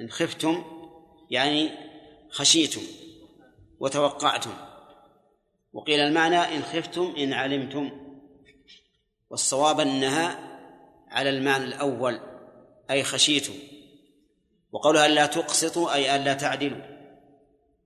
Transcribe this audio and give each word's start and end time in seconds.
إن 0.00 0.10
خفتم 0.10 0.64
يعني 1.30 1.70
خشيتم 2.30 2.82
وتوقعتم. 3.80 4.54
وقيل 5.72 6.00
المعنى 6.00 6.36
إن 6.36 6.62
خفتم 6.62 7.14
إن 7.18 7.32
علمتم. 7.32 7.90
والصواب 9.30 9.80
أنها 9.80 10.38
على 11.08 11.30
المعنى 11.30 11.64
الأول 11.64 12.20
أي 12.90 13.02
خشيتم. 13.02 13.54
وقولها 14.72 15.06
ألا 15.06 15.26
تقسطوا 15.26 15.94
أي 15.94 16.16
ألا 16.16 16.34
تعدلوا. 16.34 16.82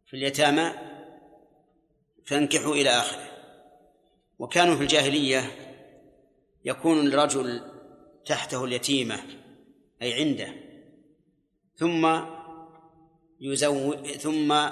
في 0.06 0.16
اليتامى 0.16 0.72
فانكحوا 2.26 2.74
إلى 2.74 2.90
آخره. 2.90 3.28
وكانوا 4.38 4.76
في 4.76 4.82
الجاهلية 4.82 5.42
يكون 6.64 7.06
الرجل 7.06 7.62
تحته 8.26 8.64
اليتيمة 8.64 9.20
أي 10.02 10.14
عنده. 10.14 10.67
ثم 11.78 12.20
يزوج 13.40 14.12
ثم 14.12 14.68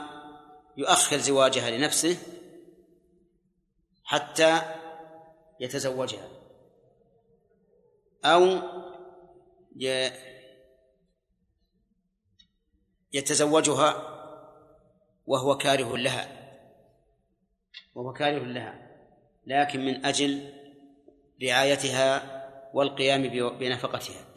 يؤخر 0.76 1.16
زواجها 1.16 1.70
لنفسه 1.70 2.16
حتى 4.04 4.60
يتزوجها. 5.60 6.28
أو 8.24 8.60
يتزوجها 13.12 14.12
وهو 15.26 15.56
كاره 15.56 15.96
لها 15.96 16.28
وهو 17.94 18.12
كاره 18.12 18.44
لها 18.44 18.86
لكن 19.46 19.80
من 19.80 20.06
أجل 20.06 20.52
رعايتها 21.42 22.22
والقيام 22.74 23.22
بنفقتها. 23.58 24.35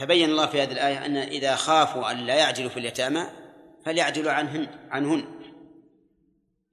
فبين 0.00 0.30
الله 0.30 0.46
في 0.46 0.62
هذه 0.62 0.72
الآية 0.72 1.06
أن 1.06 1.16
إذا 1.16 1.56
خافوا 1.56 2.10
أن 2.10 2.16
لا 2.26 2.34
يعجلوا 2.34 2.70
في 2.70 2.76
اليتامى 2.76 3.26
فليعجلوا 3.84 4.32
عنهن 4.32 4.68
عنهن. 4.90 5.24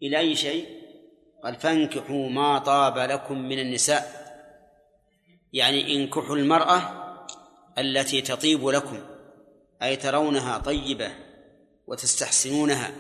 إلى 0.04 0.20
أي 0.20 0.36
شيء؟ 0.36 0.68
قال 1.44 1.56
فانكحوا 1.56 2.30
ما 2.30 2.60
طاب 2.60 2.98
لكم 2.98 3.38
من 3.38 3.60
النساء. 3.60 4.28
يعني 5.54 5.96
انكحوا 5.96 6.36
المرأة 6.36 6.82
التي 7.78 8.22
تطيب 8.22 8.68
لكم 8.68 9.00
أي 9.84 9.96
ترونها 9.96 10.58
طيبة 10.58 11.12
وتستحسنونها. 11.88 12.92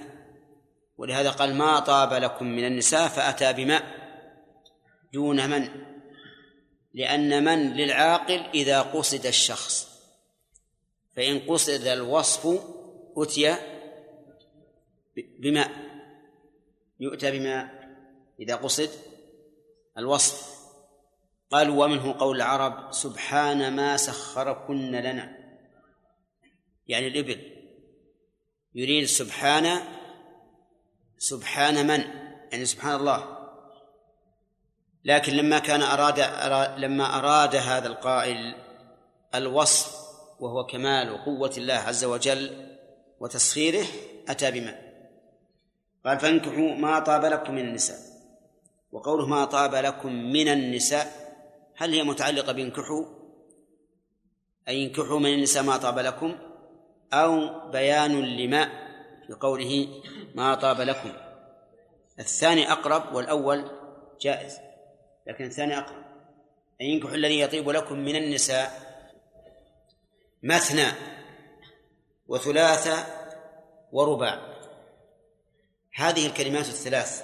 ولهذا 0.97 1.29
قال 1.29 1.55
ما 1.55 1.79
طاب 1.79 2.13
لكم 2.13 2.45
من 2.45 2.65
النساء 2.65 3.07
فأتى 3.07 3.53
بماء 3.53 3.83
دون 5.13 5.49
من؟ 5.49 5.69
لأن 6.93 7.43
من 7.43 7.73
للعاقل 7.73 8.45
إذا 8.53 8.81
قصد 8.81 9.25
الشخص. 9.25 9.96
فإن 11.17 11.39
قصد 11.39 11.87
الوصف 11.87 12.61
أتي 13.17 13.55
بماء 15.39 15.71
يؤتى 16.99 17.31
بماء 17.31 17.89
إذا 18.39 18.55
قصد 18.55 18.89
الوصف. 19.97 20.57
قالوا 21.51 21.85
ومنه 21.85 22.17
قول 22.19 22.35
العرب 22.35 22.91
سبحان 22.91 23.75
ما 23.75 23.97
سخركن 23.97 24.91
لنا. 24.91 25.37
يعني 26.87 27.07
الإبل 27.07 27.51
يريد 28.75 29.05
سبحان 29.05 29.81
سبحان 31.17 31.87
من؟ 31.87 31.99
يعني 32.51 32.65
سبحان 32.65 32.95
الله. 32.95 33.37
لكن 35.03 35.33
لما 35.33 35.59
كان 35.59 35.81
أراد, 35.81 36.19
أراد 36.19 36.79
لما 36.79 37.17
أراد 37.17 37.55
هذا 37.55 37.87
القائل 37.87 38.55
الوصف 39.35 40.06
وهو 40.39 40.65
كمال 40.65 41.11
وقوة 41.11 41.53
الله 41.57 41.73
عز 41.73 42.05
وجل 42.05 42.67
وتسخيره 43.19 43.85
أتى 44.29 44.51
بما. 44.51 44.79
قال 46.05 46.19
فانكحوا 46.19 46.75
ما 46.75 46.99
طاب 46.99 47.25
لكم 47.25 47.53
من 47.53 47.61
النساء. 47.61 47.97
وقوله 48.91 49.25
ما 49.25 49.45
طاب 49.45 49.75
لكم 49.75 50.13
من 50.13 50.47
النساء 50.47 51.07
هل 51.75 51.93
هي 51.93 52.03
متعلقة 52.03 52.51
بانكحوا؟ 52.51 53.05
أي 54.67 54.85
انكحوا 54.85 55.19
من 55.19 55.33
النساء 55.33 55.63
ما 55.63 55.77
طاب 55.77 55.99
لكم 55.99 56.35
أو 57.13 57.69
بيان 57.69 58.21
لما 58.21 58.65
في 59.27 59.33
قوله 59.33 59.87
ما 60.35 60.55
طاب 60.55 60.81
لكم. 60.81 61.11
الثاني 62.19 62.71
أقرب 62.71 63.15
والأول 63.15 63.71
جائز 64.21 64.57
لكن 65.27 65.45
الثاني 65.45 65.77
أقرب. 65.77 66.05
أن 66.81 66.85
ينكح 66.85 67.11
الذي 67.11 67.39
يطيب 67.39 67.69
لكم 67.69 67.99
من 67.99 68.15
النساء 68.15 68.86
مثنى 70.43 70.87
وثلاثة 72.27 73.05
ورباع. 73.91 74.57
هذه 75.93 76.27
الكلمات 76.27 76.65
الثلاث. 76.65 77.23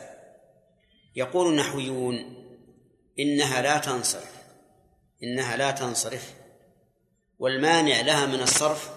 يقول 1.16 1.52
النحويون 1.52 2.16
إنها 3.20 3.62
لا 3.62 3.78
تنصرف. 3.78 4.44
إنها 5.24 5.58
لا 5.58 5.72
تنصرف. 5.72 6.34
والمانع 7.40 8.02
لها 8.02 8.26
من 8.26 8.42
الصرف 8.42 8.92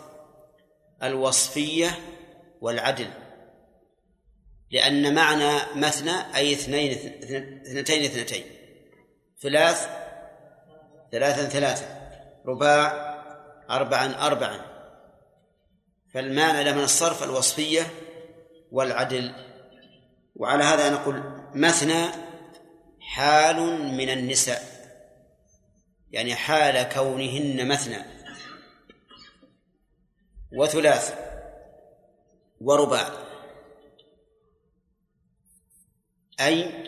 الوصفية 1.02 1.98
والعدل. 2.60 3.10
لأن 4.70 5.14
معنى 5.14 5.80
مثنى 5.80 6.36
أي 6.36 6.52
اثنين 6.52 6.92
اثنتين 7.62 8.04
اثنتين. 8.04 8.44
ثلاث 9.42 9.88
ثلاثا 11.12 11.48
ثلاثة. 11.48 11.86
رباع 12.46 13.05
أربعا 13.70 14.26
أربعا. 14.26 14.76
فالمعنى 16.14 16.64
له 16.64 16.72
من 16.72 16.84
الصرف 16.84 17.22
الوصفية 17.22 17.94
والعدل. 18.70 19.34
وعلى 20.36 20.64
هذا 20.64 20.90
نقول 20.90 21.22
مثنى 21.54 22.06
حال 23.00 23.56
من 23.96 24.08
النساء. 24.10 24.76
يعني 26.10 26.34
حال 26.34 26.88
كونهن 26.88 27.68
مثنى. 27.68 28.04
وثلاث 30.52 31.14
ورباع. 32.60 33.10
أي 36.40 36.86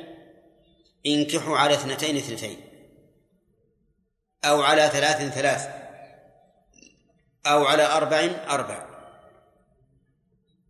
انكحوا 1.07 1.59
على 1.59 1.75
اثنتين 1.75 2.17
اثنتين. 2.17 2.61
أو 4.45 4.63
على 4.63 4.89
ثلاث 4.89 5.35
ثلاث. 5.35 5.88
أو 7.53 7.65
على 7.65 7.83
أربع 7.83 8.19
أربع. 8.49 8.89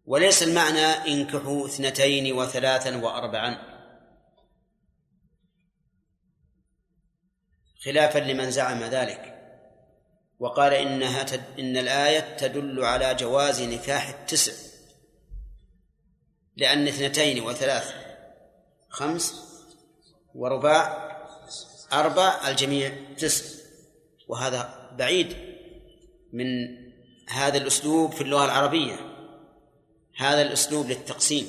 وليس 0.07 0.43
المعنى 0.43 0.87
انكحوا 0.87 1.67
اثنتين 1.67 2.33
وثلاثا 2.33 2.97
وأربعا. 2.97 3.79
خلافا 7.85 8.19
لمن 8.19 8.51
زعم 8.51 8.85
ذلك. 8.85 9.35
وقال 10.39 10.73
إنها 10.73 11.23
تد... 11.23 11.59
إن 11.59 11.77
الآية 11.77 12.37
تدل 12.37 12.85
على 12.85 13.15
جواز 13.15 13.63
نكاح 13.63 14.09
التسع. 14.09 14.53
لأن 16.57 16.89
اثنتين 16.89 17.43
وثلاث 17.43 17.95
خمس 18.89 19.35
ورباع 20.35 21.09
أربع 21.93 22.49
الجميع 22.49 23.15
تسع. 23.19 23.45
وهذا 24.29 24.91
بعيد. 24.99 25.48
من 26.33 26.47
هذا 27.29 27.59
الأسلوب 27.59 28.13
في 28.13 28.21
اللغة 28.21 28.45
العربية 28.45 28.97
هذا 30.17 30.43
الأسلوب 30.43 30.87
للتقسيم. 30.87 31.47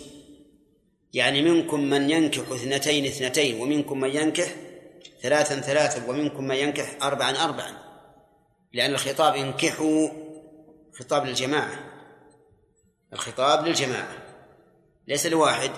يعني 1.13 1.41
منكم 1.41 1.79
من 1.79 2.09
ينكح 2.09 2.51
اثنتين 2.51 3.05
اثنتين 3.05 3.61
ومنكم 3.61 3.99
من 3.99 4.09
ينكح 4.09 4.47
ثلاثا 5.21 5.59
ثلاثا 5.61 6.09
ومنكم 6.09 6.43
من 6.43 6.55
ينكح 6.55 6.97
أربعا 7.03 7.31
أربعا. 7.31 7.73
لأن 8.73 8.91
الخطاب 8.91 9.35
انكحوا 9.35 10.09
خطاب 10.99 11.25
للجماعة. 11.25 11.79
الخطاب 13.13 13.67
للجماعة. 13.67 14.17
ليس 15.07 15.25
لواحد. 15.25 15.71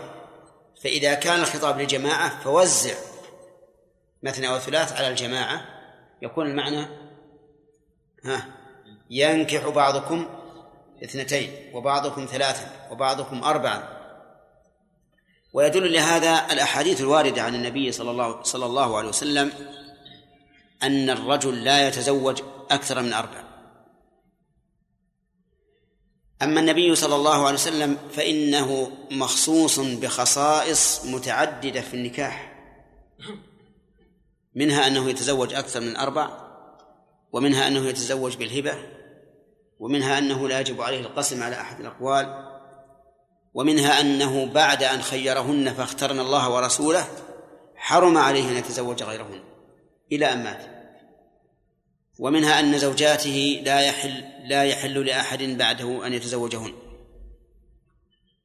فإذا 0.83 1.13
كان 1.13 1.39
الخطاب 1.39 1.79
للجماعة 1.79 2.43
فوزع 2.43 2.95
مثنى 4.23 4.49
وثلاث 4.49 4.93
على 4.93 5.07
الجماعة 5.07 5.65
يكون 6.21 6.47
المعنى 6.47 6.85
ها 8.25 8.60
ينكح 9.11 9.67
بعضكم 9.67 10.25
اثنتين 11.03 11.51
وبعضكم 11.73 12.25
ثلاثا 12.25 12.89
وبعضكم 12.91 13.43
أربعا. 13.43 14.01
ويدل 15.53 15.93
لهذا 15.93 16.47
الأحاديث 16.51 17.01
الواردة 17.01 17.41
عن 17.41 17.55
النبي 17.55 17.91
صلى 17.91 18.11
الله 18.11 18.43
صلى 18.43 18.65
الله 18.65 18.97
عليه 18.97 19.09
وسلم 19.09 19.51
أن 20.83 21.09
الرجل 21.09 21.63
لا 21.63 21.87
يتزوج 21.87 22.41
أكثر 22.71 23.01
من 23.01 23.13
أربع. 23.13 23.43
أما 26.41 26.59
النبي 26.59 26.95
صلى 26.95 27.15
الله 27.15 27.45
عليه 27.45 27.53
وسلم 27.53 27.97
فإنه 28.11 28.91
مخصوص 29.11 29.79
بخصائص 29.79 31.05
متعددة 31.05 31.81
في 31.81 31.93
النكاح 31.93 32.51
منها 34.55 34.87
أنه 34.87 35.09
يتزوج 35.09 35.53
أكثر 35.53 35.79
من 35.79 35.95
أربع 35.95 36.29
ومنها 37.31 37.67
أنه 37.67 37.87
يتزوج 37.87 38.35
بالهبة 38.37 39.00
ومنها 39.81 40.17
أنه 40.17 40.47
لا 40.47 40.59
يجب 40.59 40.81
عليه 40.81 40.99
القسم 40.99 41.43
على 41.43 41.61
أحد 41.61 41.79
الأقوال 41.79 42.51
ومنها 43.53 44.01
أنه 44.01 44.45
بعد 44.45 44.83
أن 44.83 45.01
خيرهن 45.01 45.73
فاخترن 45.73 46.19
الله 46.19 46.49
ورسوله 46.49 47.07
حرم 47.75 48.17
عليه 48.17 48.49
أن 48.49 48.57
يتزوج 48.57 49.03
غيرهن 49.03 49.43
إلى 50.11 50.33
أن 50.33 50.43
مات. 50.43 50.65
ومنها 52.19 52.59
أن 52.59 52.77
زوجاته 52.77 53.61
لا 53.65 53.81
يحل 53.81 54.23
لا 54.43 54.63
يحل 54.63 55.05
لأحد 55.05 55.43
بعده 55.43 56.07
أن 56.07 56.13
يتزوجهن. 56.13 56.73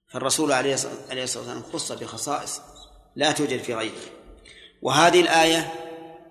فالرسول 0.08 0.52
عليه 0.52 0.74
الصلاة 0.74 1.20
والسلام 1.20 1.62
خص 1.62 1.92
بخصائص 1.92 2.60
لا 3.16 3.32
توجد 3.32 3.62
في 3.62 3.74
غيره. 3.74 4.00
وهذه 4.82 5.20
الآية 5.20 5.72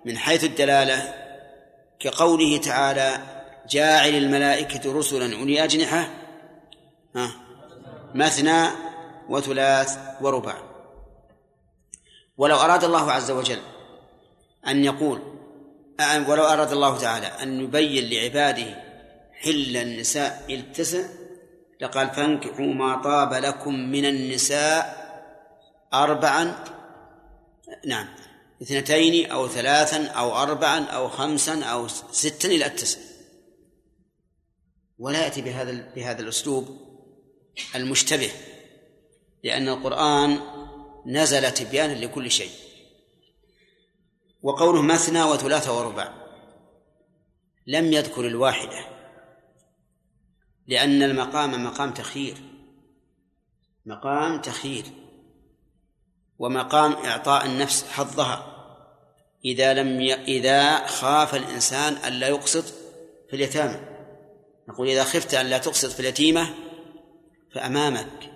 من 0.04 0.18
حيث 0.18 0.44
الدلالة 0.44 1.14
كقوله 2.00 2.56
تعالى 2.56 3.35
جاعل 3.68 4.14
الملائكة 4.14 4.98
رسلا 4.98 5.36
أولي 5.40 5.64
أجنحة 5.64 6.08
ها 7.16 7.30
مثنى 8.14 8.68
وثلاث 9.28 9.98
ورباع 10.20 10.56
ولو 12.38 12.56
أراد 12.56 12.84
الله 12.84 13.12
عز 13.12 13.30
وجل 13.30 13.58
أن 14.66 14.84
يقول 14.84 15.20
ولو 16.28 16.44
أراد 16.44 16.72
الله 16.72 16.98
تعالى 16.98 17.26
أن 17.26 17.60
يبين 17.60 18.10
لعباده 18.10 18.82
حل 19.40 19.76
النساء 19.76 20.44
التسع 20.50 21.02
لقال 21.80 22.10
فانكحوا 22.10 22.66
ما 22.66 23.02
طاب 23.02 23.34
لكم 23.34 23.74
من 23.74 24.04
النساء 24.04 25.06
أربعا 25.94 26.64
نعم 27.86 28.08
اثنتين 28.62 29.30
أو 29.30 29.48
ثلاثا 29.48 30.06
أو 30.06 30.42
أربعا 30.42 30.84
أو 30.84 31.08
خمسا 31.08 31.64
أو 31.64 31.88
ستا 31.88 32.48
إلى 32.48 32.66
التسع. 32.66 32.98
ولا 34.98 35.24
يأتي 35.24 35.42
بهذا 35.42 35.92
بهذا 35.96 36.22
الأسلوب 36.22 36.78
المشتبه 37.74 38.30
لأن 39.44 39.68
القرآن 39.68 40.40
نزل 41.06 41.50
تبيانا 41.50 41.92
لكل 41.92 42.30
شيء. 42.30 42.50
وقوله 44.42 44.82
مثنى 44.82 45.22
وثلاثة 45.22 45.78
وربع 45.78 46.12
لم 47.66 47.92
يذكر 47.92 48.26
الواحدة 48.26 48.96
لأن 50.66 51.02
المقام 51.02 51.64
مقام 51.64 51.94
تخيير 51.94 52.36
مقام 53.86 54.40
تخيير 54.40 54.84
ومقام 56.38 56.92
إعطاء 56.92 57.46
النفس 57.46 57.84
حظها. 57.84 58.52
إذا 59.44 59.74
لم 59.74 60.00
ي... 60.00 60.14
إذا 60.14 60.86
خاف 60.86 61.34
الإنسان 61.34 61.92
ألا 61.92 62.28
يقسط 62.28 62.64
في 63.30 63.36
اليتامى. 63.36 63.95
نقول 64.68 64.88
إذا 64.88 65.04
خفت 65.04 65.34
أن 65.34 65.46
لا 65.46 65.58
تقسط 65.58 65.92
في 65.92 66.00
اليتيمة 66.00 66.54
فأمامك 67.54 68.32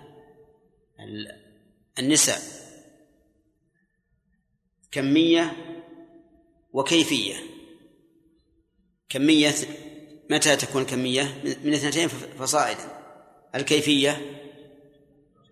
النساء. 1.99 2.41
كمية 4.91 5.53
وكيفية. 6.73 7.35
كمية 9.09 9.53
متى 10.29 10.55
تكون 10.55 10.81
الكمية 10.81 11.41
من 11.63 11.73
اثنتين 11.73 12.07
فصاعدا. 12.07 13.01
الكيفية؟ 13.55 14.41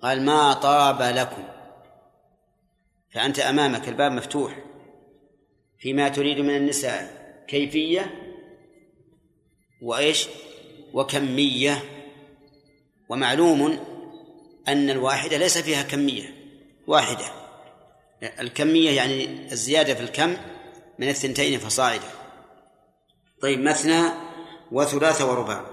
قال 0.02 0.25
ما 0.25 0.54
طاب 0.54 1.02
لكم. 1.02 1.44
فأنت 3.12 3.40
أمامك 3.40 3.88
الباب 3.88 4.12
مفتوح. 4.12 4.66
فيما 5.80 6.10
تريد 6.10 6.40
من 6.40 6.56
النساء 6.58 7.20
كيفية 7.48 8.36
وإيش؟ 9.82 10.28
وكمية. 10.94 11.83
ومعلوم 13.09 13.80
أن 14.68 14.89
الواحدة 14.89 15.38
ليس 15.38 15.57
فيها 15.57 15.83
كمية 15.83 16.36
واحدة. 16.88 17.25
الكمية 18.39 18.91
يعني 18.91 19.51
الزيادة 19.51 19.94
في 19.94 20.01
الكم 20.01 20.38
من 21.00 21.09
الثنتين 21.09 21.59
فصاعدا 21.59 22.09
طيب 23.41 23.59
مثنى 23.59 24.01
وثلاث 24.71 25.21
ورباع. 25.21 25.65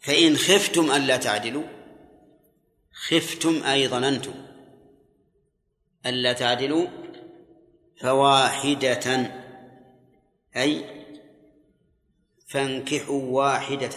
فإن 0.00 0.36
خفتم 0.36 0.90
ألا 0.90 1.16
تعدلوا. 1.16 1.64
خفتم 2.92 3.62
أي 3.64 3.88
ظننتم 3.88 4.34
ألا 6.06 6.32
تعدلوا. 6.32 6.86
فواحدة 8.00 9.30
أي 10.56 10.97
فانكحوا 12.48 13.22
واحدة 13.22 13.90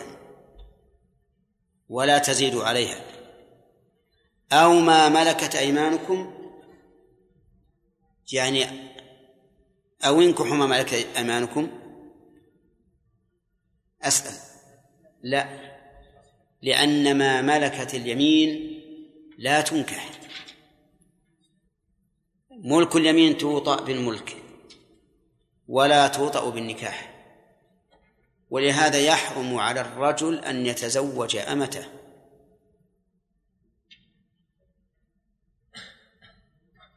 ولا 1.90 2.18
تزيدوا 2.18 2.64
عليها. 2.64 3.06
أو 4.52 4.74
ما 4.74 5.10
ملكت 5.10 5.56
أيمانكم 5.56 6.34
يعني 8.34 8.66
أو 10.06 10.22
انكحوا 10.22 10.56
ما 10.56 10.66
ملكت 10.66 11.08
أيمانكم. 11.18 11.70
أسأل. 14.02 14.34
لا 15.24 15.72
لأن 16.62 17.18
ما 17.18 17.42
ملكت 17.42 17.96
اليمين 17.96 18.82
لا 19.38 19.62
تنكح. 19.62 20.10
ملك 22.52 22.96
اليمين 22.96 23.38
توطأ 23.38 23.82
بالملك 23.82 24.38
ولا 25.68 26.08
توطأ 26.08 26.50
بالنكاح. 26.50 27.11
ولهذا 28.52 29.00
يحرم 29.00 29.58
على 29.58 29.82
الرجل 29.82 30.40
أن 30.40 30.66
يتزوج 30.66 31.36
أمته. 31.36 31.86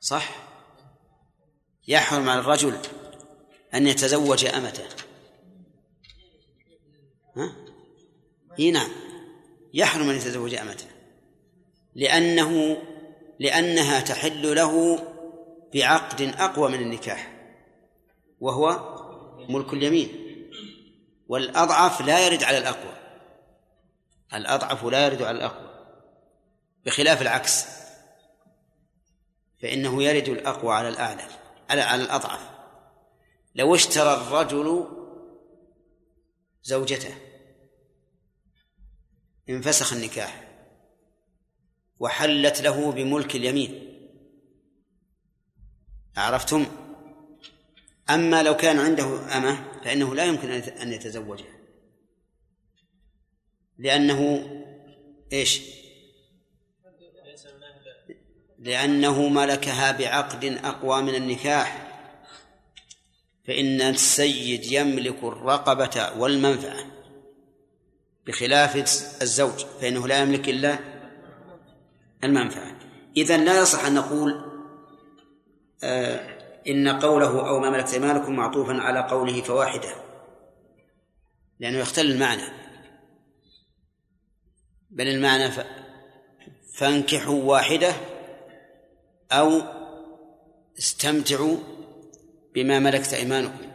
صح؟ 0.00 0.48
يحرم 1.88 2.28
على 2.28 2.40
الرجل 2.40 2.78
أن 3.74 3.86
يتزوج 3.86 4.44
أمته. 4.44 4.84
ها؟ 7.36 7.56
إيه 8.58 8.72
نعم. 8.72 8.90
يحرم 9.74 10.08
أن 10.10 10.16
يتزوج 10.16 10.54
أمته. 10.54 10.86
لأنه 11.94 12.82
لأنها 13.38 14.00
تحل 14.00 14.54
له 14.54 14.98
بعقد 15.74 16.22
أقوى 16.22 16.70
من 16.70 16.80
النكاح 16.80 17.50
وهو 18.40 18.94
ملك 19.48 19.72
اليمين. 19.72 20.23
والأضعف 21.28 22.00
لا 22.00 22.26
يرد 22.26 22.42
على 22.42 22.58
الأقوى. 22.58 22.94
الأضعف 24.34 24.84
لا 24.84 25.06
يرد 25.06 25.22
على 25.22 25.38
الأقوى. 25.38 25.74
بخلاف 26.86 27.22
العكس. 27.22 27.64
فإنه 29.62 30.02
يرد 30.02 30.28
الأقوى 30.28 30.74
على 30.74 30.88
الأعلى 30.88 31.22
على 31.70 31.82
على 31.82 32.02
الأضعف. 32.02 32.40
لو 33.54 33.74
اشترى 33.74 34.14
الرجل 34.14 34.88
زوجته 36.62 37.14
انفسخ 39.48 39.92
النكاح 39.92 40.48
وحلت 41.98 42.60
له 42.60 42.92
بملك 42.92 43.36
اليمين. 43.36 43.94
عرفتم؟ 46.16 46.66
أما 48.10 48.42
لو 48.42 48.56
كان 48.56 48.78
عنده 48.78 49.36
أمة 49.36 49.73
فإنه 49.84 50.14
لا 50.14 50.24
يمكن 50.24 50.50
أن 50.50 50.92
يتزوجها 50.92 51.58
لأنه 53.78 54.50
إيش؟ 55.32 55.60
لأنه 58.58 59.28
ملكها 59.28 59.92
بعقد 59.92 60.44
أقوى 60.44 61.02
من 61.02 61.14
النكاح. 61.14 61.90
فإن 63.46 63.80
السيد 63.80 64.64
يملك 64.64 65.24
الرقبة 65.24 66.18
والمنفعة 66.18 66.86
بخلاف 68.26 68.76
الزوج 69.22 69.64
فإنه 69.80 70.08
لا 70.08 70.22
يملك 70.22 70.48
إلا 70.48 70.78
المنفعة. 72.24 72.78
إذا 73.16 73.36
لا 73.36 73.60
يصح 73.60 73.84
أن 73.84 73.94
نقول 73.94 74.44
آه 75.82 76.33
إن 76.68 76.88
قوله 76.88 77.48
أو 77.48 77.60
ما 77.60 77.70
ملكت 77.70 77.94
أيمانكم 77.94 78.36
معطوفا 78.36 78.72
على 78.72 79.00
قوله 79.00 79.42
فواحدة 79.42 79.94
لأنه 81.60 81.78
يختل 81.78 82.10
المعنى. 82.10 82.42
بل 84.90 85.08
المعنى 85.08 85.50
ف... 85.50 85.60
فانكحوا 86.74 87.42
واحدة 87.42 87.92
أو 89.32 89.62
استمتعوا 90.78 91.56
بما 92.54 92.78
ملكت 92.78 93.14
أيمانكم. 93.14 93.66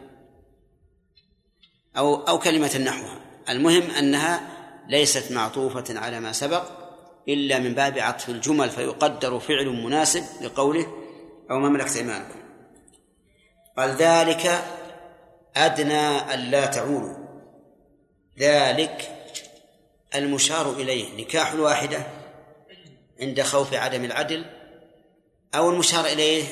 أو 1.96 2.14
أو 2.14 2.38
كلمة 2.38 2.78
نحوها. 2.78 3.20
المهم 3.48 3.90
أنها 3.90 4.60
ليست 4.88 5.32
معطوفة 5.32 5.98
على 5.98 6.20
ما 6.20 6.32
سبق 6.32 6.62
إلا 7.28 7.58
من 7.58 7.74
باب 7.74 7.98
عطف 7.98 8.28
الجمل 8.28 8.70
فيقدر 8.70 9.38
فعل 9.38 9.66
مناسب 9.66 10.24
لقوله 10.42 10.86
أو 11.50 11.58
ما 11.58 11.68
ملكت 11.68 11.96
أيمانكم. 11.96 12.39
قال 13.78 13.90
ذلك 13.90 14.64
أدنى 15.56 16.34
ألا 16.34 16.66
تعولوا 16.66 17.16
ذلك 18.38 19.16
المشار 20.14 20.72
إليه 20.72 21.22
نكاح 21.22 21.52
الواحدة 21.52 22.02
عند 23.20 23.42
خوف 23.42 23.74
عدم 23.74 24.04
العدل 24.04 24.44
أو 25.54 25.70
المشار 25.70 26.06
إليه 26.06 26.44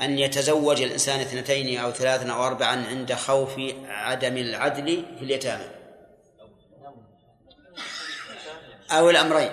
أن 0.00 0.18
يتزوج 0.18 0.82
الإنسان 0.82 1.20
اثنتين 1.20 1.78
أو 1.78 1.92
ثلاثا 1.92 2.32
أو 2.32 2.46
أربعا 2.46 2.86
عند 2.86 3.14
خوف 3.14 3.60
عدم 3.88 4.36
العدل 4.36 5.04
في 5.18 5.24
اليتامى. 5.24 5.64
أو 8.90 9.10
الأمرين. 9.10 9.50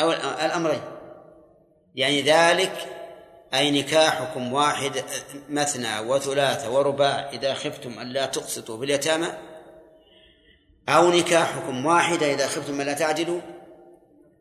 أو 0.00 0.12
الأمرين. 0.12 0.80
يعني 1.94 2.22
ذلك 2.22 2.99
أي 3.54 3.82
نكاحكم 3.82 4.52
واحد 4.52 5.04
مثنى 5.48 5.98
وثلاثة 5.98 6.70
ورباع 6.70 7.30
إذا 7.30 7.54
خفتم 7.54 7.98
أن 7.98 8.06
لا 8.06 8.26
تقسطوا 8.26 8.78
في 8.78 8.84
اليتامى 8.84 9.28
أو 10.88 11.10
نكاحكم 11.10 11.86
واحدة 11.86 12.34
إذا 12.34 12.46
خفتم 12.46 12.80
أن 12.80 12.86
لا 12.86 12.92
تعدلوا؟ 12.92 13.40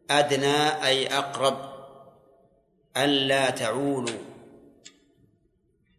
أدنى 0.10 0.86
أي 0.86 1.08
أقرب 1.08 1.70
ألا 2.98 3.50
تعولوا. 3.50 4.20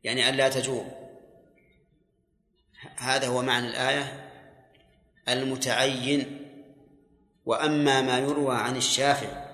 يعني 0.04 0.28
ألا 0.28 0.48
تجور 0.48 0.84
هذا 2.96 3.26
هو 3.26 3.42
معنى 3.42 3.66
الآية. 3.66 4.30
المتعين. 5.28 6.46
وأما 7.46 8.02
ما 8.02 8.18
يروى 8.18 8.56
عن 8.56 8.76
الشافعي 8.76 9.50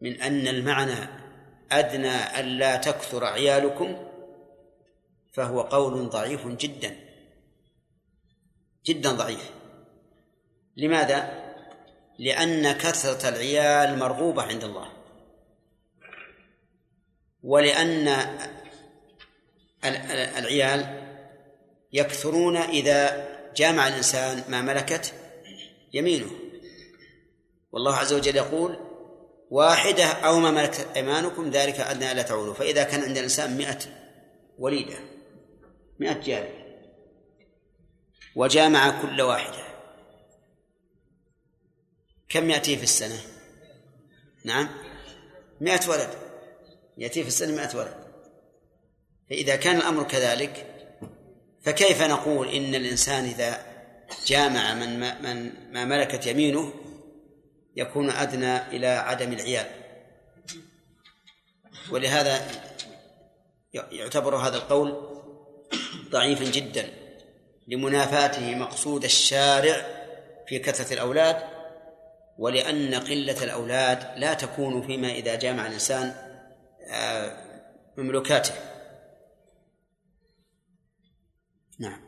من 0.00 0.22
أن 0.22 0.48
المعنى 0.48 1.23
أدنى 1.72 2.40
ألا 2.40 2.76
تكثر 2.76 3.24
عيالكم 3.24 4.08
فهو 5.32 5.60
قول 5.60 6.08
ضعيف 6.08 6.46
جدا. 6.46 6.96
جدا 8.86 9.12
ضعيف. 9.12 9.50
لماذا؟ 10.76 11.44
لأن 12.18 12.72
كثرة 12.72 13.28
العيال 13.28 13.98
مرغوبة 13.98 14.42
عند 14.42 14.64
الله. 14.64 14.88
ولأن 17.42 18.08
العيال 20.38 21.04
يكثرون 21.92 22.56
إذا 22.56 23.28
جامع 23.56 23.88
الإنسان 23.88 24.44
ما 24.48 24.62
ملكت 24.62 25.14
يمينه. 25.92 26.30
والله 27.72 27.96
عز 27.96 28.12
وجل 28.12 28.36
يقول 28.36 28.93
واحدة 29.50 30.04
أو 30.04 30.40
ما 30.40 30.50
ملكت 30.50 30.88
أيمانكم 30.96 31.50
ذلك 31.50 31.80
أدنى 31.80 32.12
ألا 32.12 32.22
تعولوا 32.22 32.54
فإذا 32.54 32.84
كان 32.84 33.02
عند 33.02 33.16
الإنسان 33.16 33.56
مئة 33.56 33.78
وليدة 34.58 34.98
مئة 35.98 36.20
جارية 36.20 36.64
وجامع 38.36 39.02
كل 39.02 39.22
واحدة 39.22 39.64
كم 42.28 42.50
يأتي 42.50 42.76
في 42.76 42.82
السنة؟ 42.82 43.20
نعم 44.44 44.68
مئة 45.60 45.88
ولد. 45.88 46.10
يأتي 46.98 47.22
في 47.22 47.28
السنة 47.28 47.56
مئة 47.56 47.76
ولد. 47.76 47.94
فإذا 49.30 49.56
كان 49.56 49.76
الأمر 49.76 50.02
كذلك 50.02 50.66
فكيف 51.62 52.02
نقول 52.02 52.48
إن 52.48 52.74
الإنسان 52.74 53.24
إذا 53.24 53.66
جامع 54.26 54.74
من 54.74 55.00
ما, 55.00 55.20
من 55.20 55.52
ما 55.72 55.84
ملكت 55.84 56.26
يمينه 56.26 56.72
يكون 57.76 58.10
أدنى 58.10 58.56
إلى 58.56 58.86
عدم 58.86 59.32
العيال. 59.32 59.66
ولهذا 61.90 62.46
يعتبر 63.72 64.36
هذا 64.36 64.56
القول 64.56 65.20
ضعيفا 66.10 66.44
جدا. 66.44 67.04
لمنافاته 67.68 68.54
مقصود 68.54 69.04
الشارع 69.04 69.86
في 70.46 70.58
كثرة 70.58 70.94
الأولاد 70.94 71.36
ولأن 72.38 72.94
قلة 72.94 73.44
الأولاد 73.44 74.18
لا 74.18 74.34
تكون 74.34 74.86
فيما 74.86 75.12
إذا 75.12 75.34
جامع 75.34 75.66
الإنسان 75.66 76.14
آه، 76.90 77.36
مملوكاته. 77.96 78.54
نعم. 81.78 82.03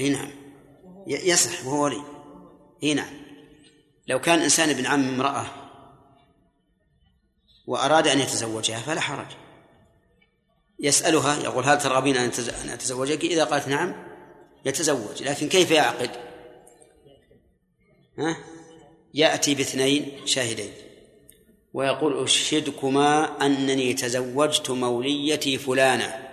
إي 0.00 0.08
نعم. 0.08 0.30
يصح 1.06 1.66
وهو 1.66 1.84
ولي. 1.84 2.02
إي 2.82 2.94
نعم. 2.94 3.12
لو 4.08 4.20
كان 4.20 4.38
إنسان 4.38 4.68
ابن 4.68 4.86
عم 4.86 5.08
امرأة 5.08 5.46
وأراد 7.66 8.08
أن 8.08 8.20
يتزوجها 8.20 8.78
فلا 8.78 9.00
حرج. 9.00 9.26
يسألها 10.78 11.42
يقول 11.42 11.64
هل 11.64 11.78
ترغبين 11.78 12.16
أن 12.16 12.30
أتزوجك؟ 12.70 13.24
إذا 13.24 13.44
قالت 13.44 13.68
نعم 13.68 13.94
يتزوج. 14.64 15.22
لكن 15.22 15.48
كيف 15.48 15.70
يعقد؟ 15.70 16.10
ها؟ 18.18 18.36
يأتي 19.14 19.54
باثنين 19.54 20.26
شاهدين. 20.26 20.72
ويقول 21.74 22.24
أشهدكما 22.24 23.46
أنني 23.46 23.94
تزوجت 23.94 24.70
موليتي 24.70 25.58
فلانة. 25.58 26.29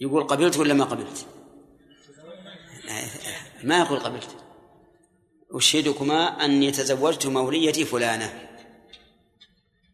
يقول 0.00 0.24
قبلت 0.24 0.56
ولا 0.56 0.74
ما 0.74 0.84
قبلت؟ 0.84 1.26
ما 3.62 3.78
يقول 3.78 3.98
قبلت. 3.98 4.36
أشهدكما 5.52 6.44
أني 6.44 6.70
تزوجت 6.70 7.26
موليتي 7.26 7.84
فلانة. 7.84 8.48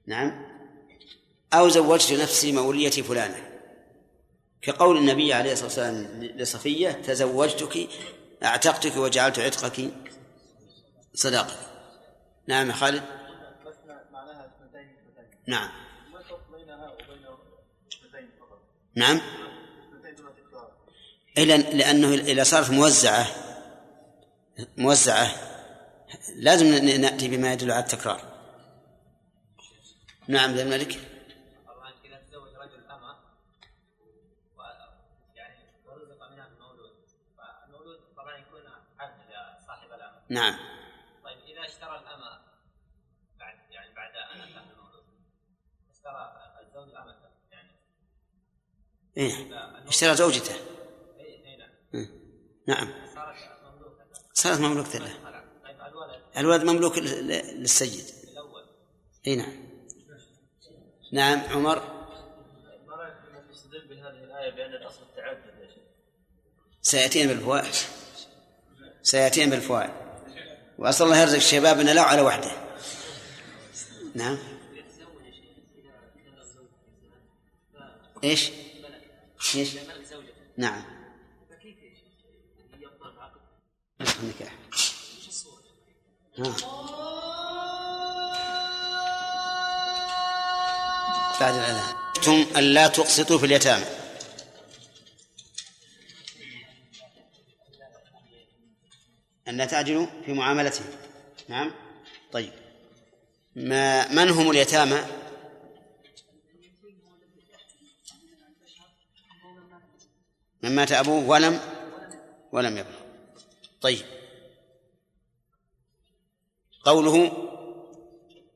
نعم. 0.07 0.47
أو 1.53 1.69
زوجت 1.69 2.13
نفسي 2.13 2.53
موليتي 2.53 3.03
فلانة. 3.03 3.55
كقول 4.63 4.97
النبي 4.97 5.33
عليه 5.33 5.53
الصلاة 5.53 5.67
والسلام 5.67 6.25
لصفية 6.25 6.91
تزوجتك 6.91 7.89
أعتقتك 8.45 8.97
وجعلت 8.97 9.39
عتقك 9.39 9.91
صداقة 11.15 11.57
نعم 12.47 12.73
خالد. 12.73 13.03
نعم. 15.47 15.69
نعم. 18.97 19.21
إلا 21.39 21.57
لأنه 21.57 22.15
إذا 22.15 22.43
صارت 22.43 22.71
موزعة 22.71 23.27
موزعة 24.77 25.31
لازم 26.37 26.67
نأتي 27.01 27.29
بما 27.29 27.53
يدل 27.53 27.71
على 27.71 27.85
التكرار. 27.85 28.21
نعم 30.29 30.55
ذا 30.55 30.63
الملك 30.63 30.99
نعم. 40.29 40.55
طيب 41.25 41.39
إذا 41.39 41.65
اشترى 41.65 41.99
الأمة 41.99 42.41
بعد 43.39 43.55
يعني 43.71 43.95
بعد 43.95 44.11
أتى 44.17 44.45
المولود 44.45 45.05
اشترى 45.93 46.33
الزوج 46.63 46.95
أمته 46.95 47.29
يعني 47.53 47.71
إيه 49.17 49.33
اشترى 49.89 50.15
زوجته. 50.15 50.74
نعم. 52.67 52.89
صارت 54.35 54.61
مملوكة 54.61 54.99
له. 54.99 55.15
الولد 56.37 56.65
مملوك 56.65 56.99
للسيد. 56.99 58.05
إي 59.27 59.37
نعم. 59.37 59.53
نعم 61.13 61.41
عمر. 61.41 61.95
بهذه 63.89 64.25
الآية 64.25 64.51
بأن 64.51 64.75
الأصل 64.75 65.03
التعدد 65.03 65.61
يا 65.61 65.67
شيخ 65.67 65.83
سيأتينا 66.83 67.33
بالفوائد 67.33 67.75
سيأتينا 69.03 69.51
بالفوائد 69.51 69.91
وأسأل 70.79 71.07
الله 71.07 71.19
يرزق 71.19 71.39
شبابنا 71.39 71.91
لا 71.91 72.03
على 72.03 72.23
وحده. 72.23 72.51
نعم. 74.15 74.39
إيش؟ 78.25 78.51
إيش؟ 79.55 79.77
نعم. 80.57 80.94
النكاح 84.23 84.53
ها. 86.39 86.55
بعد 91.41 91.55
الأذان. 91.55 91.95
ثم 92.23 92.57
أن 92.57 92.65
لا 92.65 92.87
تقسطوا 92.87 93.39
في 93.39 93.47
اليتامى. 93.47 93.85
أن 99.49 99.57
لا 99.57 99.65
تعجلوا 99.65 100.07
في 100.27 100.33
معاملتهم. 100.33 100.87
نعم. 101.49 101.75
طيب. 102.33 102.53
ما 103.57 104.09
من 104.09 104.31
هم 104.31 104.51
اليتامى؟ 104.51 105.05
من 110.63 110.75
مات 110.75 110.93
أبوه 110.93 111.29
ولم 111.29 111.61
ولم 112.53 112.79
يبلغ. 112.79 113.04
طيب. 113.85 114.07
قوله 116.85 117.33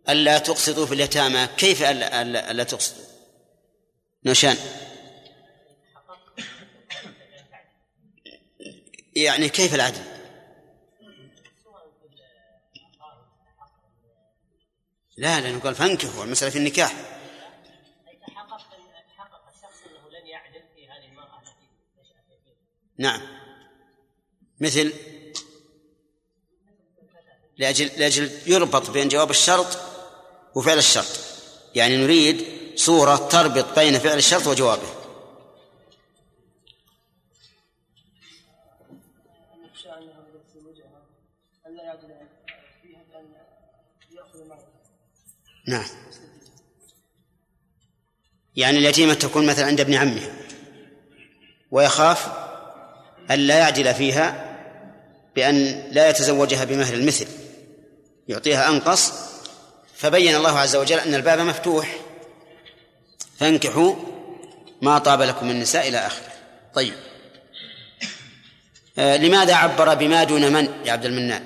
ألا 0.08 0.38
تقسطوا 0.38 0.86
في 0.86 0.94
اليتامى. 0.94 1.46
كيف 1.56 1.82
ألا, 1.82 2.22
ألا, 2.22 2.50
ألا 2.50 2.64
تقسطوا؟ 2.64 3.04
نوشان. 4.24 4.56
يعني 9.16 9.48
كيف 9.48 9.74
العدل؟ 9.74 10.04
لا 15.16 15.40
لأنه 15.40 15.60
قال 15.60 15.74
فانكحوا 15.74 16.24
المسألة 16.24 16.50
في 16.50 16.58
النكاح. 16.58 16.92
نعم. 22.98 23.38
مثل 24.60 24.92
لأجل 27.58 27.90
لأجل 27.96 28.30
يربط 28.46 28.90
بين 28.90 29.08
جواب 29.08 29.30
الشرط 29.30 29.78
وفعل 30.54 30.78
الشرط. 30.78 31.20
يعني 31.74 31.96
نريد 31.96 32.44
صورة 32.76 33.16
تربط 33.16 33.78
بين 33.78 33.98
فعل 33.98 34.18
الشرط 34.18 34.46
وجوابه. 34.46 34.98
نعم. 45.68 45.84
يعني 48.56 48.78
اليتيمة 48.78 49.14
تكون 49.14 49.46
مثلا 49.46 49.66
عند 49.66 49.80
ابن 49.80 49.94
عمها 49.94 50.32
ويخاف 51.70 52.28
أن 53.30 53.38
لا 53.38 53.58
يعدل 53.58 53.94
فيها 53.94 54.56
بأن 55.36 55.88
لا 55.92 56.08
يتزوجها 56.10 56.64
بمهر 56.64 56.94
المثل. 56.94 57.26
يعطيها 58.28 58.68
أنقص 58.68 59.12
فبين 59.96 60.36
الله 60.36 60.58
عز 60.58 60.76
وجل 60.76 60.98
أن 60.98 61.14
الباب 61.14 61.38
مفتوح. 61.38 61.96
فانكحوا 63.38 63.94
ما 64.82 64.98
طاب 64.98 65.22
لكم 65.22 65.46
من 65.46 65.52
النساء 65.52 65.88
إلى 65.88 65.98
آخره. 65.98 66.32
طيب. 66.74 66.94
آه 68.98 69.16
لماذا 69.16 69.54
عبر 69.54 69.94
بما 69.94 70.24
دون 70.24 70.52
من 70.52 70.68
يا 70.84 70.92
عبد 70.92 71.04
المنان؟ 71.04 71.44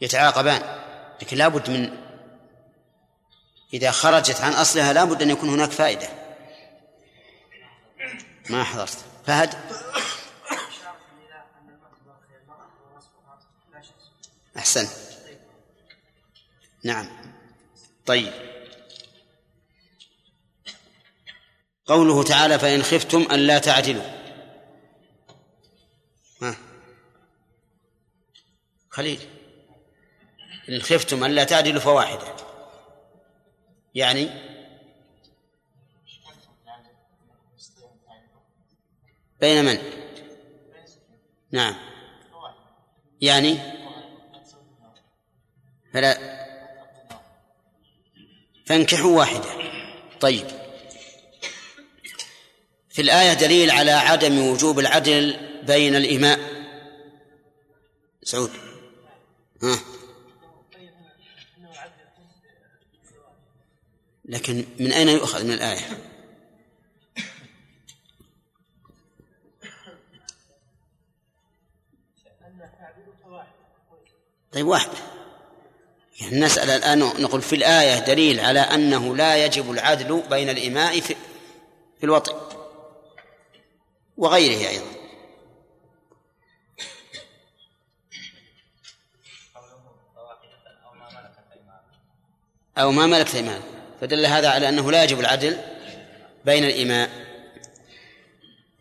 يتعاقبان 0.00 0.62
لكن 1.22 1.36
لابد 1.36 1.70
من 1.70 1.90
إذا 3.74 3.90
خرجت 3.90 4.40
عن 4.40 4.52
أصلها 4.52 4.92
لابد 4.92 5.22
أن 5.22 5.30
يكون 5.30 5.48
هناك 5.48 5.70
فائدة. 5.70 6.23
ما 8.50 8.64
حضرت. 8.64 9.04
فهد؟ 9.26 9.54
أحسن. 14.56 14.88
نعم. 16.84 17.08
طيب. 18.06 18.32
قوله 21.86 22.22
تعالى 22.22 22.58
فإن 22.58 22.82
خفتم 22.82 23.26
أن 23.32 23.38
لا 23.38 23.58
تعدلوا. 23.58 24.02
ها. 26.42 26.56
خليل. 28.90 29.28
إن 30.68 30.82
خفتم 30.82 31.24
أن 31.24 31.30
لا 31.30 31.44
تعدلوا 31.44 31.80
فواحدة. 31.80 32.34
يعني 33.94 34.53
بين 39.44 39.64
من؟ 39.64 39.78
نعم. 41.52 41.74
يعني؟ 43.20 43.58
فلا. 45.92 46.18
فانكحوا 48.66 49.18
واحدة. 49.18 49.44
طيب. 50.20 50.46
في 52.88 53.02
الآية 53.02 53.34
دليل 53.34 53.70
على 53.70 53.90
عدم 53.90 54.38
وجوب 54.38 54.78
العدل 54.78 55.36
بين 55.66 55.96
الإماء. 55.96 56.40
سعود. 58.22 58.50
ها. 59.62 59.78
لكن 64.24 64.64
من 64.80 64.92
أين 64.92 65.08
يؤخذ 65.08 65.44
من 65.44 65.52
الآية؟ 65.52 66.13
طيب 74.54 74.66
واحد. 74.66 74.88
يعني 76.20 76.40
نسأل 76.40 76.70
الآن 76.70 76.98
نقول 76.98 77.42
في 77.42 77.56
الآية 77.56 77.98
دليل 77.98 78.40
على 78.40 78.60
أنه 78.60 79.16
لا 79.16 79.44
يجب 79.44 79.70
العدل 79.70 80.22
بين 80.30 80.50
الإماء 80.50 81.00
في, 81.00 81.16
في 81.98 82.04
الوطئ 82.04 82.34
وغيره 84.16 84.68
أيضا. 84.68 84.84
أو 92.78 92.92
ما 92.92 93.06
ملكت 93.06 93.34
أيمانكم 93.34 93.64
فدل 94.00 94.26
هذا 94.26 94.50
على 94.50 94.68
أنه 94.68 94.90
لا 94.90 95.04
يجب 95.04 95.20
العدل 95.20 95.58
بين 96.44 96.64
الإماء. 96.64 97.10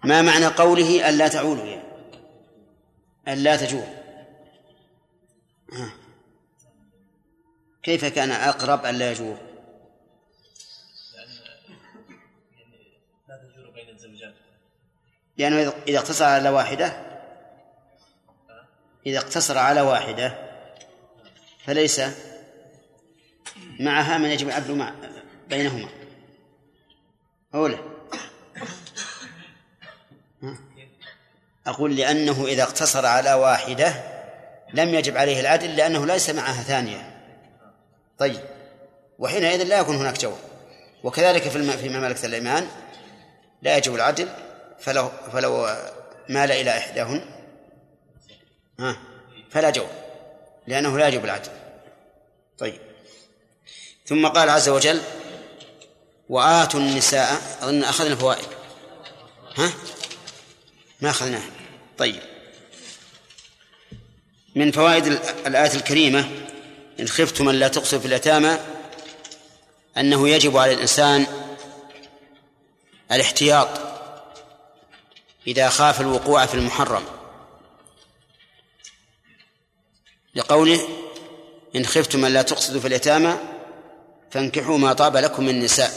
ما 0.03 0.21
معنى 0.21 0.45
قوله 0.45 1.09
ألا 1.09 1.27
تعولوا؟ 1.27 1.65
يعني 1.65 1.83
ألا 3.27 3.55
تجور 3.55 4.02
كيف 7.83 8.05
كان 8.05 8.31
أقرب 8.31 8.85
ألا 8.85 9.11
يجور 9.11 9.37
لأنه 15.37 15.73
إذا 15.87 15.99
اقتصر 15.99 16.25
على 16.25 16.49
واحدة 16.49 17.13
إذا 19.05 19.17
اقتصر 19.17 19.57
على 19.57 19.81
واحدة 19.81 20.53
فليس 21.65 22.01
معها 23.79 24.17
من 24.17 24.29
يجب 24.29 24.47
العدل 24.47 24.75
مع 24.75 24.93
بينهما. 25.49 25.89
أولى 27.55 27.79
أقول 31.67 31.95
لأنه 31.95 32.45
إذا 32.45 32.63
اقتصر 32.63 33.05
على 33.05 33.33
واحدة 33.33 34.12
لم 34.73 34.93
يجب 34.93 35.17
عليه 35.17 35.39
العدل 35.39 35.75
لأنه 35.75 36.05
ليس 36.05 36.29
معها 36.29 36.63
ثانية. 36.63 37.13
طيب. 38.19 38.39
وحينئذ 39.19 39.63
لا 39.63 39.79
يكون 39.79 39.95
هناك 39.95 40.19
جواب. 40.19 40.37
وكذلك 41.03 41.41
في 41.41 41.77
فيما 41.77 41.99
ملكت 41.99 42.25
الأيمان 42.25 42.67
لا 43.61 43.77
يجب 43.77 43.95
العدل 43.95 44.29
فلو 44.79 45.11
فلو 45.33 45.67
مال 46.29 46.51
إلى 46.51 46.77
إحداهن. 46.77 47.25
ها؟ 48.79 48.97
فلا 49.51 49.69
جواب 49.69 50.03
لأنه 50.67 50.97
لا 50.97 51.07
يجب 51.07 51.25
العدل. 51.25 51.51
طيب. 52.57 52.79
ثم 54.05 54.27
قال 54.27 54.49
عز 54.49 54.69
وجل 54.69 55.01
وآتوا 56.29 56.79
النساء 56.79 57.41
أظن 57.61 57.83
أخذنا 57.83 58.15
فوائد. 58.15 58.47
ها؟ 59.55 59.71
ما 61.01 61.09
أخذناها. 61.09 61.49
طيب. 61.97 62.32
من 64.55 64.71
فوائد 64.71 65.05
الآية 65.47 65.73
الكريمة 65.75 66.29
إن 66.99 67.07
خفتم 67.07 67.49
أن 67.49 67.55
لا 67.55 67.67
تقصوا 67.67 67.99
في 67.99 68.05
اليتامى 68.05 68.57
أنه 69.97 70.29
يجب 70.29 70.57
على 70.57 70.73
الإنسان 70.73 71.27
الاحتياط 73.11 73.67
إذا 75.47 75.69
خاف 75.69 76.01
الوقوع 76.01 76.45
في 76.45 76.53
المحرم. 76.53 77.03
لقوله 80.35 80.87
إن 81.75 81.85
خفتم 81.85 82.25
أن 82.25 82.33
لا 82.33 82.41
تقصدوا 82.41 82.81
في 82.81 82.87
اليتامى 82.87 83.37
فانكحوا 84.31 84.77
ما 84.77 84.93
طاب 84.93 85.17
لكم 85.17 85.43
من 85.43 85.49
النساء 85.49 85.91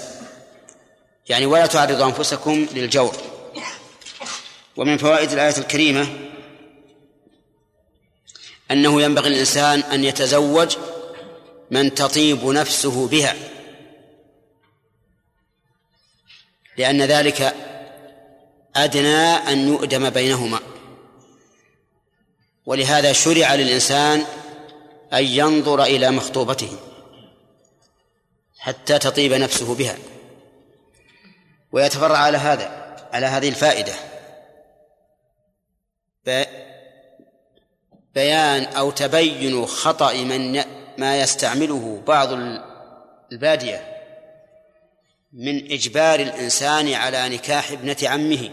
يعني 1.29 1.47
ولا 1.47 1.67
تعرضوا 1.67 2.07
أنفسكم 2.07 2.67
للجور. 2.73 3.17
ومن 4.77 4.99
فوائد 4.99 5.33
الآية 5.33 5.59
الكريمة 5.59 6.07
أنه 8.71 9.03
ينبغي 9.03 9.29
الإنسان 9.29 9.81
أن 9.81 10.05
يتزوج 10.05 10.77
من 11.71 11.95
تطيب 11.95 12.45
نفسه 12.45 13.09
بها. 13.09 13.35
لأن 16.79 17.03
ذلك 17.03 17.55
أدنى 18.77 19.27
أن 19.27 19.69
يؤدم 19.69 20.11
بينهما. 20.11 20.61
ولهذا 22.67 23.13
شرع 23.13 23.55
للإنسان 23.55 24.25
أن 25.13 25.25
ينظر 25.25 25.83
إلى 25.83 26.11
مخطوبته 26.11 26.77
حتى 28.59 28.99
تطيب 28.99 29.33
نفسه 29.33 29.75
بها. 29.75 29.99
ويتفرع 31.73 32.19
على 32.19 32.39
هذا 32.39 32.97
على 33.13 33.27
هذه 33.27 33.49
الفائدة. 33.49 34.16
بيان 38.17 38.65
أو 38.65 38.91
تبين 38.91 39.67
خطأ 39.67 40.13
من 40.13 40.65
ما 40.99 41.21
يستعمله 41.21 42.03
بعض 42.07 42.29
البادية 43.33 43.97
من 45.33 45.73
إجبار 45.73 46.21
الإنسان 46.21 46.93
على 46.93 47.29
نكاح 47.29 47.71
ابنة 47.71 47.97
عمه 48.03 48.51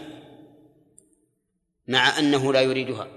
مع 1.88 2.18
أنه 2.18 2.52
لا 2.52 2.60
يريدها. 2.60 3.08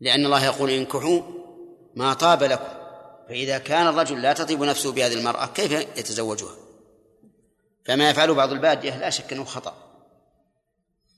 لأن 0.00 0.24
الله 0.24 0.44
يقول 0.44 0.70
انكحوا 0.70 1.22
ما 1.96 2.14
طاب 2.14 2.42
لكم 2.42 2.80
فإذا 3.28 3.58
كان 3.58 3.86
الرجل 3.86 4.22
لا 4.22 4.32
تطيب 4.32 4.62
نفسه 4.62 4.92
بهذه 4.92 5.14
المرأة 5.14 5.46
كيف 5.46 5.72
يتزوجها؟ 5.72 6.56
فما 7.84 8.10
يفعله 8.10 8.34
بعض 8.34 8.52
البادية 8.52 8.98
لا 8.98 9.10
شك 9.10 9.32
أنه 9.32 9.44
خطأ 9.44 9.74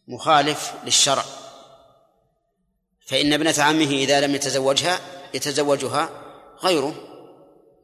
مخالف 0.09 0.75
للشرع. 0.85 1.42
فإن 3.07 3.33
ابنة 3.33 3.55
عمه 3.59 3.91
إذا 3.91 4.21
لم 4.21 4.35
يتزوجها 4.35 5.01
يتزوجها 5.35 6.11
غيره 6.63 6.95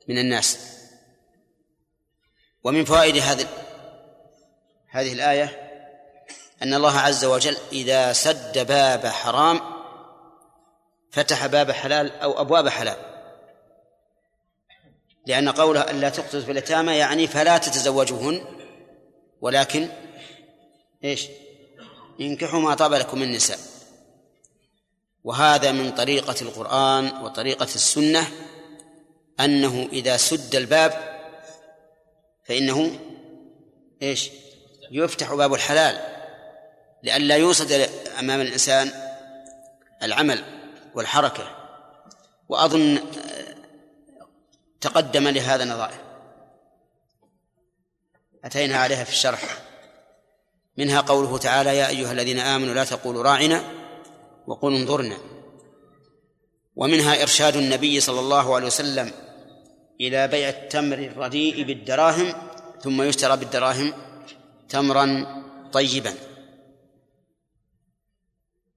من 0.09 0.19
الناس. 0.19 0.59
ومن 2.65 2.85
فوائد 2.85 3.17
هذه 3.17 3.47
هذه 4.89 5.13
الآية 5.13 5.69
أن 6.63 6.75
الله 6.75 6.99
عز 6.99 7.25
وجل 7.25 7.57
إذا 7.73 8.13
سد 8.13 8.67
باب 8.67 9.07
حرام 9.07 9.61
فتح 11.11 11.47
باب 11.47 11.71
حلال 11.71 12.13
أو 12.13 12.41
أبواب 12.41 12.69
حلال. 12.69 12.97
لأن 15.27 15.49
قوله 15.49 15.81
ألا 15.81 16.09
تقتل 16.09 16.43
في 16.43 16.53
اليتامى 16.53 16.97
يعني 16.97 17.27
فلا 17.27 17.59
تتزوجوهن 17.59 18.45
ولكن 19.41 19.89
إيش؟ 21.05 21.27
انكحوا 22.21 22.61
ما 22.61 22.75
طاب 22.75 22.93
لكم 22.93 23.19
من 23.19 23.25
النساء. 23.25 23.59
وهذا 25.29 25.73
من 25.73 25.93
طريقة 25.93 26.35
القرآن 26.43 27.07
وطريقة 27.23 27.65
السنة 27.65 28.31
أنه 29.41 29.89
إذا 29.93 30.17
سد 30.17 30.55
الباب 30.55 31.19
فإنه 32.45 32.99
إيش؟ 34.03 34.31
يفتح 34.91 35.35
باب 35.35 35.55
الحلال 35.55 35.99
لئلا 37.03 37.37
يوصد 37.37 37.73
أمام 38.19 38.41
الإنسان 38.41 38.93
العمل 40.03 40.45
والحركة. 40.95 41.57
وأظن 42.49 42.99
تقدم 44.81 45.29
لهذا 45.29 45.65
نظائر 45.65 46.01
أتينا 48.45 48.77
عليها 48.77 49.05
في 49.05 49.11
الشرح. 49.11 49.43
منها 50.77 51.01
قوله 51.01 51.39
تعالى 51.39 51.77
يا 51.77 51.89
أيها 51.89 52.13
الذين 52.13 52.39
آمنوا 52.39 52.75
لا 52.75 52.85
تقولوا 52.85 53.23
راعنا 53.23 53.88
وقولوا 54.49 54.79
انظرنا. 54.79 55.19
ومنها 56.77 57.23
إرشاد 57.23 57.57
النبي 57.57 58.01
صلى 58.01 58.21
الله 58.21 58.55
عليه 58.55 58.67
وسلم 58.67 59.13
إلى 60.01 60.29
بيع 60.29 60.49
التمر 60.49 60.99
الرديء 60.99 61.63
بالدراهم 61.63 62.33
ثم 62.83 63.03
يشترى 63.03 63.37
بالدراهم 63.37 63.93
تمرا 64.69 65.09
طيبا. 65.73 66.15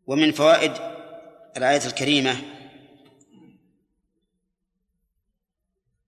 ومن 0.08 0.32
فوائد 0.32 0.74
الآية 1.58 1.86
الكريمة 1.86 2.42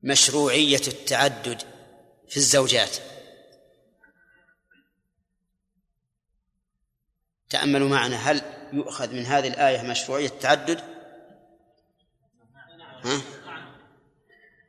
مشروعية 0.03 0.81
التعدد 0.87 1.61
في 2.29 2.37
الزوجات. 2.37 2.97
تأملوا 7.49 7.89
معنا 7.89 8.15
هل 8.15 8.62
يؤخذ 8.73 9.13
من 9.13 9.25
هذه 9.25 9.47
الآية 9.47 9.81
مشروعية 9.81 10.27
التعدد؟ 10.27 10.81
ها؟ 13.03 13.21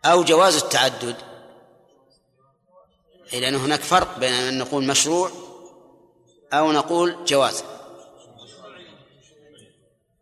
أو 0.04 0.24
جواز 0.24 0.56
التعدد. 0.56 1.16
لأن 3.32 3.54
هناك 3.54 3.80
فرق 3.80 4.18
بين 4.18 4.32
أن 4.32 4.58
نقول 4.58 4.84
مشروع 4.84 5.30
أو 6.52 6.72
نقول 6.72 7.24
جواز. 7.24 7.64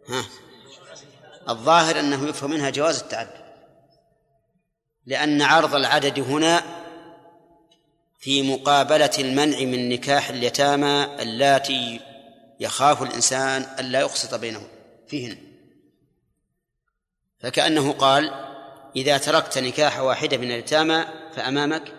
ها؟ 0.09 0.25
الظاهر 1.49 2.01
أنه 2.01 2.29
يفهم 2.29 2.51
منها 2.51 2.71
جواز 2.71 3.01
التعدد. 3.01 3.43
لأن 5.07 5.43
عرض 5.43 5.75
العدد 5.75 6.21
هنا 6.21 6.63
في 8.19 8.43
مقابلة 8.43 9.11
المنع 9.19 9.59
من 9.59 9.89
نكاح 9.89 10.29
اليتامى 10.29 11.05
اللاتي 11.23 12.01
يخاف 12.63 13.03
الإنسان 13.03 13.67
ألا 13.79 14.01
يقسط 14.01 14.35
بينهم 14.35 14.69
فيهن. 15.07 15.39
فكأنه 17.39 17.93
قال 17.93 18.31
إذا 18.97 19.19
تركت 19.19 19.59
نكاح 19.59 20.01
واحدة 20.01 20.37
من 20.37 20.51
اليتامى 20.51 21.05
فأمامك 21.35 21.95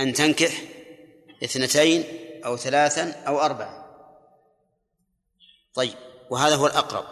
أن 0.00 0.12
تنكح 0.12 0.62
اثنتين 1.44 2.04
أو 2.44 2.56
ثلاثا 2.56 3.10
أو 3.26 3.40
أربعا. 3.40 3.84
طيب 5.74 5.94
وهذا 6.30 6.54
هو 6.54 6.66
الأقرب. 6.66 7.04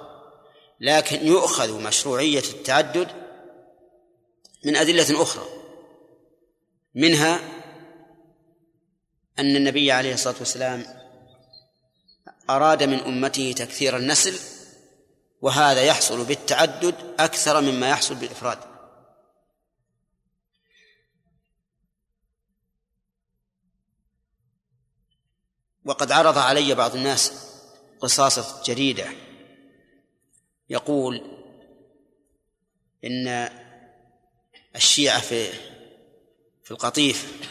لكن 0.80 1.26
يؤخذ 1.26 1.82
مشروعية 1.82 2.38
التعدد 2.38 3.08
من 4.64 4.76
أدلة 4.76 5.22
أخرى 5.22 5.44
منها 6.94 7.40
أن 9.38 9.56
النبي 9.56 9.92
عليه 9.92 10.14
الصلاة 10.14 10.34
والسلام 10.38 10.95
أراد 12.50 12.82
من 12.82 12.98
أمته 12.98 13.52
تكثير 13.52 13.96
النسل 13.96 14.38
وهذا 15.40 15.82
يحصل 15.82 16.24
بالتعدد 16.24 16.94
أكثر 17.18 17.61
مما 17.61 17.90
يحصل 17.90 18.14
بالإفراد. 18.14 18.59
وقد 25.85 26.12
عرض 26.12 26.38
علي 26.38 26.74
بعض 26.74 26.94
الناس 26.96 27.32
قصاصة 28.00 28.62
جريدة. 28.62 29.06
يقول 30.70 31.22
إن 33.04 33.50
الشيعة 34.76 35.20
في 35.20 35.52
في 36.64 36.70
القطيف 36.70 37.50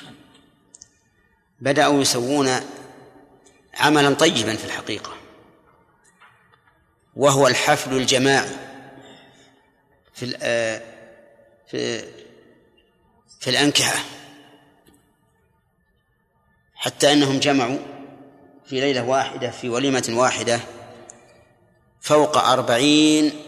بدأوا 1.60 2.02
يسوون 2.02 2.48
عملا 3.76 4.14
طيبا 4.14 4.56
في 4.56 4.66
الحقيقة. 4.66 5.14
وهو 7.16 7.48
الحفل 7.48 7.94
الجماعي 7.94 8.56
في 10.14 10.26
في 11.68 12.00
في 13.40 13.50
الأنكحة. 13.50 14.04
حتى 16.76 17.14
أنهم 17.14 17.40
جمعوا 17.40 17.80
في 18.66 18.82
ليلة 18.82 19.04
واحدة 19.04 19.52
في 19.52 19.70
وليمة 19.70 20.06
واحدة 20.10 20.60
فوق 22.02 22.38
أربعين 22.38 23.42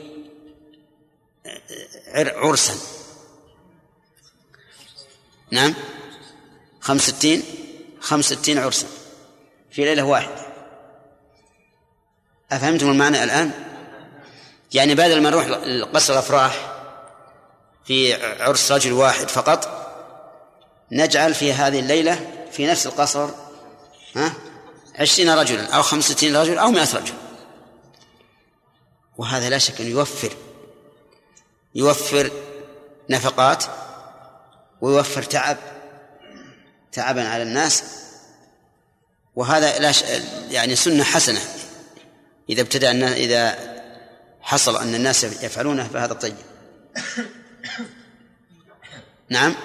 عرسا. 2.15 2.73
نعم؟ 5.51 5.73
خمس 6.81 7.01
ستين 7.09 7.43
خمس 8.01 8.33
ستين 8.33 8.57
عرسا. 8.57 8.87
في 9.77 9.85
ليلة 9.85 10.03
واحدة 10.03 10.35
أفهمتم 12.51 12.89
المعنى 12.89 13.23
الآن؟ 13.23 13.51
يعني 14.73 14.95
بدل 14.95 15.21
ما 15.21 15.29
نروح 15.29 15.45
قصر 15.93 16.13
الأفراح 16.13 16.71
في 17.85 18.13
عرس 18.43 18.71
رجل 18.71 18.93
واحد 18.93 19.29
فقط 19.29 19.87
نجعل 20.91 21.33
في 21.33 21.53
هذه 21.53 21.79
الليلة 21.79 22.45
في 22.51 22.67
نفس 22.67 22.87
القصر 22.87 23.29
ها؟ 24.15 24.33
عشرين 24.95 25.29
رجلا 25.29 25.75
أو 25.75 25.81
خمسة 25.81 26.41
رجل 26.41 26.57
أو 26.57 26.71
مئة 26.71 26.97
رجل. 26.97 27.13
وهذا 29.17 29.49
لا 29.49 29.57
شك 29.57 29.81
أن 29.81 29.87
يوفر 29.87 30.33
يوفر 31.75 32.31
نفقات 33.09 33.63
ويوفر 34.81 35.23
تعب 35.23 35.57
تعبا 36.91 37.27
على 37.27 37.43
الناس 37.43 38.06
وهذا 39.37 39.79
لا 39.79 39.91
ش... 39.91 40.03
يعني 40.49 40.75
سنة 40.75 41.03
حسنة. 41.03 41.41
إذا 42.49 42.61
ابتدأ 42.61 42.91
أن 42.91 43.03
إذا 43.03 43.59
حصل 44.41 44.77
أن 44.77 44.95
الناس 44.95 45.23
يفعلونه 45.23 45.87
فهذا 45.87 46.13
طيب. 46.13 46.35
نعم؟ 49.29 49.55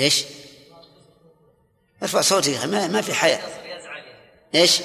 إيش؟ 0.00 0.24
ارفع 2.02 2.20
صوتك 2.20 2.64
ما, 2.64 2.88
ما 2.88 3.00
في 3.00 3.14
حياة. 3.14 3.40
إيش؟ 4.54 4.80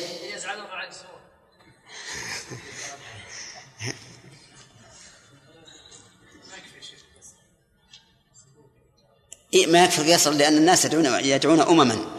إيه 9.54 9.68
ما 9.68 9.84
يكفي 9.84 10.02
القصر 10.02 10.32
لأن 10.32 10.58
الناس 10.58 10.86
يدعون 10.86 11.06
يدعون 11.06 11.62
أمما. 11.62 12.17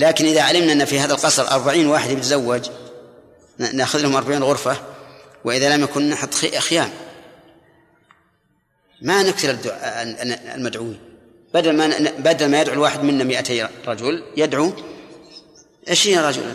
لكن 0.00 0.24
إذا 0.24 0.42
علمنا 0.42 0.72
أن 0.72 0.84
في 0.84 1.00
هذا 1.00 1.12
القصر 1.12 1.50
أربعين 1.50 1.86
واحد 1.86 2.10
يتزوج 2.10 2.70
نأخذ 3.58 3.98
لهم 3.98 4.16
أربعين 4.16 4.42
غرفة 4.42 4.76
وإذا 5.44 5.76
لم 5.76 5.82
يكن 5.82 6.10
نحط 6.10 6.34
خيام. 6.34 6.90
ما 9.02 9.22
نكثر 9.22 9.56
المدعوين. 10.54 11.00
بدل 11.54 11.76
ما 11.76 12.10
بدل 12.18 12.50
ما 12.50 12.60
يدعو 12.60 12.74
الواحد 12.74 13.02
منا 13.02 13.24
200 13.24 13.68
رجل 13.86 14.24
يدعو 14.36 14.72
20 15.88 16.18
رجلا. 16.18 16.54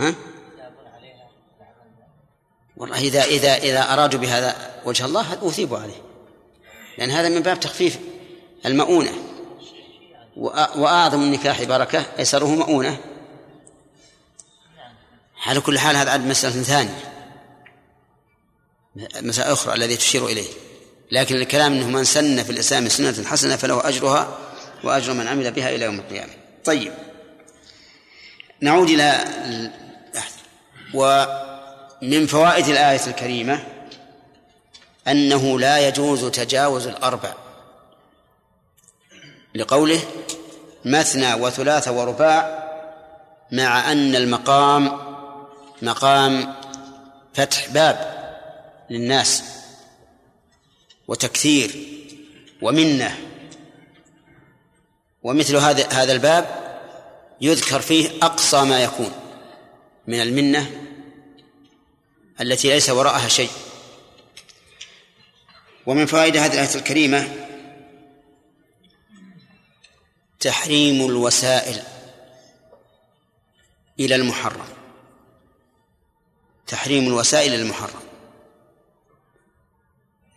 ها؟ 0.00 0.14
والله 2.76 2.98
إذا 2.98 3.24
إذا 3.24 3.56
إذا 3.56 3.92
أرادوا 3.92 4.20
بهذا 4.20 4.56
وجه 4.84 5.04
الله 5.04 5.48
أثيبوا 5.48 5.78
عليه. 5.78 6.02
لأن 6.98 7.10
هذا 7.10 7.28
من 7.28 7.40
باب 7.40 7.60
تخفيف 7.60 7.98
المؤونة. 8.66 9.33
وأعظم 10.36 11.22
النكاح 11.22 11.62
بركة 11.62 12.06
أيسره 12.18 12.46
مؤونة 12.46 12.98
على 15.46 15.60
كل 15.60 15.78
حال 15.78 15.96
هذا 15.96 16.10
عاد 16.10 16.26
مسألة 16.26 16.62
ثانية. 16.62 17.12
مسألة 19.20 19.52
أخرى 19.52 19.74
الذي 19.74 19.96
تشير 19.96 20.26
إليه. 20.26 20.48
لكن 21.10 21.36
الكلام 21.36 21.72
أنه 21.72 21.86
من 21.86 22.04
سن 22.04 22.42
في 22.42 22.50
الإسلام 22.50 22.88
سنة 22.88 23.24
حسنة 23.28 23.56
فله 23.56 23.88
أجرها 23.88 24.38
وأجر 24.84 25.12
من 25.12 25.26
عمل 25.26 25.52
بها 25.52 25.68
إلى 25.68 25.84
يوم 25.84 25.98
القيامة. 25.98 26.32
طيب. 26.64 26.92
نعود 28.60 28.90
إلى 28.90 29.24
ومن 30.94 32.26
فوائد 32.26 32.68
الآية 32.68 33.06
الكريمة 33.06 33.64
أنه 35.08 35.60
لا 35.60 35.88
يجوز 35.88 36.24
تجاوز 36.24 36.86
الأربع. 36.86 37.34
لقوله 39.54 40.00
مثنى 40.84 41.34
وثلاث 41.34 41.88
ورباع 41.88 42.64
مع 43.52 43.92
أن 43.92 44.16
المقام 44.16 45.00
مقام 45.82 46.54
فتح 47.34 47.68
باب 47.68 48.24
للناس 48.90 49.44
وتكثير 51.08 51.70
ومنة 52.62 53.18
ومثل 55.22 55.56
هذا 55.56 55.88
هذا 55.92 56.12
الباب 56.12 56.64
يذكر 57.40 57.80
فيه 57.80 58.10
أقصى 58.22 58.64
ما 58.64 58.82
يكون 58.82 59.12
من 60.06 60.20
المنة 60.20 60.70
التي 62.40 62.68
ليس 62.68 62.90
وراءها 62.90 63.28
شيء. 63.28 63.50
ومن 65.86 66.06
فوائد 66.06 66.36
هذه 66.36 66.52
الآية 66.52 66.74
الكريمة 66.74 67.43
تحريم 70.44 71.06
الوسائل 71.06 71.82
إلى 74.00 74.14
المحرم. 74.14 74.68
تحريم 76.66 77.06
الوسائل 77.06 77.54
إلى 77.54 77.62
المحرم. 77.62 78.00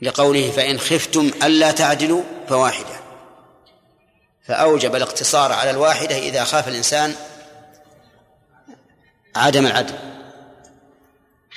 لقوله 0.02 0.52
فإن 0.52 0.80
خفتم 0.80 1.32
ألا 1.44 1.72
تعدلوا 1.72 2.24
فواحدة. 2.50 3.00
فأوجب 4.44 4.96
الاقتصار 4.96 5.52
على 5.52 5.70
الواحدة 5.70 6.18
إذا 6.18 6.44
خاف 6.44 6.68
الإنسان 6.68 7.16
عدم 9.36 9.66
العدل. 9.66 10.00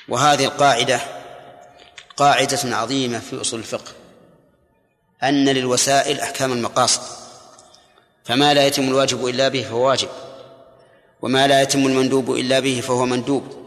وهذه 0.08 0.44
القاعدة 0.44 1.00
قاعدة 2.16 2.76
عظيمة 2.76 3.18
في 3.18 3.40
أصول 3.40 3.60
الفقه 3.60 3.92
أن 5.22 5.48
للوسائل 5.48 6.20
أحكام 6.20 6.52
المقاصد. 6.52 7.19
فما 8.24 8.54
لا 8.54 8.66
يتم 8.66 8.82
الواجب 8.82 9.26
إلا 9.26 9.48
به 9.48 9.62
فهو 9.62 9.88
واجب 9.88 10.08
وما 11.22 11.46
لا 11.46 11.62
يتم 11.62 11.86
المندوب 11.86 12.30
إلا 12.30 12.60
به 12.60 12.80
فهو 12.80 13.06
مندوب 13.06 13.60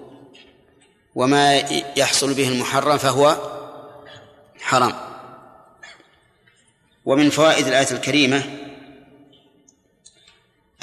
وما 1.16 1.56
يحصل 1.98 2.34
به 2.34 2.48
المحرم 2.48 2.98
فهو 2.98 3.38
حرام. 4.60 4.96
ومن 7.06 7.30
فوائد 7.30 7.68
الآية 7.68 7.92
الكريمة 7.92 8.44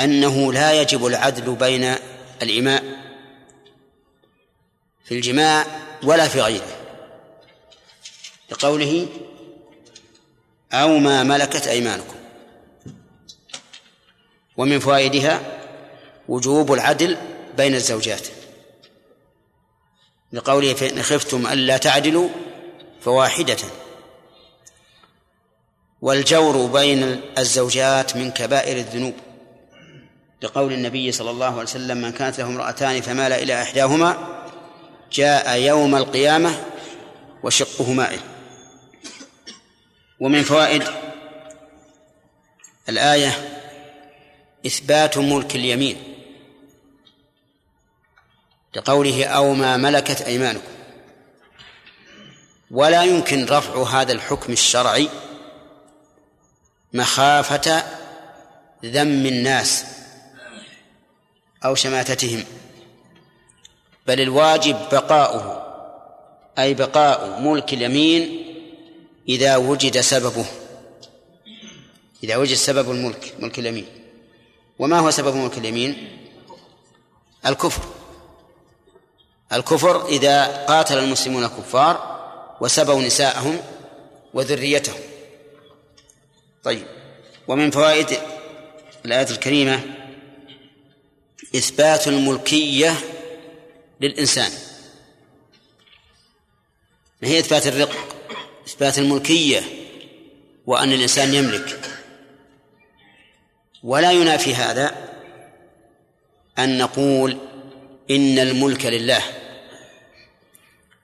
أنه 0.01 0.53
لا 0.53 0.81
يجب 0.81 1.07
العدل 1.07 1.55
بين 1.55 1.95
الإماء 2.43 2.85
في 5.05 5.15
الجماع 5.15 5.67
ولا 6.03 6.29
في 6.29 6.41
غيره 6.41 6.77
لقوله 8.51 9.07
أو 10.73 10.99
ما 10.99 11.23
ملكت 11.23 11.67
أيمانكم. 11.67 12.20
ومن 14.61 14.79
فوائدها 14.79 15.41
وجوب 16.29 16.73
العدل 16.73 17.17
بين 17.57 17.75
الزوجات. 17.75 18.29
لقوله 20.33 20.75
فإن 20.75 21.03
خفتم 21.03 21.47
ألا 21.47 21.77
تعدلوا 21.77 22.29
فواحدة. 23.01 23.57
والجور 26.03 26.67
بين 26.67 27.21
الزوجات 27.39 28.17
من 28.17 28.31
كبائر 28.31 28.77
الذنوب. 28.77 29.15
لقول 30.43 30.73
النبي 30.73 31.13
صلى 31.13 31.31
الله 31.31 31.47
عليه 31.47 31.63
وسلم 31.63 31.99
من 31.99 32.13
كانت 32.13 32.39
له 32.39 32.47
امرأتان 32.47 33.01
فمال 33.01 33.33
إلى 33.33 33.63
إحداهما 33.63 34.41
جاء 35.13 35.59
يوم 35.59 35.97
القيامة 35.97 36.65
وشقه 37.43 37.93
مائل. 37.93 38.21
ومن 40.21 40.43
فوائد 40.43 40.85
الآية 42.89 43.50
إثبات 44.67 45.19
ملك 45.19 45.57
اليمين 45.57 45.97
لقوله 48.77 49.25
أو 49.25 49.55
ما 49.55 49.77
ملكت 49.77 50.23
أيمانكم. 50.23 50.73
ولا 52.71 53.05
يمكن 53.05 53.45
رفع 53.45 53.83
هذا 53.83 54.13
الحكم 54.13 54.53
الشرعي 54.53 55.09
مخافة 56.93 57.83
ذم 58.85 59.27
الناس 59.27 59.85
أو 61.65 61.75
شماتتهم 61.75 62.45
بل 64.07 64.21
الواجب 64.21 64.77
بقاؤه 64.93 65.67
أي 66.59 66.75
بقاء 66.75 67.41
ملك 67.41 67.73
اليمين 67.73 68.47
إذا 69.29 69.57
وجد 69.57 70.01
سببه 70.01 70.47
إذا 72.25 72.37
وجد 72.37 72.55
سبب 72.55 72.91
الملك 72.91 73.35
ملك 73.39 73.59
اليمين. 73.59 74.00
وما 74.81 74.99
هو 74.99 75.11
سبب 75.11 75.35
ملك 75.35 75.59
اليمين؟ 75.59 76.19
الكفر. 77.47 77.83
الكفر 79.53 80.07
إذا 80.07 80.65
قاتل 80.67 80.99
المسلمون 80.99 81.47
كفار 81.47 82.21
وسبوا 82.61 83.03
نساءهم 83.03 83.61
وذريتهم. 84.35 85.01
طيب 86.65 86.87
ومن 87.49 87.71
فوائد 87.71 88.19
الآية 89.05 89.31
الكريمة 89.31 89.81
إثبات 91.57 92.09
الملكية 92.09 92.95
للإنسان. 94.01 94.51
ما 97.23 97.29
هي 97.29 97.39
إثبات 97.39 97.67
الرق؟ 97.67 97.97
إثبات 98.67 98.99
الملكية 98.99 99.63
وأن 100.67 100.93
الإنسان 100.93 101.35
يملك. 101.35 102.00
ولا 103.85 104.13
ينافي 104.13 104.55
هذا 104.55 104.95
أن 106.59 106.79
نقول 106.79 107.39
إن 108.11 108.39
الملك 108.39 108.87
لله 108.87 109.23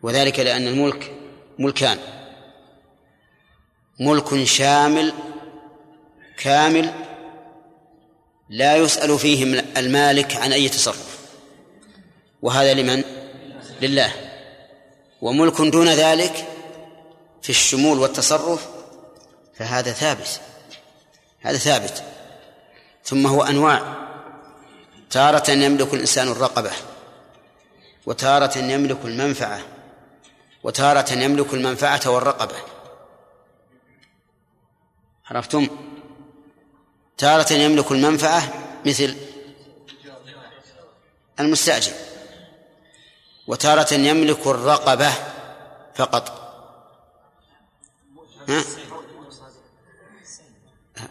وذلك 0.02 0.40
لأن 0.40 0.66
الملك 0.66 1.12
ملكان 1.58 1.98
ملك 4.00 4.44
شامل 4.44 5.12
كامل 6.38 6.94
لا 8.48 8.76
يسأل 8.76 9.18
فيه 9.18 9.44
المالك 9.76 10.36
عن 10.36 10.52
أي 10.52 10.68
تصرف 10.68 11.18
وهذا 12.42 12.74
لمن؟ 12.74 13.04
لله 13.82 14.12
وملك 15.22 15.60
دون 15.60 15.88
ذلك 15.88 16.46
في 17.42 17.50
الشمول 17.50 17.98
والتصرف 17.98 18.68
فهذا 19.54 19.92
ثابت 19.92 20.40
هذا 21.40 21.58
ثابت 21.58 22.15
ثم 23.06 23.26
هو 23.26 23.42
أنواع. 23.42 24.06
تارة 25.10 25.50
يملك 25.50 25.94
الإنسان 25.94 26.28
الرقبة 26.28 26.72
وتارة 28.06 28.58
يملك 28.58 28.98
المنفعة 29.04 29.60
وتارة 30.62 31.12
يملك 31.12 31.54
المنفعة 31.54 32.00
والرقبة. 32.06 32.56
عرفتم؟ 35.30 35.68
تارة 37.18 37.52
يملك 37.52 37.92
المنفعة 37.92 38.42
مثل 38.86 39.16
المستأجر 41.40 41.92
وتارة 43.46 43.94
يملك 43.94 44.46
الرقبة 44.46 45.12
فقط. 45.94 46.52
ها؟ 48.48 48.64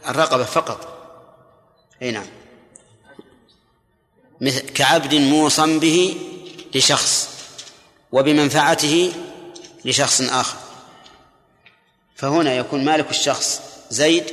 الرقبة 0.07 0.43
فقط. 0.43 0.94
أي 2.01 2.11
نعم. 2.11 2.25
كعبد 4.75 5.15
موصى 5.15 5.79
به 5.79 6.17
لشخص 6.75 7.29
وبمنفعته 8.11 9.13
لشخص 9.85 10.21
آخر. 10.21 10.57
فهنا 12.15 12.53
يكون 12.53 12.85
مالك 12.85 13.09
الشخص 13.09 13.61
زيد 13.89 14.23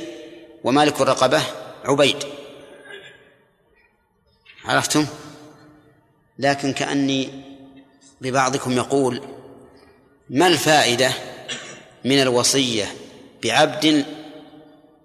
ومالك 0.63 1.01
الرقبة 1.01 1.43
عبيد. 1.85 2.23
عرفتم؟ 4.65 5.05
لكن 6.39 6.73
كأني 6.73 7.43
ببعضكم 8.21 8.71
يقول 8.71 9.21
ما 10.29 10.47
الفائدة 10.47 11.11
من 12.05 12.21
الوصية 12.21 12.95
بعبد 13.43 14.05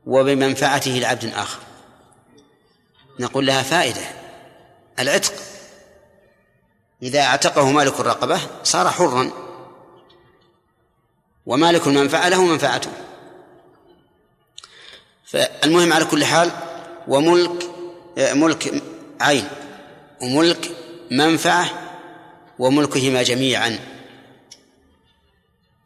وبمنفعته 0.07 0.91
لعبد 0.91 1.25
آخر؟ 1.25 1.68
نقول 3.19 3.47
لها 3.47 3.63
فائدة. 3.63 4.01
العتق. 4.99 5.33
إذا 7.03 7.21
اعتقه 7.21 7.71
مالك 7.71 8.01
الرقبة 8.01 8.41
صار 8.63 8.91
حرا. 8.91 9.31
ومالك 11.47 11.87
المنفعة 11.87 12.29
له 12.29 12.45
منفعته. 12.45 12.91
فالمهم 15.27 15.93
على 15.93 16.05
كل 16.05 16.25
حال 16.25 16.51
وملك 17.09 17.71
ملك 18.19 18.83
عين 19.21 19.49
وملك 20.23 20.71
منفعة 21.11 21.71
وملكهما 22.59 23.23
جميعا. 23.23 23.79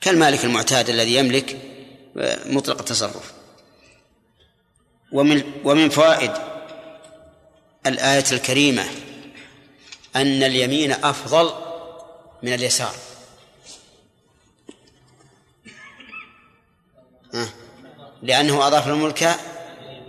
كالمالك 0.00 0.44
المعتاد 0.44 0.88
الذي 0.88 1.14
يملك 1.14 1.58
مطلق 2.46 2.78
التصرف. 2.78 3.32
ومن 5.12 5.42
ومن 5.64 5.88
فوائد 5.88 6.32
الآية 7.86 8.24
الكريمة 8.32 8.84
أن 10.16 10.42
اليمين 10.42 10.92
أفضل 10.92 11.54
من 12.42 12.54
اليسار. 12.54 12.94
لأنه 18.22 18.66
أضاف 18.66 18.88
الملك 18.88 19.36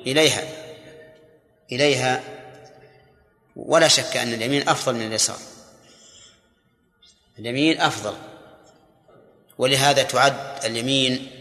إليها 0.08 0.44
إليها. 1.72 2.24
ولا 3.56 3.88
شك 3.88 4.18
أن 4.18 4.34
اليمين 4.34 4.70
أفضل 4.70 4.96
من 4.96 5.08
اليسار. 5.08 5.38
اليمين 7.40 7.82
أفضل. 7.82 8.18
ولهذا 9.58 10.04
تعد 10.04 10.66
اليمين 10.66 11.32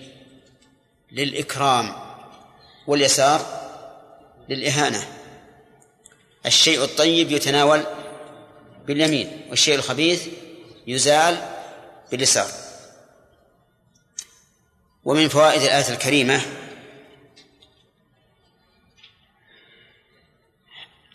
للإكرام 1.13 1.95
واليسار 2.87 3.47
للإهانة. 4.49 5.22
الشيء 6.47 6.85
الطيب 6.85 7.31
يتناول 7.31 7.85
باليمين 8.87 9.47
والشيء 9.51 9.75
الخبيث 9.75 10.29
يزال 10.87 11.49
باليسار. 12.11 12.51
ومن 15.05 15.29
فوائد 15.29 15.63
الآية 15.63 15.89
الكريمة 15.89 16.43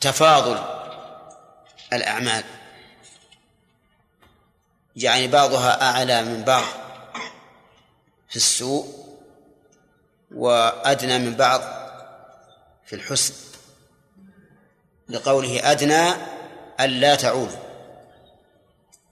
تفاضل 0.02 0.64
الأعمال. 1.94 2.44
يعني 4.96 5.28
بعضها 5.28 5.82
أعلى 5.82 6.24
من 6.24 6.44
بعض 6.44 6.66
في 8.30 8.36
السوء 8.36 9.08
وأدنى 10.32 11.20
من 11.20 11.36
بعض 11.36 11.62
في 12.86 12.96
الحسن. 12.96 13.47
لقوله 15.10 15.72
أدنى 15.72 16.14
ألا 16.80 17.16
تعود. 17.16 17.50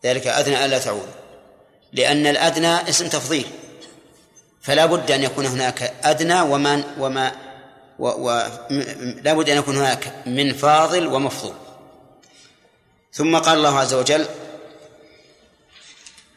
ذلك 0.06 0.28
أدنى 0.28 0.66
ألا 0.66 0.80
تعود. 0.80 1.08
لأن 1.94 2.28
الأدنى 2.28 2.90
اسم 2.90 3.08
تفضيل. 3.08 3.46
فلا 4.62 4.86
بد 4.86 5.12
أن 5.12 5.24
يكون 5.24 5.46
هناك 5.46 5.94
أدنى 6.04 6.42
وما 6.42 6.84
وما 7.00 7.32
و 8.00 8.08
و 8.08 8.48
لا 9.22 9.34
بد 9.34 9.50
أن 9.50 9.58
يكون 9.58 9.78
هناك 9.78 10.14
من 10.26 10.54
فاضل 10.54 11.08
ومفضول. 11.08 11.54
ثم 13.14 13.38
قال 13.38 13.58
الله 13.58 13.80
عز 13.80 13.94
وجل 13.94 14.26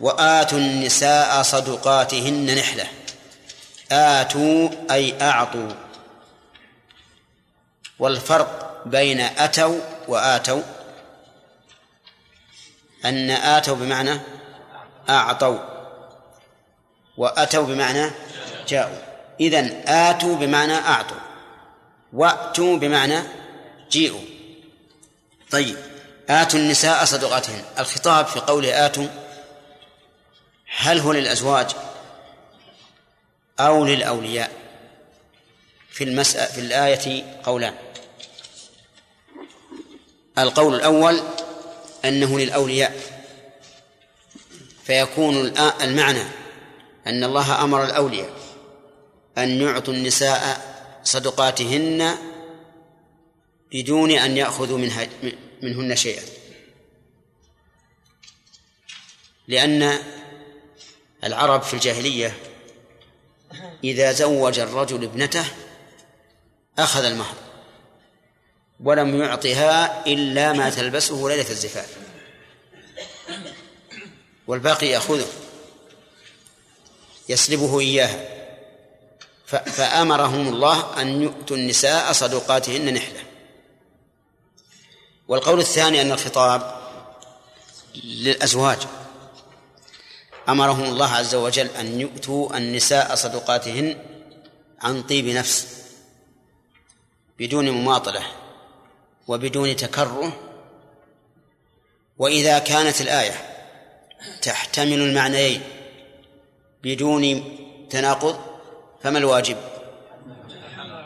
وآتوا 0.01 0.59
النساء 0.59 1.43
صدقاتهن 1.43 2.55
نحلة. 2.59 2.87
آتوا 3.93 4.69
أي 4.91 5.23
أعطوا. 5.23 5.88
والفرق 7.99 8.83
بين 8.87 9.21
أتوا 9.21 9.81
وآتوا 10.09 10.63
أن 13.05 13.31
آتوا 13.31 13.77
بمعنى 13.77 14.21
أعطوا 15.09 15.59
وأتوا 17.17 17.67
بمعنى 17.67 18.11
جاءوا. 18.69 18.99
إذن 19.41 19.83
آتوا 19.87 20.37
بمعنى 20.37 20.75
أعطوا 20.75 21.17
وأتوا 22.13 22.77
بمعنى 22.77 23.23
جيئوا 23.91 24.21
طيب 25.51 25.77
آتوا 26.29 26.61
النساء 26.61 27.05
صدقاتهن. 27.05 27.65
الخطاب 27.79 28.27
في 28.27 28.41
قوله 28.41 28.87
آتوا 28.87 29.07
هل 30.77 31.01
هو 31.01 31.13
للأزواج 31.13 31.71
أو 33.61 33.85
للأولياء؟ 33.85 34.51
في 35.91 36.05
المسألة 36.05 36.47
في 36.47 36.61
الآية 36.61 37.25
قولان. 37.45 37.75
القول 40.39 40.75
الأول 40.75 41.21
أنه 42.05 42.39
للأولياء 42.39 43.01
فيكون 44.85 45.37
المعنى 45.59 46.25
أن 47.07 47.25
الله 47.25 47.65
أمر 47.65 47.85
الأولياء 47.85 48.31
أن 49.39 49.61
يعطوا 49.61 49.95
النساء 49.95 50.69
صدقاتهن 51.05 52.19
بدون 53.73 54.11
أن 54.11 54.37
يأخذوا 54.37 54.79
منها 54.79 55.09
منهن 55.63 55.97
شيئا. 55.97 56.23
لأن 59.49 59.99
العرب 61.25 61.63
في 61.63 61.75
الجاهلية 61.75 62.37
إذا 63.85 64.13
زوج 64.13 64.59
الرجل 64.59 65.05
ابنته 65.05 65.45
أخذ 66.79 67.05
المهر. 67.05 67.48
ولم 68.85 69.23
يعطها 69.23 70.07
إلا 70.07 70.53
ما 70.53 70.71
تلبسه 70.71 71.29
ليلة 71.29 71.51
الزفاف. 71.51 71.97
والباقي 74.47 74.87
يأخذه 74.87 75.27
يسلبه 77.29 77.81
إياها. 77.81 78.39
فأمرهم 79.47 80.49
الله 80.49 81.03
أن 81.03 81.23
يؤتوا 81.23 81.57
النساء 81.57 82.13
صدقاتهن 82.13 82.95
نحلة. 82.95 83.21
والقول 85.29 85.61
الثاني 85.61 86.03
أن 86.03 86.13
الخطاب 86.13 86.81
للأزواج. 88.05 88.79
أمرهم 90.49 90.85
الله 90.85 91.11
عز 91.15 91.35
وجل 91.35 91.67
أن 91.67 92.01
يؤتوا 92.01 92.57
النساء 92.57 93.15
صدقاتهن 93.15 94.05
عن 94.81 95.03
طيب 95.03 95.27
نفس 95.27 95.69
بدون 97.39 97.71
مماطلة. 97.71 98.48
وبدون 99.29 99.77
تكره 99.77 100.33
وإذا 102.19 102.59
كانت 102.59 103.01
الآية 103.01 103.35
تحتمل 104.43 105.01
المعنيين 105.01 105.63
بدون 106.83 107.45
تناقض 107.91 108.39
فما 109.03 109.19
الواجب؟ 109.19 109.57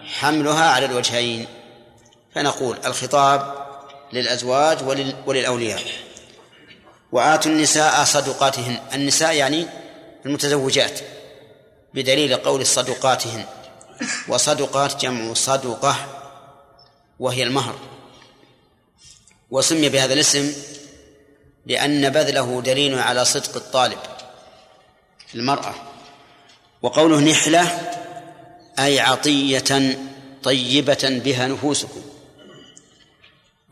حملها 0.04 0.70
على 0.70 0.86
الوجهين. 0.86 1.46
فنقول 2.34 2.78
الخطاب 2.84 3.54
للأزواج 4.12 4.78
وللأولياء. 5.26 5.82
وآتوا 7.12 7.52
النساء 7.52 8.04
صدقاتهن. 8.04 8.80
النساء 8.94 9.34
يعني 9.34 9.66
المتزوجات 10.26 11.00
بدليل 11.94 12.36
قول 12.36 12.66
صدقاتهن. 12.66 13.44
وصدقات 14.28 15.00
جمع 15.00 15.34
صدقة 15.34 15.96
وهي 17.18 17.42
المهر. 17.42 17.91
وسمي 19.52 19.88
بهذا 19.88 20.14
الاسم 20.14 20.52
لأن 21.66 22.10
بذله 22.10 22.62
دليل 22.62 22.98
على 22.98 23.24
صدق 23.24 23.56
الطالب 23.56 23.98
المرأة. 25.34 25.74
وقوله 26.82 27.20
نحلة 27.20 27.90
أي 28.78 29.00
عطية 29.00 29.98
طيبة 30.42 31.20
بها 31.24 31.46
نفوسكم. 31.46 32.02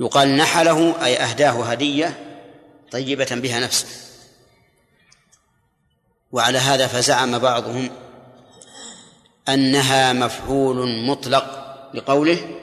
يقال 0.00 0.36
نحله 0.36 1.04
أي 1.04 1.16
أهداه 1.16 1.64
هدية 1.64 2.18
طيبة 2.92 3.28
بها 3.30 3.60
نفسه. 3.60 3.86
وعلى 6.32 6.58
هذا 6.58 6.86
فزعم 6.86 7.38
بعضهم 7.38 7.90
أنها 9.48 10.12
مفعول 10.12 11.06
مطلق 11.06 11.44
لقوله 11.94 12.60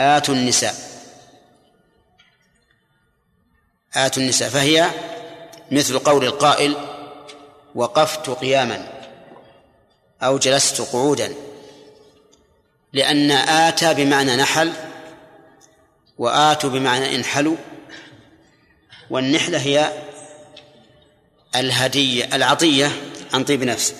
آتوا 0.00 0.34
النساء. 0.34 0.93
آتوا 3.94 4.22
النساء 4.22 4.48
فهي 4.48 4.90
مثل 5.70 5.98
قول 5.98 6.24
القائل 6.24 6.76
وقفت 7.74 8.30
قياما 8.30 8.88
أو 10.22 10.38
جلست 10.38 10.80
قعودا 10.80 11.34
لأن 12.92 13.30
آتى 13.30 13.94
بمعنى 13.94 14.36
نحل 14.36 14.72
وآتوا 16.18 16.70
بمعنى 16.70 17.14
انحلوا 17.14 17.56
والنحلة 19.10 19.58
هي 19.58 19.92
الهدية 21.56 22.36
العطية 22.36 22.92
عن 23.32 23.44
طيب 23.44 23.62
نفس. 23.62 23.94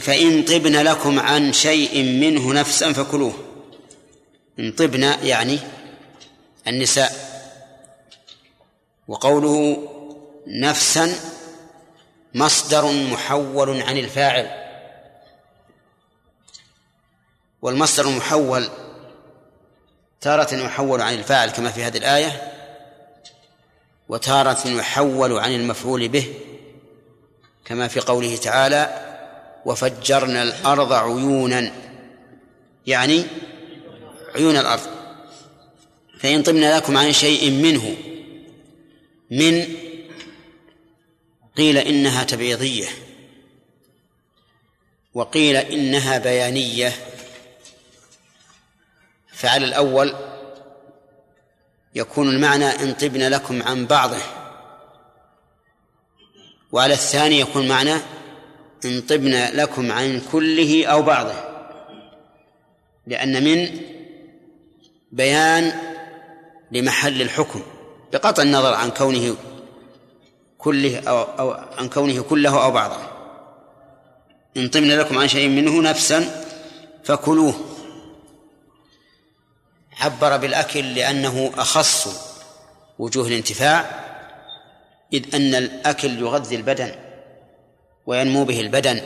فإن 0.00 0.42
طبن 0.42 0.76
لكم 0.76 1.20
عن 1.20 1.52
شيء 1.52 2.02
منه 2.02 2.52
نفسا 2.52 2.92
فكلوه. 2.92 3.34
إن 4.58 4.72
طبن 4.72 5.02
يعني 5.02 5.58
النساء. 6.68 7.28
وقوله 9.08 9.88
نفسا 10.46 11.14
مصدر 12.34 12.92
محول 12.92 13.82
عن 13.82 13.96
الفاعل. 13.98 14.68
والمصدر 17.62 18.08
المحول 18.08 18.68
تارة 20.20 20.54
يحول 20.54 21.00
عن 21.00 21.14
الفاعل 21.14 21.50
كما 21.50 21.70
في 21.70 21.84
هذه 21.84 21.96
الآية 21.96 22.52
وتارة 24.08 24.68
يحول 24.68 25.38
عن 25.38 25.52
المفعول 25.52 26.08
به 26.08 26.34
كما 27.64 27.88
في 27.88 28.00
قوله 28.00 28.36
تعالى 28.36 29.04
وفجرنا 29.64 30.42
الأرض 30.42 30.92
عيونا. 30.92 31.72
يعني 32.86 33.26
عيون 34.34 34.56
الأرض. 34.56 35.07
فإن 36.18 36.42
طبنا 36.42 36.76
لكم 36.76 36.96
عن 36.96 37.12
شيء 37.12 37.50
منه 37.50 37.96
من 39.30 39.76
قيل 41.56 41.78
إنها 41.78 42.24
تبعيضية 42.24 42.86
وقيل 45.14 45.56
إنها 45.56 46.18
بيانية 46.18 46.92
فعلى 49.32 49.64
الأول 49.64 50.14
يكون 51.94 52.28
المعنى 52.28 52.64
إن 52.64 52.92
طبن 52.92 53.28
لكم 53.28 53.62
عن 53.62 53.86
بعضه 53.86 54.22
وعلى 56.72 56.94
الثاني 56.94 57.40
يكون 57.40 57.68
معنى 57.68 57.94
إن 58.84 59.00
طبن 59.00 59.48
لكم 59.52 59.92
عن 59.92 60.22
كله 60.32 60.86
أو 60.86 61.02
بعضه 61.02 61.34
لأن 63.06 63.44
من 63.44 63.80
بيان 65.12 65.87
لمحل 66.72 67.22
الحكم 67.22 67.62
بقطع 68.12 68.42
النظر 68.42 68.74
عن 68.74 68.90
كونه 68.90 69.36
كله 70.58 70.98
أو, 70.98 71.22
أو 71.22 71.50
عن 71.78 71.88
كونه 71.88 72.22
كله 72.22 72.64
أو 72.64 72.70
بعضه. 72.70 72.96
إن 74.56 74.68
طبن 74.68 74.98
لكم 74.98 75.18
عن 75.18 75.28
شيء 75.28 75.48
منه 75.48 75.82
نفسا 75.82 76.44
فكلوه. 77.04 77.54
عبر 80.00 80.36
بالأكل 80.36 80.94
لأنه 80.94 81.52
أخص 81.56 82.08
وجوه 82.98 83.26
الانتفاع 83.26 84.04
إذ 85.12 85.34
أن 85.34 85.54
الأكل 85.54 86.18
يغذي 86.18 86.56
البدن 86.56 86.94
وينمو 88.06 88.44
به 88.44 88.60
البدن. 88.60 89.02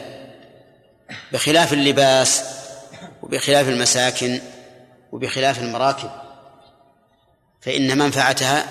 بخلاف 1.33 1.73
اللباس 1.73 2.45
وبخلاف 3.23 3.69
المساكن 3.69 4.41
وبخلاف 5.13 5.59
المراكب. 5.59 6.11
فإن 7.63 7.99
منفعتها 7.99 8.69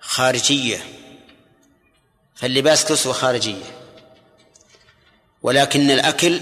خارجية 0.00 0.78
فاللباس 2.34 2.84
كسوة 2.84 3.12
خارجية 3.12 3.64
ولكن 5.42 5.90
الأكل 5.90 6.40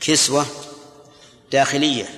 كسوة 0.00 0.46
داخلية. 1.52 2.08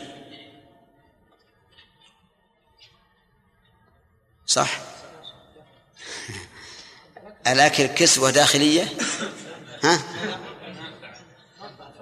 صح؟ 4.46 4.78
الأكل 7.46 7.86
كسوة 7.86 8.30
داخلية؟ 8.30 8.88
ها؟ 9.84 10.00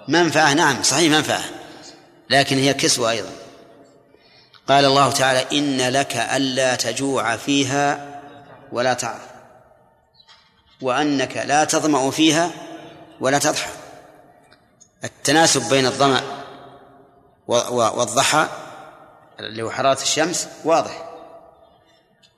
منفعة 0.07 0.53
نعم 0.53 0.83
صحيح 0.83 1.11
منفعة 1.11 1.43
لكن 2.29 2.57
هي 2.57 2.73
كسوة 2.73 3.11
أيضا. 3.11 3.42
قال 4.67 4.85
الله 4.85 5.11
تعالى 5.11 5.59
إن 5.59 5.89
لك 5.89 6.15
ألا 6.15 6.75
تجوع 6.75 7.35
فيها 7.35 8.21
ولا 8.71 8.93
تعرف 8.93 9.33
وأنك 10.81 11.37
لا 11.37 11.63
تظمأ 11.63 12.11
فيها 12.11 12.51
ولا 13.19 13.39
تضحى. 13.39 13.69
التناسب 15.03 15.69
بين 15.69 15.85
الظمأ 15.85 16.23
والضحى 17.47 18.47
اللي 19.39 19.63
هو 19.63 19.71
حرارة 19.71 20.01
الشمس 20.01 20.47
واضح 20.65 21.09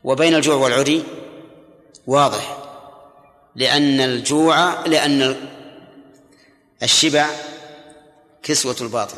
وبين 0.03 0.36
الجوع 0.36 0.55
والعري 0.55 1.03
واضح 2.07 2.57
لأن 3.55 4.01
الجوع 4.01 4.86
لأن 4.86 5.47
الشبع 6.84 7.28
كسوة 8.43 8.76
الباطن 8.82 9.17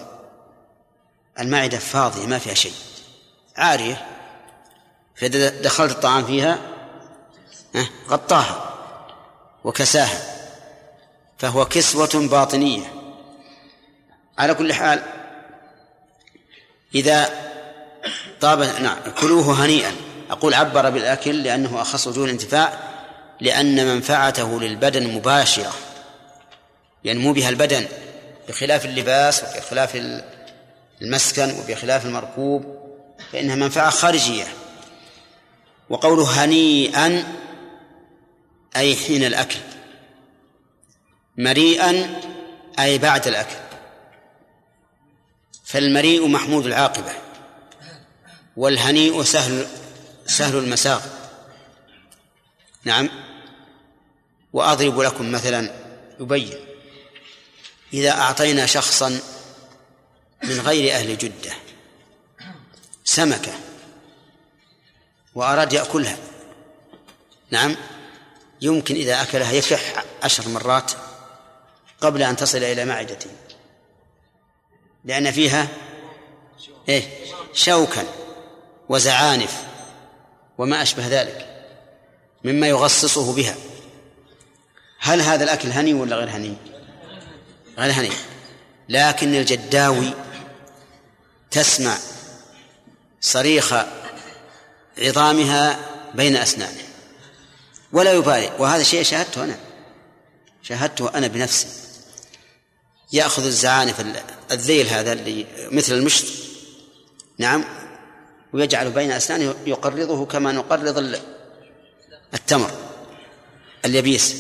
المعدة 1.39 1.78
فاضية 1.78 2.26
ما 2.26 2.39
فيها 2.39 2.53
شيء. 2.53 2.74
عارية. 3.58 4.05
فإذا 5.16 5.49
دخلت 5.49 5.91
الطعام 5.91 6.26
فيها 6.26 6.58
غطاها 8.10 8.74
وكساها 9.64 10.20
فهو 11.38 11.66
كسوة 11.66 12.28
باطنية. 12.28 12.93
على 14.38 14.53
كل 14.53 14.74
حال 14.74 15.03
إذا 16.95 17.30
طاب 18.41 18.60
نعم 18.60 18.97
كلوه 19.22 19.66
هنيئا. 19.66 19.91
أقول 20.30 20.53
عبر 20.53 20.89
بالأكل 20.89 21.43
لأنه 21.43 21.82
أخص 21.82 22.08
وجوه 22.08 22.26
الانتفاع 22.26 22.74
لأن 23.41 23.86
منفعته 23.86 24.60
للبدن 24.60 25.08
مباشرة. 25.08 25.74
ينمو 27.03 27.34
بها 27.34 27.49
البدن 27.49 27.88
بخلاف 28.49 28.86
اللباس 28.86 29.43
وبخلاف 29.43 29.97
المسكن 31.01 31.60
وبخلاف 31.60 32.05
المركوب. 32.05 32.87
فإنها 33.32 33.55
منفعة 33.55 33.89
خارجية. 33.89 34.47
وقوله 35.89 36.43
هنيئا 36.43 37.34
أي 38.75 38.95
حين 38.95 39.23
الأكل. 39.23 39.59
مريئا 41.38 42.21
أي 42.80 42.97
بعد 42.97 43.28
الأكل. 43.28 43.55
فالمريء 45.65 46.28
محمود 46.28 46.65
العاقبة 46.65 47.13
والهنيء 48.57 49.23
سهل 49.23 49.67
سهل 50.25 50.57
المساغ 50.57 51.01
نعم. 52.84 53.09
وأضرب 54.53 54.99
لكم 54.99 55.32
مثلا 55.32 55.71
يبين 56.19 56.53
إذا 57.93 58.11
أعطينا 58.11 58.65
شخصا 58.65 59.19
من 60.43 60.59
غير 60.59 60.95
أهل 60.95 61.17
جدة 61.17 61.51
سمكة. 63.08 63.53
وأراد 65.36 65.74
يأكلها. 65.74 66.18
نعم. 67.51 67.76
يمكن 68.62 68.95
إذا 68.95 69.22
أكلها 69.22 69.51
يكح 69.51 70.03
عشر 70.24 70.49
مرات 70.49 70.91
قبل 72.01 72.24
أن 72.24 72.36
تصل 72.36 72.58
إلى 72.58 72.86
معدته. 72.86 73.30
لأن 75.05 75.32
فيها 75.32 75.68
إيه؟ 76.89 77.03
شوكا 77.53 78.05
وزعانف 78.89 79.64
وما 80.58 80.82
أشبه 80.82 81.08
ذلك 81.08 81.66
مما 82.43 82.68
يغصصه 82.68 83.34
بها. 83.34 83.55
هل 84.99 85.22
هذا 85.22 85.43
الأكل 85.43 85.70
هني 85.70 85.93
ولا 85.93 86.16
غير 86.16 86.30
هني؟ 86.30 86.55
غير 87.78 87.91
هني. 87.91 88.12
لكن 88.89 89.36
الجداوي 89.36 90.14
تسمع 91.51 91.97
صريخ 93.28 93.73
عظامها 94.97 95.80
بين 96.15 96.36
أسنانه. 96.36 96.84
ولا 97.91 98.13
يبالي. 98.13 98.51
وهذا 98.59 98.84
شيء 98.84 99.03
شاهدته 99.03 99.43
أنا. 99.43 99.59
شاهدته 100.63 101.17
أنا 101.17 101.28
بنفسي. 101.28 101.67
يأخذ 103.13 103.45
الزعانف 103.45 104.05
الذيل 104.51 104.88
هذا 104.88 105.13
اللي 105.13 105.45
مثل 105.71 105.93
المشط. 105.93 106.25
نعم. 107.38 107.65
ويجعل 108.53 108.91
بين 108.91 109.11
أسنانه 109.11 109.55
يقرضه 109.65 110.25
كما 110.25 110.51
نقرض 110.51 111.19
التمر. 112.34 112.71
اليبيس 113.86 114.36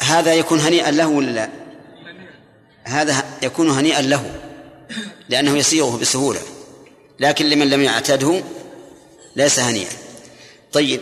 هذا 0.00 0.34
يكون 0.34 0.60
هنيئا 0.60 0.90
له 0.90 1.06
ولا 1.06 1.30
لا؟ 1.30 1.50
هذا 2.84 3.24
يكون 3.42 3.70
هنيئا 3.70 4.02
له. 4.02 4.49
لأنه 5.30 5.58
يسيغه 5.58 5.98
بسهولة 5.98 6.40
لكن 7.20 7.46
لمن 7.46 7.70
لم 7.70 7.82
يعتده 7.82 8.42
ليس 9.36 9.58
هنيئا. 9.58 9.92
طيب 10.72 11.00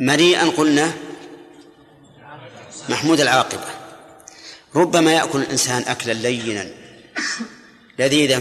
مريئا 0.00 0.44
قلنا 0.44 0.92
محمود 2.88 3.20
العاقبة. 3.20 3.64
ربما 4.74 5.12
يأكل 5.12 5.38
الإنسان 5.40 5.82
أكلا 5.82 6.12
لينا 6.12 6.70
لذيذا 7.98 8.40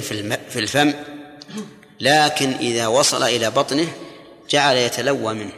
في 0.49 0.59
الفم 0.59 0.93
لكن 1.99 2.51
إذا 2.53 2.87
وصل 2.87 3.23
إلى 3.23 3.51
بطنه 3.51 3.87
جعل 4.49 4.77
يتلوى 4.77 5.33
منه. 5.33 5.53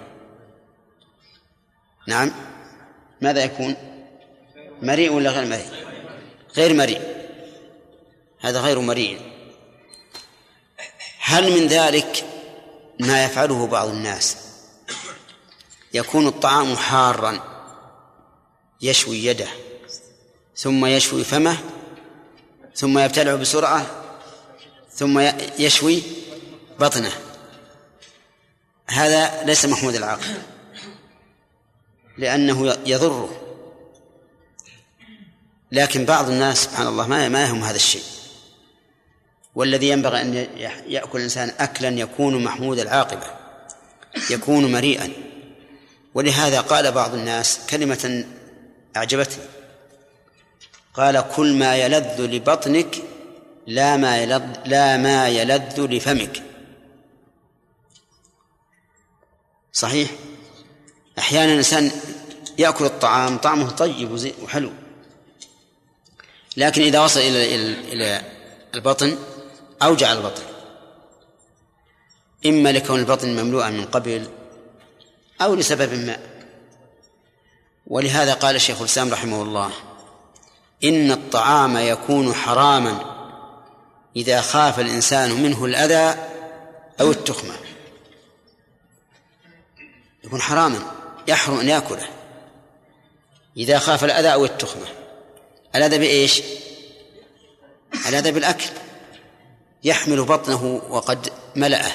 نعم 2.07 2.31
ماذا 3.21 3.43
يكون؟ 3.43 3.75
مريء 4.81 5.11
ولا 5.11 5.29
غير 5.29 5.45
مريء؟ 5.45 5.71
غير 6.57 6.73
مريء. 6.73 7.12
هذا 8.43 8.59
غير 8.59 8.79
مريء 8.79 9.21
هل 11.19 11.51
من 11.51 11.67
ذلك 11.67 12.25
ما 12.99 13.25
يفعله 13.25 13.67
بعض 13.67 13.87
الناس؟ 13.87 14.37
يكون 15.93 16.27
الطعام 16.27 16.75
حارا 16.75 17.39
يشوي 18.81 19.25
يده 19.25 19.47
ثم 20.55 20.85
يشوي 20.85 21.23
فمه 21.23 21.57
ثم 22.75 22.99
يبتلع 22.99 23.35
بسرعة 23.35 23.85
ثم 24.91 25.19
يشوي 25.59 26.03
بطنه. 26.79 27.11
هذا 28.87 29.43
ليس 29.43 29.65
محمود 29.65 29.95
العقل 29.95 30.33
لأنه 32.17 32.77
يضره. 32.85 33.39
لكن 35.71 36.05
بعض 36.05 36.29
الناس 36.29 36.63
سبحان 36.63 36.87
الله 36.87 37.07
ما 37.07 37.29
ما 37.29 37.43
يهم 37.43 37.63
هذا 37.63 37.75
الشيء. 37.75 38.22
والذي 39.56 39.89
ينبغي 39.89 40.22
أن 40.22 40.34
يأكل 40.88 41.18
الإنسان 41.18 41.51
أكلا 41.60 41.89
يكون 41.89 42.43
محمود 42.43 42.80
العاقبة 42.80 43.26
يكون 44.30 44.72
مريئا. 44.72 45.10
ولهذا 46.14 46.62
قال 46.62 46.91
بعض 46.91 47.14
الناس 47.14 47.60
كلمة 47.70 48.26
أعجبتني. 48.97 49.43
قال 50.93 51.26
كل 51.36 51.54
ما 51.54 51.76
يلذ 51.76 52.22
لبطنك 52.22 52.95
لا 53.68 53.97
ما 53.97 54.18
يلذ 54.18 54.43
لا 54.66 54.97
ما 54.97 55.30
يلذ 55.30 55.82
لفمك. 55.82 56.43
صحيح؟ 59.74 60.10
أحيانا 61.20 61.51
الإنسان 61.51 61.91
يأكل 62.58 62.86
الطعام 62.86 63.38
طعمه 63.38 63.70
طيب 63.70 64.34
وحلو. 64.43 64.72
لكن 66.58 66.82
إذا 66.82 66.99
وصل 66.99 67.20
إلى 67.20 67.74
إلى 67.93 68.22
البطن 68.76 69.18
أوجع 69.86 70.11
البطن. 70.11 70.43
إما 72.45 72.71
لكون 72.71 72.99
البطن 72.99 73.29
مملوءا 73.29 73.69
من 73.69 73.86
قبل 73.86 74.27
أو 75.41 75.55
لسبب 75.55 75.93
ما. 75.93 76.19
ولهذا 77.88 78.34
قال 78.34 78.55
الشيخ 78.55 78.79
الإسلام 78.79 79.13
رحمه 79.13 79.41
الله 79.41 79.71
إن 80.84 81.11
الطعام 81.11 81.77
يكون 81.77 82.34
حراما 82.34 83.13
إذا 84.15 84.41
خاف 84.41 84.79
الإنسان 84.79 85.43
منه 85.43 85.65
الأذى 85.65 86.19
أو 87.01 87.11
التخمة. 87.11 87.53
يكون 90.23 90.41
حراما 90.41 90.91
يحرم 91.27 91.59
أن 91.59 91.69
يأكله 91.69 92.07
إذا 93.57 93.79
خاف 93.79 94.03
الأذى 94.03 94.34
أو 94.34 94.45
التخمة. 94.45 94.86
الأذى 95.75 95.97
بإيش؟ 95.97 96.41
الأذى 98.09 98.31
بالأكل. 98.31 98.69
يحمل 99.84 100.23
بطنه 100.23 100.81
وقد 100.89 101.29
ملأه. 101.55 101.91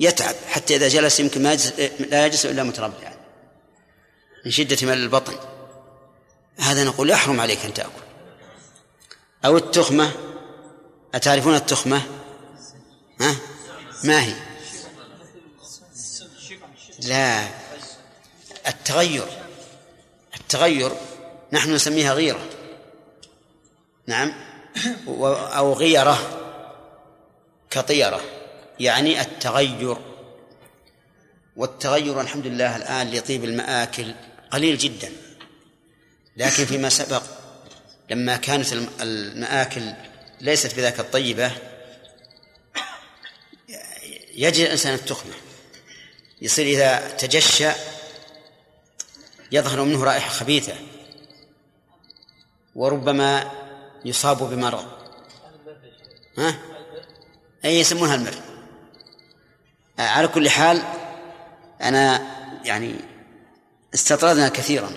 يتعب 0.00 0.34
حتى 0.48 0.76
إذا 0.76 0.88
جلس 0.88 1.20
يمكن 1.20 1.42
ما 1.42 1.52
يجلس 1.52 1.72
لا 2.00 2.26
يجلس 2.26 2.46
إلا 2.46 2.62
متربعا 2.62 3.14
من 4.44 4.50
شدة 4.50 4.86
ملء 4.86 5.02
البطن. 5.02 5.36
هذا 6.58 6.84
نقول 6.84 7.10
يحرم 7.10 7.40
عليك 7.40 7.64
أن 7.64 7.74
تأكل. 7.74 8.02
أو 9.44 9.56
التخمة. 9.56 10.12
أتعرفون 11.14 11.54
التخمة؟ 11.54 12.02
ها؟ 13.20 13.36
ما 14.04 14.22
هي؟ 14.22 14.34
لا. 16.98 17.48
التغير. 18.68 19.26
التغير 20.36 20.92
نحن 21.52 21.74
نسميها 21.74 22.14
غيرة. 22.14 22.46
نعم. 24.06 24.32
أو 25.08 25.72
غيرة. 25.72 26.41
كطيرة 27.72 28.20
يعني 28.80 29.20
التغير. 29.20 29.96
والتغير 31.56 32.20
الحمد 32.20 32.46
لله 32.46 32.76
الآن 32.76 33.10
لطيب 33.10 33.44
المآكل 33.44 34.14
قليل 34.50 34.78
جدا. 34.78 35.12
لكن 36.36 36.64
فيما 36.64 36.88
سبق 36.88 37.22
لما 38.10 38.36
كانت 38.36 38.72
المآكل 39.00 39.92
ليست 40.40 40.76
بذاك 40.76 41.00
الطيبة 41.00 41.52
يجد 44.34 44.64
الإنسان 44.64 44.94
التخمة 44.94 45.34
يصير 46.42 46.66
إذا 46.66 47.16
تجشى 47.16 47.70
يظهر 49.52 49.84
منه 49.84 50.04
رائحة 50.04 50.30
خبيثة 50.30 50.74
وربما 52.74 53.50
يصاب 54.04 54.50
بمرض. 54.50 54.86
ها؟ 56.38 56.71
أي 57.64 57.80
يسمونها 57.80 58.14
المر 58.14 58.34
على 59.98 60.28
كل 60.28 60.50
حال 60.50 60.82
أنا 61.82 62.22
يعني 62.64 62.94
استطردنا 63.94 64.48
كثيرا. 64.48 64.90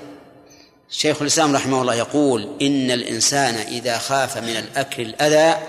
شيخ 0.90 1.22
الإسلام 1.22 1.56
رحمه 1.56 1.82
الله 1.82 1.96
يقول 1.96 2.58
إن 2.62 2.92
الإنسان 2.92 3.56
إذا 3.56 3.98
خاف 3.98 4.38
من 4.38 4.50
الأكل 4.50 5.02
الأذى 5.04 5.62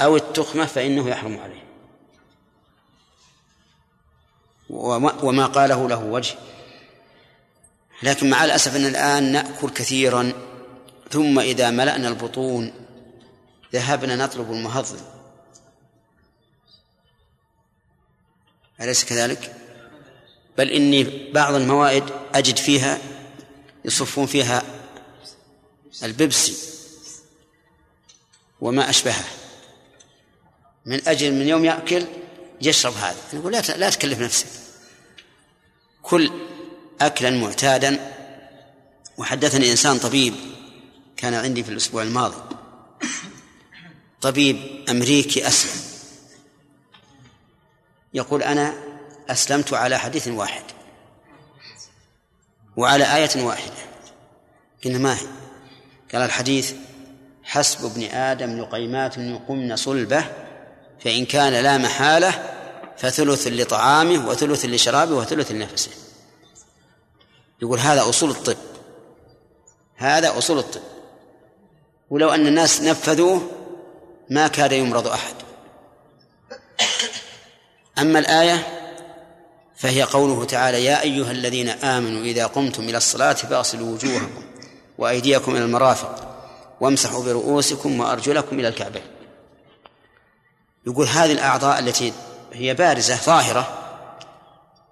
أو 0.00 0.16
التخمة 0.16 0.66
فإنه 0.66 1.08
يحرم 1.08 1.38
عليه. 1.38 1.64
وما 5.22 5.46
قاله 5.46 5.88
له 5.88 6.04
وجه. 6.04 6.34
لكن 8.02 8.30
مع 8.30 8.44
الأسف 8.44 8.76
أن 8.76 8.86
الآن 8.86 9.32
نأكل 9.32 9.70
كثيرا 9.70 10.32
ثم 11.10 11.38
إذا 11.38 11.70
ملأنا 11.70 12.08
البطون 12.08 12.72
ذهبنا 13.72 14.16
نطلب 14.16 14.52
المهضم. 14.52 15.13
أليس 18.80 19.04
كذلك؟ 19.04 19.56
بل 20.58 20.70
إني 20.70 21.32
بعض 21.32 21.54
الموائد 21.54 22.04
أجد 22.34 22.56
فيها 22.56 22.98
يصفون 23.84 24.26
فيها 24.26 24.62
البيبسي 26.02 26.56
وما 28.60 28.90
أشبهه. 28.90 29.24
من 30.86 31.08
أجل 31.08 31.32
من 31.32 31.48
يوم 31.48 31.64
يأكل 31.64 32.06
يشرب 32.62 32.94
هذا. 32.94 33.16
نقول 33.32 33.52
لا 33.52 33.60
لا 33.60 33.90
تكلف 33.90 34.20
نفسك. 34.20 34.46
كل 36.02 36.30
أكلا 37.00 37.30
معتادا. 37.30 38.14
وحدثني 39.16 39.70
إنسان 39.70 39.98
طبيب 39.98 40.34
كان 41.16 41.34
عندي 41.34 41.64
في 41.64 41.70
الأسبوع 41.70 42.02
الماضي. 42.02 42.56
طبيب 44.20 44.84
أمريكي 44.88 45.48
أسلم. 45.48 45.83
يقول 48.14 48.42
أنا 48.42 48.74
أسلمت 49.30 49.72
على 49.72 49.98
حديث 49.98 50.28
واحد 50.28 50.62
وعلى 52.76 53.16
آية 53.16 53.44
واحدة 53.44 53.74
قلنا 54.84 54.98
ما 54.98 55.14
هي؟ 55.14 55.26
قال 56.12 56.22
الحديث 56.22 56.74
حسب 57.44 57.84
ابن 57.84 58.02
آدم 58.02 58.60
لقيمات 58.60 59.18
يقمن 59.18 59.76
صلبه 59.76 60.24
فإن 61.00 61.26
كان 61.26 61.52
لا 61.52 61.78
محالة 61.78 62.54
فثلث 62.96 63.46
لطعامه 63.46 64.28
وثلث 64.28 64.64
لشرابه 64.64 65.14
وثلث 65.14 65.52
لنفسه. 65.52 65.90
يقول 67.62 67.78
هذا 67.78 68.08
أصول 68.08 68.30
الطب 68.30 68.56
هذا 69.96 70.38
أصول 70.38 70.58
الطب. 70.58 70.80
ولو 72.10 72.30
أن 72.30 72.46
الناس 72.46 72.82
نفذوه 72.82 73.50
ما 74.30 74.48
كاد 74.48 74.72
يمرض 74.72 75.06
أحد. 75.06 75.34
أما 77.98 78.18
الآية 78.18 78.66
فهي 79.76 80.02
قوله 80.02 80.44
تعالى 80.44 80.84
يا 80.84 81.02
أيها 81.02 81.30
الذين 81.30 81.68
آمنوا 81.68 82.22
إذا 82.22 82.46
قمتم 82.46 82.82
إلى 82.82 82.96
الصلاة 82.96 83.32
فاغسلوا 83.32 83.94
وجوهكم 83.94 84.44
وأيديكم 84.98 85.56
إلى 85.56 85.64
المرافق 85.64 86.34
وامسحوا 86.80 87.24
برؤوسكم 87.24 88.00
وأرجلكم 88.00 88.60
إلى 88.60 88.68
الكعبين 88.68 89.02
يقول 90.86 91.06
هذه 91.06 91.32
الأعضاء 91.32 91.78
التي 91.78 92.12
هي 92.52 92.74
بارزة 92.74 93.16
ظاهرة 93.16 93.78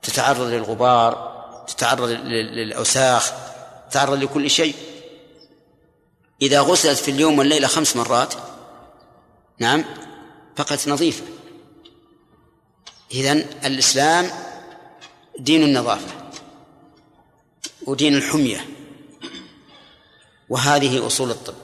تتعرض 0.02 0.40
للغبار 0.40 1.32
تتعرض 1.66 2.08
للأوساخ 2.08 3.32
تتعرض 3.90 4.22
لكل 4.22 4.50
شيء. 4.50 4.74
إذا 6.42 6.60
غسلت 6.60 6.98
في 6.98 7.10
اليوم 7.10 7.38
والليلة 7.38 7.68
خمس 7.68 7.96
مرات 7.96 8.34
نعم 9.58 9.84
فقط 10.56 10.88
نظيفة. 10.88 11.22
إذن 13.12 13.44
الإسلام 13.64 14.30
دين 15.38 15.62
النظافة 15.62 16.22
ودين 17.86 18.14
الحمية 18.14 18.66
وهذه 20.48 21.06
أصول 21.06 21.30
الطب. 21.30 21.54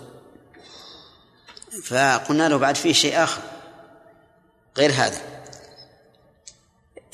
فقلنا 1.85 2.49
له 2.49 2.57
بعد 2.57 2.77
فيه 2.77 2.93
شيء 2.93 3.23
آخر 3.23 3.43
غير 4.77 4.91
هذا 4.91 5.21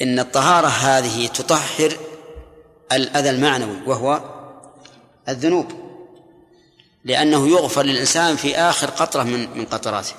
إن 0.03 0.19
الطهارة 0.19 0.67
هذه 0.67 1.27
تطهر 1.27 1.97
الأذى 2.93 3.31
المعنوي 3.31 3.77
وهو 3.87 4.21
الذنوب 5.29 5.73
لأنه 7.05 7.49
يغفر 7.49 7.83
للإنسان 7.83 8.37
في 8.37 8.57
آخر 8.57 8.91
قطرة 8.91 9.23
من 9.23 9.59
من 9.59 9.65
قطراته. 9.65 10.15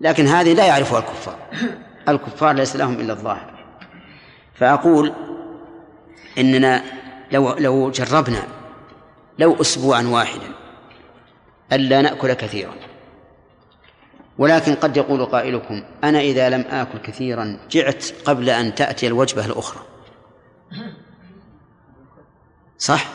لكن 0.00 0.26
هذه 0.26 0.52
لا 0.52 0.66
يعرفها 0.66 0.98
الكفار. 0.98 1.38
الكفار 2.08 2.54
ليس 2.54 2.76
لهم 2.76 3.00
إلا 3.00 3.12
الظاهر. 3.12 3.54
فأقول 4.54 5.12
إننا 6.38 6.82
لو 7.32 7.54
لو 7.54 7.90
جربنا 7.90 8.42
لو 9.38 9.60
أسبوعا 9.60 10.02
واحدا 10.02 10.48
ألا 11.72 12.02
نأكل 12.02 12.32
كثيرا. 12.32 12.74
ولكن 14.38 14.74
قد 14.74 14.96
يقول 14.96 15.24
قائلكم 15.26 15.82
أنا 16.04 16.20
إذا 16.20 16.48
لم 16.50 16.64
آكل 16.70 16.98
كثيرا 16.98 17.58
جعت 17.70 18.04
قبل 18.24 18.50
أن 18.50 18.74
تأتي 18.74 19.06
الوجبة 19.06 19.46
الأخرى. 19.46 19.82
صح؟ 22.78 23.06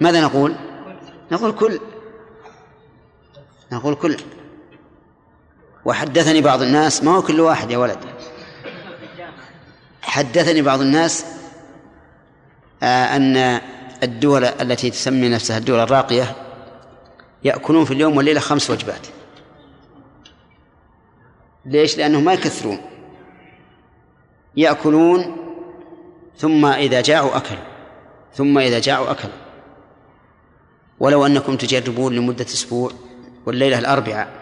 ماذا 0.00 0.20
نقول؟ 0.20 0.54
نقول 1.32 1.52
كل 1.52 1.80
نقول 3.72 3.94
كل. 3.94 4.16
وحدثني 5.84 6.40
بعض 6.40 6.62
الناس 6.62 7.04
ما 7.04 7.16
هو 7.16 7.22
كل 7.22 7.40
واحد 7.40 7.70
يا 7.70 7.78
ولد. 7.78 7.98
حدثني 10.02 10.62
بعض 10.62 10.80
الناس 10.80 11.24
آه، 12.82 13.16
أن 13.16 13.60
الدول 14.02 14.44
التي 14.44 14.90
تسمي 14.90 15.28
نفسها 15.28 15.58
الدول 15.58 15.80
الراقية 15.80 16.36
يأكلون 17.44 17.84
في 17.84 17.94
اليوم 17.94 18.16
والليلة 18.16 18.40
خمس 18.40 18.70
وجبات. 18.70 19.06
ليش؟ 21.66 21.98
لأنهم 21.98 22.24
ما 22.24 22.32
يكثرون. 22.32 22.78
يأكلون 24.56 25.36
ثم 26.38 26.66
إذا 26.66 27.00
جاعوا 27.00 27.36
أكلوا. 27.36 27.64
ثم 28.34 28.58
إذا 28.58 28.78
جاعوا 28.78 29.10
أكلوا. 29.10 29.34
ولو 31.00 31.26
أنكم 31.26 31.56
تجربون 31.56 32.14
لمدة 32.14 32.44
أسبوع 32.44 32.90
والليلة 33.46 33.78
الأربعاء 33.78 34.41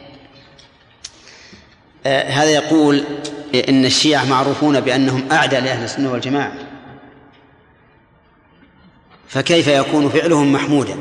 هذا 2.05 2.49
يقول 2.49 3.03
إن 3.69 3.85
الشيعة 3.85 4.25
معروفون 4.25 4.79
بأنهم 4.79 5.31
أعدى 5.31 5.59
لأهل 5.59 5.83
السنة 5.83 6.11
والجماعة. 6.11 6.53
فكيف 9.27 9.67
يكون 9.67 10.09
فعلهم 10.09 10.53
محمودا؟ 10.53 10.95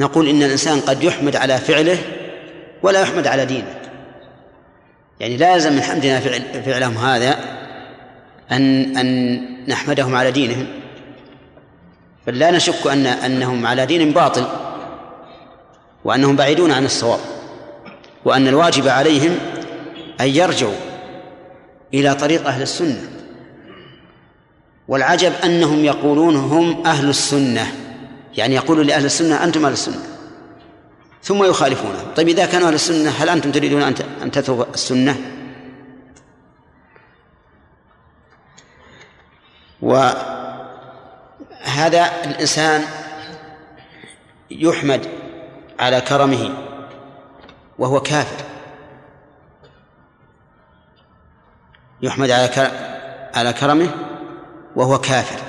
نقول 0.00 0.28
إن 0.28 0.42
الإنسان 0.42 0.80
قد 0.80 1.02
يحمد 1.02 1.36
على 1.36 1.58
فعله 1.58 1.98
ولا 2.82 3.00
يحمد 3.00 3.26
على 3.26 3.46
دينه. 3.46 3.74
يعني 5.20 5.36
لا 5.36 5.54
يلزم 5.54 5.72
من 5.72 5.82
حمدنا 5.82 6.20
فعل 6.20 6.62
فعلهم 6.62 6.96
هذا 6.96 7.38
أن 8.52 8.96
أن 8.96 9.40
نحمدهم 9.68 10.16
على 10.16 10.30
دينهم. 10.30 10.66
بل 12.26 12.38
لا 12.38 12.50
نشك 12.50 12.86
أن 12.86 13.06
أنهم 13.06 13.66
على 13.66 13.86
دين 13.86 14.12
باطل 14.12 14.46
وأنهم 16.04 16.36
بعيدون 16.36 16.70
عن 16.72 16.84
الصواب. 16.84 17.37
وأن 18.24 18.48
الواجب 18.48 18.88
عليهم 18.88 19.38
أن 20.20 20.28
يرجعوا 20.28 20.74
إلى 21.94 22.14
طريق 22.14 22.46
أهل 22.46 22.62
السنة. 22.62 23.18
والعجب 24.88 25.32
أنهم 25.44 25.84
يقولون 25.84 26.36
هم 26.36 26.86
أهل 26.86 27.08
السنة 27.08 27.72
يعني 28.36 28.54
يقولوا 28.54 28.84
لأهل 28.84 29.04
السنة 29.04 29.44
أنتم 29.44 29.64
أهل 29.64 29.72
السنة 29.72 30.02
ثم 31.22 31.44
يخالفونه 31.44 32.04
طيب 32.16 32.28
إذا 32.28 32.46
كانوا 32.46 32.68
أهل 32.68 32.74
السنة 32.74 33.10
هل 33.10 33.28
أنتم 33.28 33.52
تريدون 33.52 33.82
أن 34.22 34.30
تتركوا 34.30 34.64
السنة؟ 34.74 35.16
وهذا 39.82 40.50
الإنسان 42.24 42.84
يحمد 44.50 45.06
على 45.78 46.00
كرمه. 46.00 46.67
وهو 47.78 48.00
كافر. 48.00 48.44
يحمد 52.02 52.30
على 52.30 52.70
على 53.34 53.52
كرمه 53.52 53.90
وهو 54.76 54.98
كافر 54.98 55.40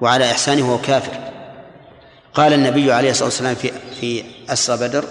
وعلى 0.00 0.30
إحسانه 0.30 0.70
وهو 0.70 0.78
كافر. 0.78 1.12
قال 2.34 2.52
النبي 2.52 2.92
عليه 2.92 3.10
الصلاة 3.10 3.24
والسلام 3.24 3.54
في 3.54 3.72
في 4.00 4.24
أسرى 4.48 4.76
بدر 4.76 5.04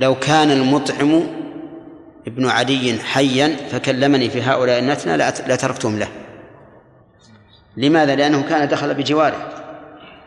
لو 0.00 0.14
كان 0.14 0.50
المطعم 0.50 1.26
ابن 2.26 2.48
عدي 2.48 3.00
حيا 3.00 3.56
فكلمني 3.72 4.30
في 4.30 4.42
هؤلاء 4.42 4.78
النتنى 4.78 5.16
لتركتهم 5.16 5.98
له. 5.98 6.08
لماذا؟ 7.76 8.14
لأنه 8.14 8.42
كان 8.42 8.68
دخل 8.68 8.94
بجواره. 8.94 9.48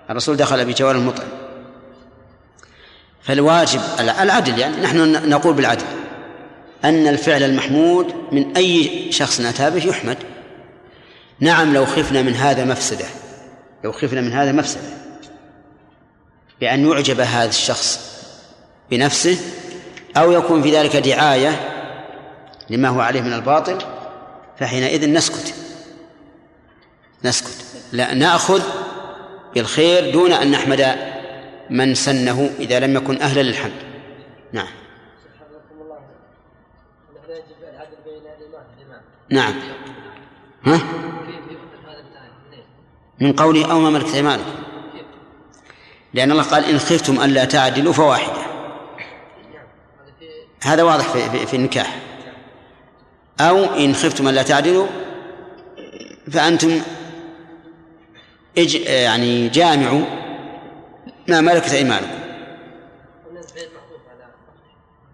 الرسول 0.10 0.38
دخل 0.38 0.66
بجوار 0.66 0.96
المطعم. 0.96 1.28
فالواجب 3.26 3.82
العدل 4.00 4.60
يعني 4.60 4.82
نحن 4.82 5.30
نقول 5.30 5.54
بالعدل 5.54 5.86
أن 6.86 7.08
الفعل 7.08 7.44
المحمود 7.44 8.14
من 8.32 8.58
أي 8.58 9.08
شخص 9.12 9.40
أتى 9.40 9.70
به 9.70 9.86
يحمد. 9.86 10.18
نعم 11.40 11.74
لو 11.74 11.86
خفنا 11.86 12.22
من 12.22 12.34
هذا 12.34 12.66
مفسدة 12.66 13.06
لو 13.84 13.92
خفنا 13.92 14.22
من 14.22 14.32
هذا 14.32 14.52
مفسدة 14.52 14.82
بأن 16.62 16.88
يعجب 16.88 17.20
هذا 17.20 17.50
الشخص 17.50 18.00
بنفسه 18.92 19.38
أو 20.18 20.32
يكون 20.32 20.62
في 20.62 20.78
ذلك 20.78 20.96
دعاية 20.96 21.70
لما 22.70 22.90
هو 22.90 23.00
عليه 23.00 23.22
من 23.22 23.34
الباطل 23.34 23.78
فحينئذ 24.60 25.14
نسكت. 25.14 25.54
نسكت. 27.24 27.66
لا 27.92 28.14
نأخذ 28.14 28.62
بالخير 29.56 30.12
دون 30.12 30.32
أن 30.32 30.52
نحمد 30.52 31.15
من 31.70 31.96
سنه 31.96 32.50
إذا 32.60 32.80
لم 32.80 32.96
يكن 32.96 33.22
أهلا 33.22 33.42
للحمد. 33.42 33.84
نعم. 34.54 34.68
نعم. 39.30 39.54
ها؟ 40.64 40.80
من 43.22 43.34
قوله 43.34 43.72
أو 43.72 43.80
ما 43.80 43.90
ملكت 43.90 44.16
أيمانكم 44.16 44.56
لأن 46.14 46.32
الله 46.32 46.44
قال 46.44 46.66
إن 46.66 46.80
خفتم 46.80 47.24
ألا 47.24 47.46
تعدلوا 47.46 47.94
فواحدة. 47.94 48.46
هذا 50.64 50.84
واضح 50.84 51.08
في, 51.08 51.30
في, 51.30 51.46
في 51.46 51.56
النكاح. 51.56 52.00
أو 53.40 53.64
إن 53.64 53.94
خفتم 53.94 54.28
ألا 54.28 54.44
تعدلوا 54.44 54.88
فأنتم 56.32 56.82
يعني 58.86 59.50
جامعوا 59.50 60.25
ما 61.28 61.42
ملكت 61.42 61.74
أيمانكم. 61.74 62.20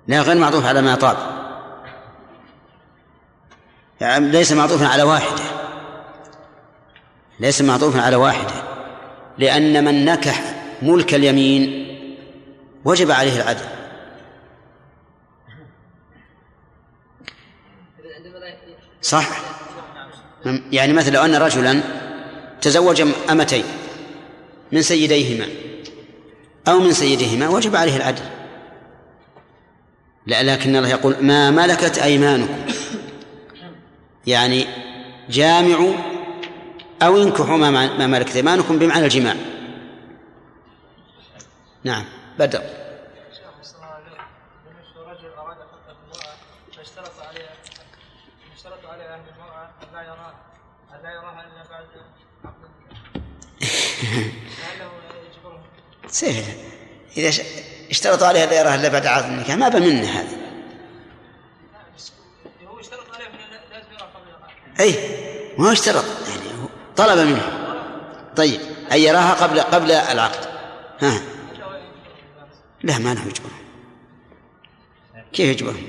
لا 0.07 0.21
غير 0.21 0.37
معطوف 0.37 0.65
على 0.65 0.81
ما 0.81 0.95
طاب. 0.95 1.17
يعني 4.01 4.29
ليس 4.29 4.51
معطوفا 4.51 4.87
على 4.87 5.03
واحدة. 5.03 5.43
ليس 7.39 7.61
معطوفا 7.61 8.01
على 8.01 8.15
واحدة. 8.15 8.53
لأن 9.37 9.83
من 9.83 10.05
نكح 10.05 10.63
ملك 10.81 11.13
اليمين 11.13 11.87
وجب 12.85 13.11
عليه 13.11 13.41
العدل. 13.41 13.65
صح؟ 19.01 19.27
يعني 20.71 20.93
مثلا 20.93 21.13
لو 21.13 21.25
أن 21.25 21.35
رجلا 21.35 21.81
تزوج 22.61 23.01
أمتين 23.29 23.63
من 24.71 24.81
سيديهما. 24.81 25.70
أو 26.67 26.79
من 26.79 26.93
سيدهما 26.93 27.49
وجب 27.49 27.75
عليه 27.75 27.95
العدل. 27.95 28.23
لا 30.25 30.43
لكن 30.43 30.75
الله 30.75 30.89
يقول 30.89 31.15
ما 31.21 31.51
ملكت 31.51 31.97
أيمانكم. 31.97 32.65
يعني 34.27 34.65
جامعوا 35.29 35.93
أو 37.01 37.23
انكحوا 37.23 37.57
ما 37.57 38.07
ملكت 38.07 38.35
أيمانكم 38.35 38.79
بمعنى 38.79 39.05
الجماع. 39.05 39.35
نعم 41.83 42.05
بدر 42.39 42.61
سهل. 56.11 56.43
إذا 57.17 57.43
اشترطوا 57.91 58.27
عليها 58.27 58.53
يراها 58.53 58.75
إلا 58.75 58.89
بعد 58.89 59.05
عقد 59.05 59.23
النكاح 59.23 59.55
ما 59.55 59.69
منه 59.69 60.09
هذا 60.09 60.41
أي 64.79 64.95
ما 65.57 65.71
اشترط 65.71 66.05
يعني 66.29 66.69
طلب 66.95 67.27
منه. 67.27 67.61
طيب 68.35 68.61
أن 68.91 68.99
يراها 68.99 69.33
قبل 69.33 69.61
قبل 69.61 69.91
العقد؟ 69.91 70.47
ها. 70.99 71.21
لا 72.83 72.97
ما 72.97 73.13
له 73.13 73.21
يجبرهم 73.21 73.61
كيف 75.33 75.49
يجبرهم؟ 75.49 75.87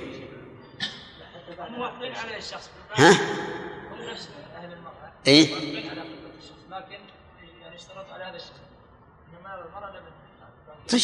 ها؟ 2.94 3.18
اي 5.26 5.48
طيب. 10.90 11.00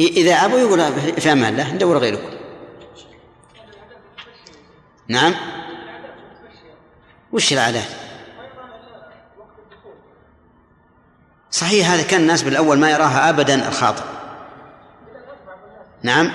إذا 0.00 0.34
أبوا 0.34 0.58
يقول 0.58 0.92
في 1.20 1.32
أمان 1.32 1.52
الله 1.52 1.72
ندور 1.72 1.98
غيركم 1.98 2.36
نعم. 5.08 5.34
وش 7.32 7.52
العادات 7.52 7.88
صحيح 11.50 11.90
هذا 11.90 12.02
كان 12.02 12.20
الناس 12.20 12.42
بالأول 12.42 12.78
ما 12.78 12.90
يراها 12.90 13.28
أبدا 13.28 13.68
الخاطئ. 13.68 14.04
نعم. 16.02 16.32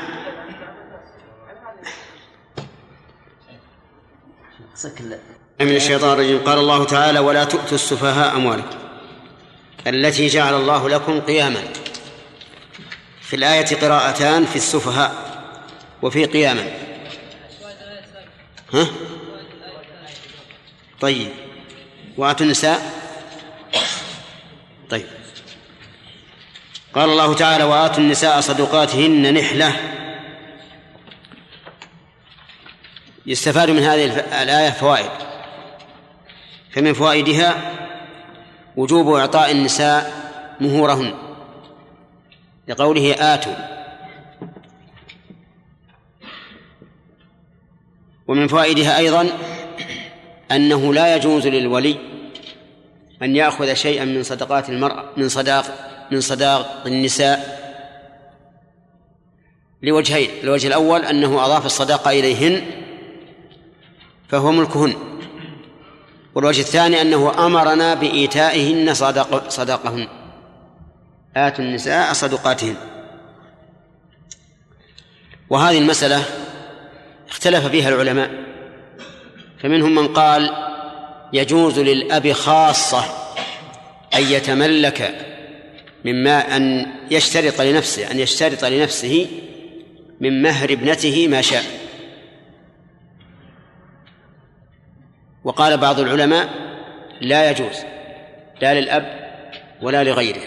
من 5.62 5.76
الشيطان 5.76 6.14
الرجيم. 6.14 6.44
قال 6.44 6.58
الله 6.58 6.86
تعالى 6.86 7.20
ولا 7.20 7.44
تؤتوا 7.44 7.76
السفهاء 7.76 8.36
أموالكم. 8.36 8.81
التي 9.88 10.28
جعل 10.28 10.54
الله 10.54 10.90
لكم 10.90 11.22
قياما. 11.22 11.64
في 13.22 13.36
الآية 13.36 13.76
قراءتان 13.76 14.46
في 14.46 14.56
السفهاء 14.56 15.14
وفي 16.02 16.26
قياما. 16.26 16.72
ها؟ 18.74 18.88
طيب. 21.02 21.30
وآتوا 22.18 22.46
النساء؟ 22.46 22.94
طيب. 24.90 25.06
قال 26.94 27.10
الله 27.10 27.34
تعالى 27.34 27.64
وآتوا 27.64 28.04
النساء 28.04 28.42
صدقاتهن 28.42 29.34
نحلة. 29.34 29.76
يستفاد 33.26 33.70
من 33.70 33.84
هذه 33.84 34.06
الآية 34.44 34.70
فوائد. 34.70 35.12
فمن 36.72 36.94
فوائدها 36.94 37.81
وجوب 38.78 39.14
إعطاء 39.14 39.52
النساء 39.52 40.12
مهورهن. 40.60 41.14
لقوله 42.68 43.16
آتوا. 43.34 43.54
ومن 48.28 48.48
فوائدها 48.48 48.98
أيضا 48.98 49.28
أنه 50.52 50.94
لا 50.94 51.16
يجوز 51.16 51.48
للولي 51.48 51.98
أن 53.22 53.36
يأخذ 53.36 53.74
شيئا 53.74 54.06
من 54.06 54.24
صدقات 54.24 54.70
المرأة 54.70 55.06
من 55.18 55.30
صداق 55.30 55.66
من 56.12 56.22
صداق 56.22 56.84
النساء 56.86 57.62
لوجهين. 59.82 60.30
الوجه 60.44 60.68
الأول 60.68 61.06
أنه 61.06 61.46
أضاف 61.46 61.66
الصداقة 61.66 62.12
إليهن 62.12 62.62
فهو 64.30 64.52
ملكهن. 64.52 65.11
والوجه 66.36 66.62
الثاني 66.62 67.02
أنه 67.02 67.46
أمرنا 67.46 67.94
بإيتائهن 67.94 68.94
صدق 68.94 69.50
صدقهن. 69.50 70.08
آتوا 71.36 71.64
النساء 71.64 72.14
صدقاتهن. 72.14 72.76
وهذه 75.50 75.78
المسألة 75.78 76.24
اختلف 77.30 77.66
فيها 77.66 77.90
العلماء. 77.90 78.32
فمنهم 79.64 79.96
من 79.96 80.08
قال 80.08 80.50
يجوز 81.34 81.80
للأب 81.80 82.32
خاصة 82.32 83.04
أن 84.14 84.24
يتملك 84.24 85.28
مما 86.06 86.58
أن 86.58 86.86
يشترط 87.12 87.62
لنفسه 87.62 88.12
أن 88.12 88.20
يشترط 88.20 88.66
لنفسه 88.66 89.28
من 90.22 90.42
مهر 90.42 90.74
ابنته 90.74 91.28
ما 91.28 91.42
شاء. 91.42 91.64
وقال 95.44 95.78
بعض 95.78 96.00
العلماء 96.00 96.50
لا 97.22 97.52
يجوز 97.52 97.76
لا 98.62 98.80
للأب 98.80 99.32
ولا 99.82 100.04
لغيره 100.04 100.42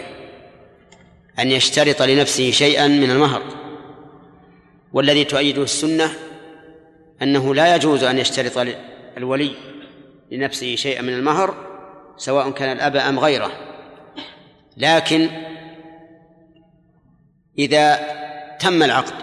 أن 1.39 1.51
يشترط 1.51 2.01
لنفسه 2.01 2.51
شيئا 2.51 2.87
من 2.87 3.11
المهر. 3.11 3.41
والذي 4.93 5.23
تؤيده 5.23 5.63
السنة 5.63 6.11
أنه 7.21 7.55
لا 7.55 7.75
يجوز 7.75 8.03
أن 8.03 8.19
يشترط 8.19 8.67
الولي 9.17 9.51
لنفسه 10.31 10.75
شيئا 10.75 11.01
من 11.01 11.13
المهر 11.13 11.55
سواء 12.17 12.51
كان 12.51 12.77
الأب 12.77 12.95
أم 12.95 13.19
غيره. 13.19 13.51
لكن 14.77 15.29
إذا 17.59 17.99
تم 18.59 18.83
العقد 18.83 19.13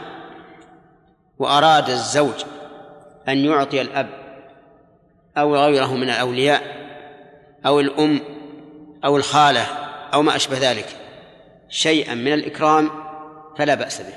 وأراد 1.39 1.91
الزوج 1.91 2.45
أن 3.29 3.45
يعطي 3.45 3.81
الأب 3.81 4.22
أو 5.39 5.57
غيره 5.57 5.95
من 5.95 6.11
الأولياء 6.11 6.62
أو 7.66 7.80
الأم 7.80 8.20
أو 9.05 9.16
الخالة 9.16 9.62
أو 10.14 10.22
ما 10.22 10.37
أشبه 10.37 10.70
ذلك 10.70 10.87
شيئا 11.68 12.14
من 12.14 12.33
الإكرام 12.33 12.91
فلا 13.59 13.74
بأس 13.74 14.01
به 14.01 14.14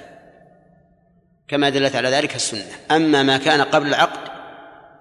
كما 1.47 1.69
دلت 1.69 1.95
على 1.95 2.09
ذلك 2.09 2.35
السنة. 2.35 2.71
أما 2.91 3.23
ما 3.23 3.37
كان 3.37 3.61
قبل 3.61 3.87
العقد 3.87 4.31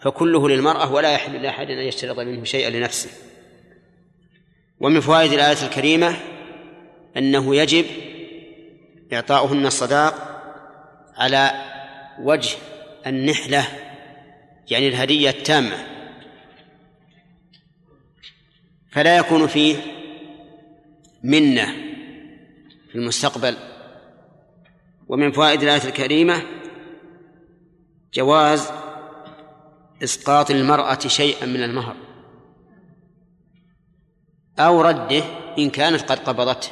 فكله 0.01 0.49
للمرأة 0.49 0.93
ولا 0.93 1.13
يحل 1.13 1.43
لأحد 1.43 1.71
أن 1.71 1.79
يشترط 1.79 2.19
منه 2.19 2.45
شيئا 2.45 2.71
لنفسه. 2.71 3.11
ومن 4.81 5.01
فوائد 5.01 5.33
الآية 5.33 5.63
الكريمة 5.63 6.17
أنه 7.17 7.57
يجب 7.57 7.85
إعطاؤهن 9.13 9.67
الصداق 9.67 10.15
على 11.17 11.51
وجه 12.21 12.57
النحلة 13.07 13.69
يعني 14.71 14.89
الهدية 14.89 15.31
التامة. 15.31 15.94
فلا 18.95 19.17
يكون 19.17 19.47
فيه 19.47 19.77
منة 21.23 21.67
في 22.89 22.95
المستقبل. 22.95 23.57
ومن 25.09 25.33
فوائد 25.33 25.63
الآية 25.63 25.85
الكريمة 25.85 26.43
جواز 28.15 28.71
إسقاط 30.03 30.51
المرأة 30.51 30.99
شيئا 30.99 31.47
من 31.47 31.63
المهر 31.63 31.97
أو 34.59 34.81
رده 34.81 35.23
إن 35.59 35.71
كانت 35.71 36.13
قد 36.13 36.19
قبضته. 36.19 36.71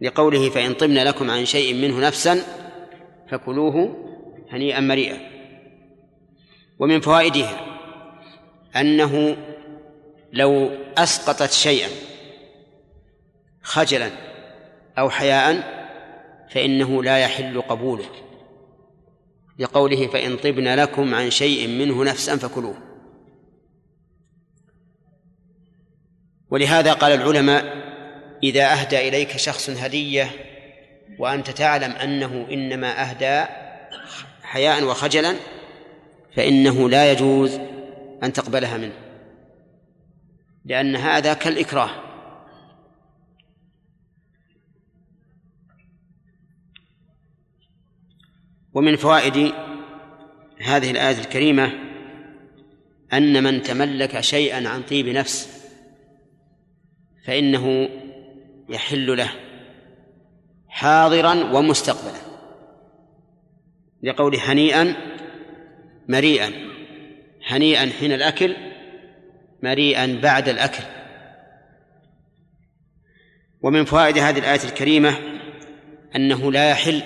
لقوله 0.00 0.50
فإن 0.50 0.74
طبن 0.74 0.98
لكم 0.98 1.30
عن 1.30 1.44
شيء 1.44 1.74
منه 1.74 2.00
نفسا 2.00 2.42
فكلوه 3.30 3.96
هنيئا 4.50 4.80
مريئا. 4.80 5.30
ومن 6.78 7.00
فوائدها 7.00 7.66
أنه 8.76 9.36
لو 10.32 10.79
أسقطت 10.98 11.52
شيئا 11.52 11.88
خجلا 13.62 14.10
أو 14.98 15.10
حياء 15.10 15.80
فإنه 16.50 17.02
لا 17.02 17.18
يحل 17.18 17.62
قبوله. 17.62 18.08
لقوله 19.58 20.06
فإن 20.06 20.36
طبن 20.36 20.74
لكم 20.74 21.14
عن 21.14 21.30
شيء 21.30 21.68
منه 21.68 22.04
نفسا 22.04 22.36
فكلوه. 22.36 22.76
ولهذا 26.50 26.92
قال 26.92 27.12
العلماء 27.12 27.64
إذا 28.42 28.72
أهدى 28.72 29.08
إليك 29.08 29.36
شخص 29.36 29.70
هدية 29.70 30.30
وأنت 31.18 31.50
تعلم 31.50 31.92
أنه 31.92 32.46
إنما 32.50 33.02
أهدى 33.02 33.50
حياء 34.42 34.84
وخجلا 34.84 35.36
فإنه 36.36 36.88
لا 36.88 37.12
يجوز 37.12 37.60
أن 38.22 38.32
تقبلها 38.32 38.76
منه. 38.76 39.09
لأن 40.64 40.96
هذا 40.96 41.34
كالإكراه. 41.34 41.90
ومن 48.74 48.96
فوائد 48.96 49.52
هذه 50.58 50.90
الآية 50.90 51.18
الكريمة 51.18 51.72
أن 53.12 53.42
من 53.42 53.62
تملك 53.62 54.20
شيئا 54.20 54.68
عن 54.68 54.82
طيب 54.82 55.08
نفس 55.08 55.66
فإنه 57.24 57.88
يحل 58.68 59.16
له 59.16 59.30
حاضرا 60.68 61.52
ومستقبلا. 61.52 62.20
لقول 64.02 64.36
هنيئا 64.36 64.94
مريئا 66.08 66.52
هنيئا 67.46 67.90
حين 68.00 68.12
الأكل 68.12 68.56
مريئا 69.62 70.20
بعد 70.22 70.48
الأكل. 70.48 70.82
ومن 73.62 73.84
فوائد 73.84 74.18
هذه 74.18 74.38
الآية 74.38 74.64
الكريمة 74.64 75.18
أنه 76.16 76.52
لا 76.52 76.70
يحل 76.70 77.02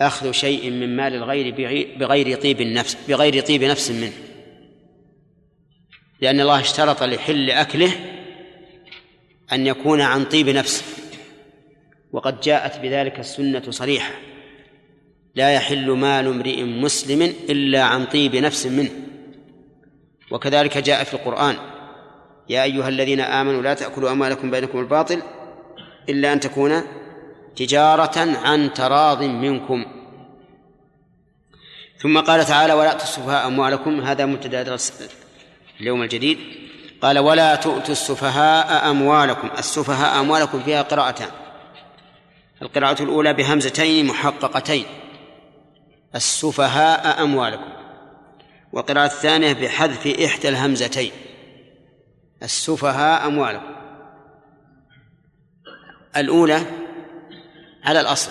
أخذ 0.00 0.32
شيء 0.32 0.70
من 0.70 0.96
مال 0.96 1.14
الغير 1.14 1.54
بغير 1.98 2.40
طيب 2.40 2.60
النفس 2.60 2.96
بغير 3.08 3.40
طيب 3.40 3.64
نفس 3.64 3.90
منه. 3.90 4.12
لأن 6.20 6.40
الله 6.40 6.60
اشترط 6.60 7.02
لحل 7.02 7.50
أكله 7.50 7.92
أن 9.52 9.66
يكون 9.66 10.00
عن 10.00 10.24
طيب 10.24 10.48
نفس. 10.48 10.84
وقد 12.12 12.40
جاءت 12.40 12.80
بذلك 12.80 13.18
السنة 13.18 13.70
صريحة. 13.70 14.12
لا 15.34 15.50
يحل 15.50 15.90
مال 15.90 16.26
امرئ 16.26 16.62
مسلم 16.62 17.22
إلا 17.22 17.82
عن 17.82 18.04
طيب 18.04 18.36
نفس 18.36 18.66
منه. 18.66 18.90
وكذلك 20.30 20.78
جاء 20.78 21.04
في 21.04 21.14
القرآن. 21.14 21.56
يا 22.48 22.62
أيها 22.62 22.88
الذين 22.88 23.20
آمنوا 23.20 23.62
لا 23.62 23.74
تأكلوا 23.74 24.12
أموالكم 24.12 24.50
بينكم 24.50 24.78
الباطل 24.78 25.22
إلا 26.08 26.32
أن 26.32 26.40
تكون 26.40 26.82
تجارة 27.56 28.18
عن 28.18 28.72
تراض 28.72 29.22
منكم. 29.22 29.86
ثم 31.98 32.20
قال 32.20 32.44
تعالى 32.44 32.72
ولا 32.72 32.96
السفهاء 32.96 33.46
أموالكم. 33.46 34.00
هذا 34.00 34.26
مبتدأ 34.26 34.62
درس 34.62 35.10
اليوم 35.80 36.02
الجديد. 36.02 36.38
قال 37.02 37.18
ولا 37.18 37.54
تؤتوا 37.54 37.92
السفهاء 37.92 38.90
أموالكم. 38.90 39.48
السفهاء 39.58 40.20
أموالكم 40.20 40.62
فيها 40.62 40.82
قراءتان. 40.82 41.28
القراءة 42.62 43.02
الأولى 43.02 43.34
بهمزتين 43.34 44.06
محققتين. 44.06 44.84
السفهاء 46.14 47.22
أموالكم. 47.22 47.70
والقراءة 48.72 49.06
الثانية 49.06 49.52
بحذف 49.52 50.06
إحدى 50.06 50.48
الهمزتين. 50.48 51.12
السفهاء 52.42 53.26
أموالكم 53.26 53.74
الأولى 56.16 56.60
على 57.84 58.00
الأصل 58.00 58.30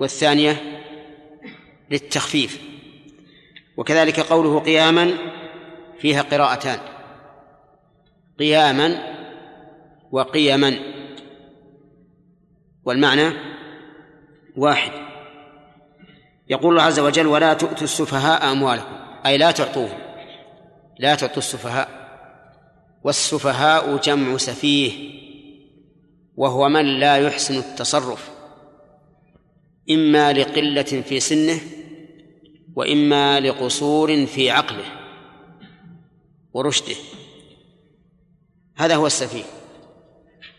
والثانية 0.00 0.82
للتخفيف. 1.90 2.62
وكذلك 3.76 4.20
قوله 4.20 4.60
قياما 4.60 5.14
فيها 5.98 6.22
قراءتان. 6.22 6.78
قياما 8.38 9.16
وقيما. 10.12 10.78
والمعنى 12.84 13.32
واحد. 14.56 14.92
يقول 16.48 16.70
الله 16.70 16.82
عز 16.82 17.00
وجل 17.00 17.26
ولا 17.26 17.54
تؤتوا 17.54 17.84
السفهاء 17.84 18.52
أموالكم. 18.52 19.05
أي 19.26 19.38
لا 19.38 19.50
تعطوهم 19.50 19.98
لا 20.98 21.14
تعطوا 21.14 21.38
السفهاء. 21.38 22.06
والسفهاء 23.04 23.96
جمع 23.96 24.36
سفيه 24.36 25.16
وهو 26.36 26.68
من 26.68 27.00
لا 27.00 27.16
يحسن 27.16 27.58
التصرف. 27.58 28.30
إما 29.90 30.32
لقلة 30.32 30.82
في 30.82 31.20
سنه 31.20 31.60
وإما 32.76 33.40
لقصور 33.40 34.26
في 34.26 34.50
عقله 34.50 34.84
ورشده. 36.52 36.96
هذا 38.76 38.94
هو 38.96 39.06
السفيه. 39.06 39.44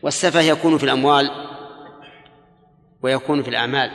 والسفه 0.02 0.42
يكون 0.42 0.78
في 0.78 0.84
الأموال 0.84 1.32
ويكون 3.04 3.44
في 3.44 3.50
الأعمال. 3.50 3.92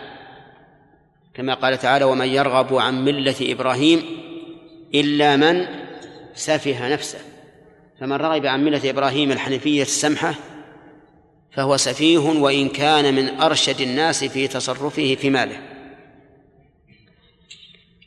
كما 1.35 1.55
قال 1.55 1.79
تعالى 1.79 2.05
ومن 2.05 2.27
يرغب 2.27 2.75
عن 2.75 3.05
ملة 3.05 3.37
إبراهيم 3.41 4.32
إلا 4.95 5.36
من 5.36 5.66
سفه 6.34 6.88
نفسه. 6.88 7.18
فمن 8.01 8.12
رغب 8.12 8.47
عن 8.47 8.64
ملة 8.64 8.90
إبراهيم 8.90 9.32
الحنيفية 9.32 9.82
السمحة 9.82 10.34
فهو 11.53 11.76
سفيه 11.76 12.18
وإن 12.18 12.68
كان 12.68 13.14
من 13.14 13.40
أرشد 13.40 13.80
الناس 13.80 14.24
في 14.24 14.49
تصرفه 14.49 15.14
في 15.14 15.30
ماله. 15.30 15.61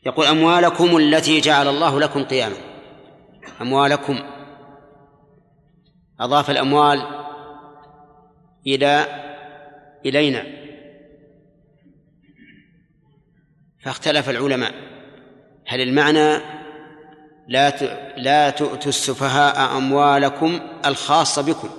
يقول 0.05 0.25
أموالكم 0.25 0.97
التي 0.97 1.39
جعل 1.39 1.67
الله 1.67 1.99
لكم 1.99 2.23
قياما. 2.23 2.55
أموالكم. 3.61 4.19
أضاف 6.19 6.49
الأموال 6.49 7.01
إلى 8.67 9.05
إلينا. 10.05 10.43
فاختلف 13.83 14.29
العلماء. 14.29 14.73
هل 15.65 15.81
المعنى 15.81 16.54
لا 17.47 17.69
لا 18.17 18.49
تؤتوا 18.49 18.89
السفهاء 18.89 19.77
أموالكم 19.77 20.59
الخاصة 20.85 21.41
بكم 21.41 21.69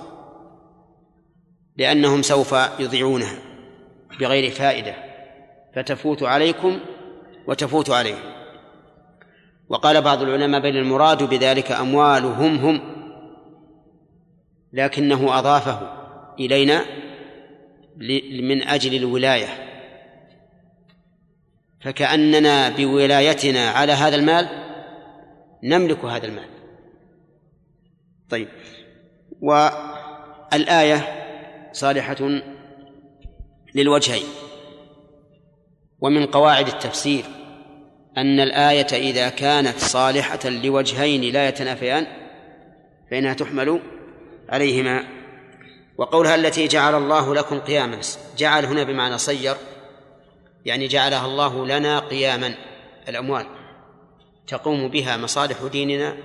لأنهم 1.77 2.21
سوف 2.21 2.55
يضيعونها 2.79 3.35
بغير 4.19 4.51
فائدة 4.51 4.95
فتفوت 5.75 6.23
عليكم 6.23 6.79
وتفوت 7.47 7.89
عليهم. 7.89 8.37
وقال 9.69 10.01
بعض 10.01 10.21
العلماء 10.21 10.61
بل 10.61 10.77
المراد 10.77 11.23
بذلك 11.23 11.71
أموالهم 11.71 12.55
هم 12.55 12.81
لكنه 14.73 15.39
أضافه 15.39 15.79
إلينا 16.39 16.85
من 18.41 18.63
أجل 18.63 18.95
الولاية. 18.95 19.47
فكأننا 21.81 22.69
بولايتنا 22.69 23.69
على 23.69 23.91
هذا 23.91 24.15
المال 24.15 24.66
نملك 25.63 26.05
هذا 26.05 26.25
المال. 26.25 26.49
طيب. 28.29 28.47
والآية 29.41 31.07
صالحة 31.71 32.41
للوجهين. 33.75 34.25
ومن 36.01 36.25
قواعد 36.25 36.67
التفسير 36.67 37.23
أن 38.17 38.39
الآية 38.39 38.87
إذا 38.93 39.29
كانت 39.29 39.77
صالحة 39.77 40.49
لوجهين 40.49 41.33
لا 41.33 41.47
يتنافيان 41.47 42.07
فإنها 43.11 43.33
تحمل 43.33 43.79
عليهما. 44.49 45.03
وقولها 45.97 46.35
التي 46.35 46.67
جعل 46.67 46.95
الله 46.95 47.35
لكم 47.35 47.59
قياما 47.59 47.99
جعل 48.37 48.65
هنا 48.65 48.83
بمعنى 48.83 49.17
صير 49.17 49.55
يعني 50.65 50.87
جعلها 50.87 51.25
الله 51.25 51.65
لنا 51.65 51.99
قياما 51.99 52.55
الأموال. 53.09 53.56
تقوم 54.47 54.87
بها 54.87 55.17
مصالح 55.17 55.63
ديننا 55.71 56.17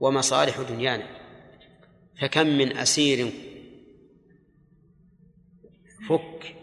ومصالح 0.00 0.60
دنيانا. 0.60 1.06
فكم 2.20 2.46
من 2.46 2.76
أسير 2.76 3.30
فك 6.08 6.56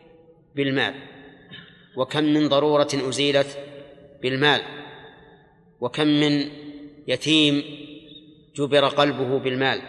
بالمال 0.55 0.95
وكم 1.97 2.23
من 2.23 2.49
ضرورة 2.49 2.89
أزيلت 2.93 3.57
بالمال 4.21 4.61
وكم 5.81 6.07
من 6.07 6.51
يتيم 7.07 7.63
جبر 8.55 8.87
قلبه 8.87 9.39
بالمال. 9.39 9.81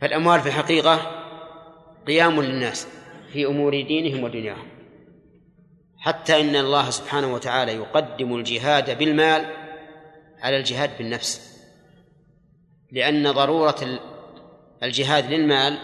فالأموال 0.00 0.40
في 0.40 0.46
الحقيقة 0.46 1.21
قيام 2.06 2.42
للناس 2.42 2.86
في 3.32 3.46
أمور 3.46 3.82
دينهم 3.82 4.24
ودنياهم. 4.24 4.68
حتى 5.98 6.40
إن 6.40 6.56
الله 6.56 6.90
سبحانه 6.90 7.34
وتعالى 7.34 7.72
يقدم 7.72 8.36
الجهاد 8.36 8.98
بالمال 8.98 9.46
على 10.40 10.56
الجهاد 10.56 10.98
بالنفس. 10.98 11.58
لأن 12.92 13.32
ضرورة 13.32 14.00
الجهاد 14.82 15.32
للمال 15.32 15.78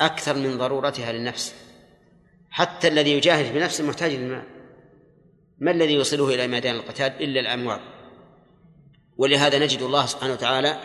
أكثر 0.00 0.36
من 0.36 0.58
ضرورتها 0.58 1.12
للنفس. 1.12 1.54
حتى 2.50 2.88
الذي 2.88 3.12
يجاهد 3.12 3.54
بنفسه 3.54 3.86
محتاج 3.86 4.12
للمال. 4.12 4.44
ما 5.58 5.70
الذي 5.70 5.94
يوصله 5.94 6.34
إلى 6.34 6.46
ميدان 6.46 6.74
القتال؟ 6.74 7.22
إلا 7.22 7.40
الأموال. 7.40 7.80
ولهذا 9.16 9.58
نجد 9.58 9.82
الله 9.82 10.06
سبحانه 10.06 10.32
وتعالى 10.32 10.80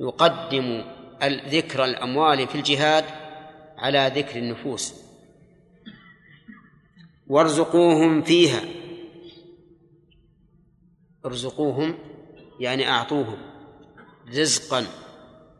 يقدم 0.00 0.84
ذكر 1.24 1.84
الأموال 1.84 2.48
في 2.48 2.54
الجهاد 2.54 3.04
على 3.78 4.12
ذكر 4.14 4.38
النفوس. 4.38 4.94
وارزقوهم 7.26 8.22
فيها. 8.22 8.60
ارزقوهم 11.26 11.98
يعني 12.60 12.88
أعطوهم. 12.88 13.38
رزقا. 14.28 14.86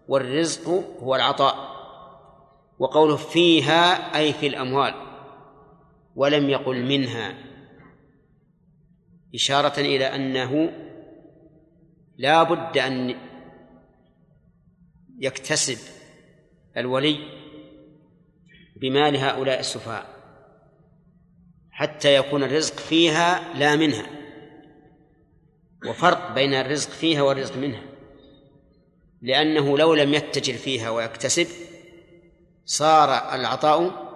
والرزق 0.08 0.68
هو 1.02 1.14
العطاء. 1.16 1.76
وقوله 2.78 3.16
فيها 3.16 4.16
أي 4.18 4.32
في 4.32 4.46
الأموال. 4.46 4.94
ولم 6.16 6.50
يقل 6.50 6.84
منها. 6.84 7.34
إشارة 9.34 9.80
إلى 9.80 10.04
أنه 10.04 10.72
لا 12.16 12.42
بد 12.42 12.78
أن 12.78 13.16
يكتسب 15.18 15.78
الولي 16.76 17.18
بمال 18.76 19.16
هؤلاء 19.16 19.60
السفهاء 19.60 20.06
حتى 21.70 22.14
يكون 22.14 22.42
الرزق 22.42 22.74
فيها 22.76 23.54
لا 23.54 23.76
منها 23.76 24.06
وفرق 25.88 26.34
بين 26.34 26.54
الرزق 26.54 26.90
فيها 26.90 27.22
والرزق 27.22 27.56
منها 27.56 27.82
لأنه 29.22 29.78
لو 29.78 29.94
لم 29.94 30.14
يتجر 30.14 30.54
فيها 30.54 30.90
ويكتسب 30.90 31.46
صار 32.64 33.34
العطاء 33.34 34.06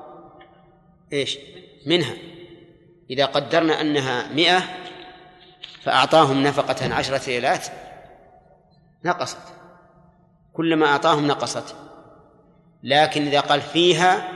إيش؟ 1.13 1.39
منها. 1.87 2.17
إذا 3.11 3.27
قدرنا 3.27 3.81
أنها 3.81 4.33
مئة 4.33 4.63
فأعطاهم 5.83 6.43
نفقة 6.43 6.95
عشرة 6.95 7.27
ليلات 7.27 7.67
نقصت. 9.05 9.60
كلما 10.61 10.87
أعطاهم 10.87 11.27
نقصت. 11.27 11.75
لكن 12.83 13.27
إذا 13.27 13.41
قال 13.41 13.61
فيها 13.61 14.29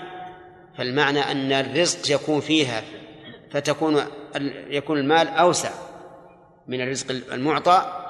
فالمعنى 0.79 1.21
أن 1.21 1.53
الرزق 1.53 2.15
يكون 2.15 2.41
فيها 2.41 2.83
فتكون 3.51 4.03
يكون 4.69 4.99
المال 4.99 5.29
أوسع 5.29 5.71
من 6.67 6.81
الرزق 6.81 7.11
المعطى 7.11 8.01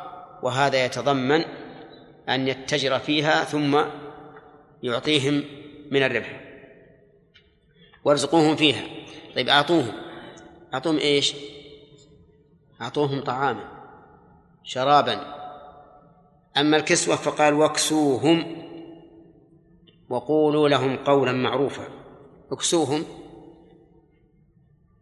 وهذا 0.42 0.84
يتضمن 0.84 1.44
أن 2.28 2.48
يتجر 2.48 2.98
فيها 2.98 3.44
ثم 3.44 3.84
يعطيهم 4.82 5.44
من 5.90 6.02
الربح. 6.02 6.40
وارزقوهم 8.04 8.56
فيها. 8.56 8.82
طيب 9.36 9.48
أعطوهم. 9.48 9.92
أعطوهم 10.74 10.98
إيش؟ 10.98 11.34
أعطوهم 12.82 13.20
طعاما 13.20 13.68
شرابا 14.64 15.33
أما 16.56 16.76
الكسوة 16.76 17.16
فقال 17.16 17.54
واكسوهم 17.54 18.64
وقولوا 20.08 20.68
لهم 20.68 20.96
قولا 20.96 21.32
معروفا. 21.32 21.88
اكسوهم 22.52 23.04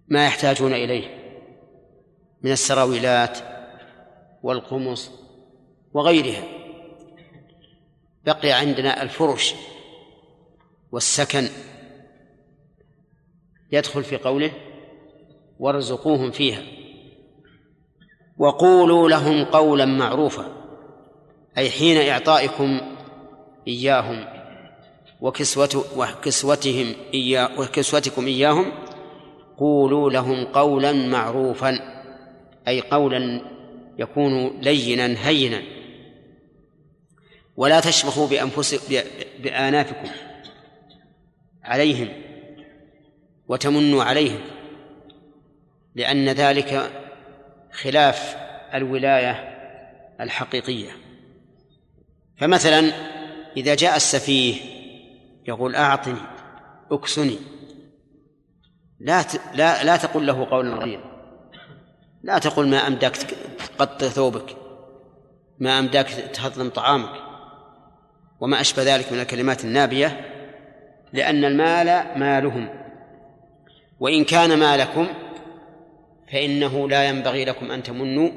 ما 0.08 0.26
يحتاجون 0.26 0.72
إليه 0.72 1.22
من 2.42 2.52
السراويلات 2.52 3.38
والقمص 4.42 5.10
وغيرها. 5.92 6.44
بقي 8.24 8.52
عندنا 8.52 9.02
الفرش 9.02 9.54
والسكن. 10.92 11.48
يدخل 13.72 14.04
في 14.04 14.16
قوله 14.16 14.52
وارزقوهم 15.58 16.30
فيها. 16.30 16.62
وقولوا 18.38 19.08
لهم 19.08 19.44
قولا 19.44 19.84
معروفا. 19.84 20.61
أي 21.58 21.70
حين 21.70 22.08
إعطائكم 22.08 22.80
إياهم 23.68 24.24
وكسوة 25.20 25.84
وكسوتهم 25.96 26.94
إياه 27.14 27.60
وكسوتكم 27.60 28.26
إياهم 28.26 28.72
قولوا 29.58 30.10
لهم 30.10 30.44
قولا 30.44 30.92
معروفا 30.92 31.78
أي 32.68 32.80
قولا 32.80 33.40
يكون 33.98 34.60
لينا 34.60 35.28
هينا. 35.28 35.62
ولا 37.56 37.80
تشبخوا 37.80 38.28
بأنفسكم 38.28 38.94
بآنافكم 39.42 40.08
عليهم 41.64 42.08
وتمنوا 43.48 44.04
عليهم 44.04 44.40
لأن 45.94 46.28
ذلك 46.28 46.90
خلاف 47.72 48.36
الولاية 48.74 49.32
الحقيقية. 50.20 50.90
فمثلا 52.42 52.92
إذا 53.56 53.74
جاء 53.74 53.96
السفيه 53.96 54.54
يقول 55.48 55.74
أعطني 55.74 56.20
أكسني. 56.90 57.38
لا 59.00 59.24
لا 59.54 59.84
لا 59.84 59.96
تقل 59.96 60.26
له 60.26 60.50
قولا 60.50 60.74
غير. 60.74 61.00
لا 62.22 62.38
تقل 62.38 62.68
ما 62.68 62.86
أمداك 62.86 63.16
تقطع 63.78 64.08
ثوبك 64.08 64.56
ما 65.58 65.78
أمداك 65.78 66.08
تهضم 66.08 66.68
طعامك. 66.68 67.20
وما 68.40 68.60
أشبه 68.60 68.82
ذلك 68.82 69.12
من 69.12 69.20
الكلمات 69.20 69.64
النابية 69.64 70.20
لأن 71.12 71.44
المال 71.44 72.18
مالهم. 72.18 72.68
وإن 74.00 74.24
كان 74.24 74.58
مالكم 74.58 75.06
فإنه 76.32 76.88
لا 76.88 77.08
ينبغي 77.08 77.44
لكم 77.44 77.70
أن 77.70 77.82
تمنوا 77.82 78.30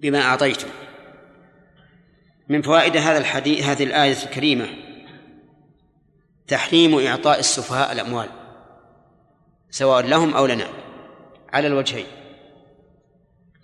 بما 0.00 0.20
أعطيتم. 0.20 0.68
من 2.48 2.62
فوائد 2.62 2.96
هذا 2.96 3.18
الحديث 3.18 3.64
هذه 3.64 3.84
الآية 3.84 4.16
الكريمة. 4.24 4.68
تحريم 6.48 6.98
إعطاء 6.98 7.38
السفهاء 7.38 7.92
الأموال 7.92 8.28
سواء 9.70 10.06
لهم 10.06 10.34
أو 10.34 10.46
لنا 10.46 10.68
على 11.52 11.66
الوجهين. 11.66 12.06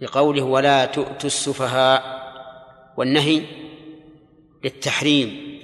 لقوله 0.00 0.42
ولا 0.42 0.84
تؤتوا 0.84 1.26
السفهاء 1.26 2.24
والنهي 2.96 3.42
للتحريم 4.64 5.58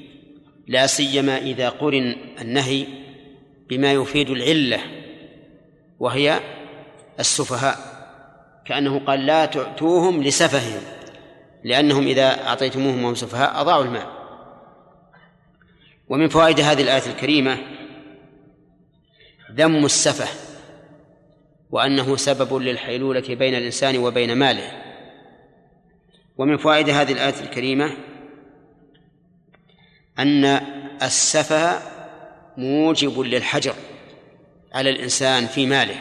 لا 0.69 0.87
سيما 0.87 1.39
إذا 1.39 1.69
قرن 1.69 2.17
النهي 2.41 2.87
بما 3.69 3.93
يفيد 3.93 4.31
العلة 4.31 4.81
وهي 5.99 6.41
السفهاء. 7.21 7.77
كأنه 8.65 8.99
قال 8.99 9.27
لا 9.27 9.47
تؤتوهم 9.47 10.23
لسفههم. 10.23 10.83
لأنهم 11.65 12.07
إذا 12.07 12.47
أعطيتموهم 12.47 13.05
وهم 13.05 13.15
سفهاء 13.15 13.61
أضاعوا 13.61 13.85
المال. 13.85 14.07
ومن 16.09 16.29
فوائد 16.29 16.61
هذه 16.61 16.83
الآية 16.83 17.07
الكريمة 17.07 17.59
ذم 19.53 19.85
السفه 19.85 20.29
وأنه 21.71 22.17
سبب 22.17 22.55
للحيلولة 22.55 23.35
بين 23.35 23.55
الإنسان 23.55 23.99
وبين 23.99 24.39
ماله. 24.39 24.83
ومن 26.39 26.57
فوائد 26.57 26.91
هذه 26.91 27.13
الآية 27.13 27.41
الكريمة 27.41 27.93
أن 30.19 30.45
السفه 31.03 31.79
موجب 32.57 33.21
للحجر 33.21 33.75
على 34.73 34.91
الإنسان 34.91 35.47
في 35.47 35.67
ماله. 35.67 36.01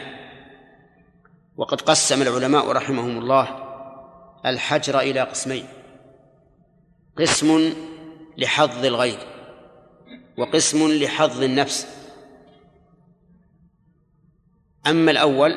وقد 1.56 1.80
قسم 1.80 2.22
العلماء 2.22 2.72
رحمهم 2.72 3.18
الله 3.18 3.59
الحجر 4.46 5.00
إلى 5.00 5.20
قسمين. 5.20 5.66
قسم 7.18 7.74
لحظ 8.38 8.84
الغير 8.84 9.18
وقسم 10.36 10.92
لحظ 10.92 11.42
النفس. 11.42 11.86
أما 14.86 15.10
الأول 15.10 15.56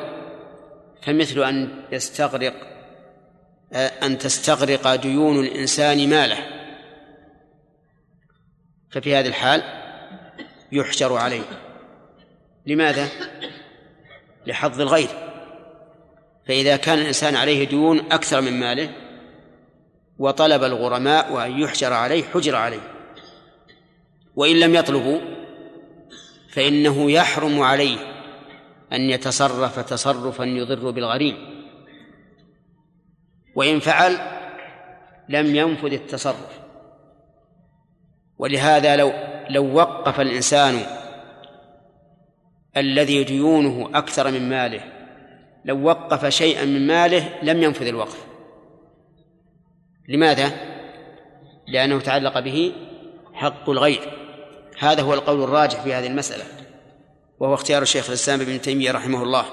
فمثل 1.02 1.44
أن 1.44 1.84
يستغرق 1.92 2.54
أن 3.74 4.18
تستغرق 4.18 4.94
ديون 4.94 5.40
الإنسان 5.40 6.08
ماله. 6.08 6.38
ففي 8.90 9.16
هذه 9.16 9.26
الحال 9.26 9.62
يحجر 10.72 11.16
عليه. 11.16 11.44
لماذا؟ 12.66 13.08
لحظ 14.46 14.80
الغير 14.80 15.23
فإذا 16.46 16.76
كان 16.76 16.98
الإنسان 16.98 17.36
عليه 17.36 17.66
ديون 17.66 17.98
أكثر 18.12 18.40
من 18.40 18.60
ماله 18.60 18.90
وطلب 20.18 20.64
الغرماء 20.64 21.32
وأن 21.32 21.60
يحجر 21.60 21.92
عليه 21.92 22.24
حجر 22.24 22.56
عليه. 22.56 22.90
وإن 24.36 24.60
لم 24.60 24.74
يطلبوا 24.74 25.20
فإنه 26.52 27.10
يحرم 27.10 27.60
عليه 27.60 27.96
أن 28.92 29.00
يتصرف 29.00 29.78
تصرفا 29.78 30.44
يضر 30.44 30.90
بالغريم 30.90 31.64
وإن 33.54 33.80
فعل 33.80 34.18
لم 35.28 35.56
ينفذ 35.56 35.92
التصرف. 35.92 36.60
ولهذا 38.38 38.96
لو 38.96 39.12
لو 39.50 39.74
وقف 39.74 40.20
الإنسان 40.20 40.86
الذي 42.76 43.24
ديونه 43.24 43.90
أكثر 43.94 44.30
من 44.30 44.48
ماله 44.48 44.93
لو 45.64 45.84
وقف 45.84 46.26
شيئا 46.26 46.64
من 46.64 46.86
ماله 46.86 47.38
لم 47.42 47.62
ينفذ 47.62 47.86
الوقف. 47.86 48.24
لماذا؟ 50.08 50.52
لأنه 51.68 52.00
تعلق 52.00 52.40
به 52.40 52.72
حق 53.32 53.70
الغير. 53.70 54.00
هذا 54.78 55.02
هو 55.02 55.14
القول 55.14 55.42
الراجح 55.42 55.82
في 55.82 55.94
هذه 55.94 56.06
المسألة 56.06 56.44
وهو 57.40 57.54
اختيار 57.54 57.82
الشيخ 57.82 58.08
الإسلام 58.08 58.40
ابن 58.40 58.60
تيمية 58.60 58.92
رحمه 58.92 59.22
الله. 59.22 59.44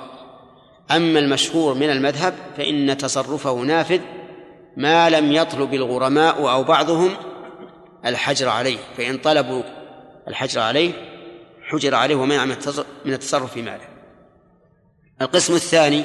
أما 0.91 1.19
المشهور 1.19 1.73
من 1.73 1.89
المذهب 1.89 2.33
فإن 2.57 2.97
تصرفه 2.97 3.53
نافذ 3.53 4.01
ما 4.77 5.09
لم 5.09 5.31
يطلب 5.31 5.73
الغرماء 5.73 6.51
أو 6.51 6.63
بعضهم 6.63 7.11
الحجر 8.05 8.49
عليه 8.49 8.77
فإن 8.97 9.17
طلبوا 9.17 9.63
الحجر 10.27 10.61
عليه 10.61 10.91
حجر 11.61 11.95
عليه 11.95 12.15
ومنع 12.15 12.45
من 13.05 13.13
التصرف 13.13 13.53
في 13.53 13.61
ماله. 13.61 13.90
القسم 15.21 15.55
الثاني 15.55 16.03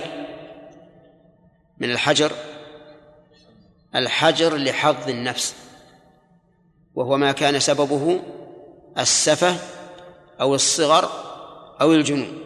من 1.78 1.90
الحجر 1.90 2.32
الحجر 3.94 4.56
لحظ 4.56 5.08
النفس 5.08 5.54
وهو 6.94 7.16
ما 7.16 7.32
كان 7.32 7.60
سببه 7.60 8.20
السفة 8.98 9.56
أو 10.40 10.54
الصغر 10.54 11.10
أو 11.80 11.92
الجنون. 11.92 12.42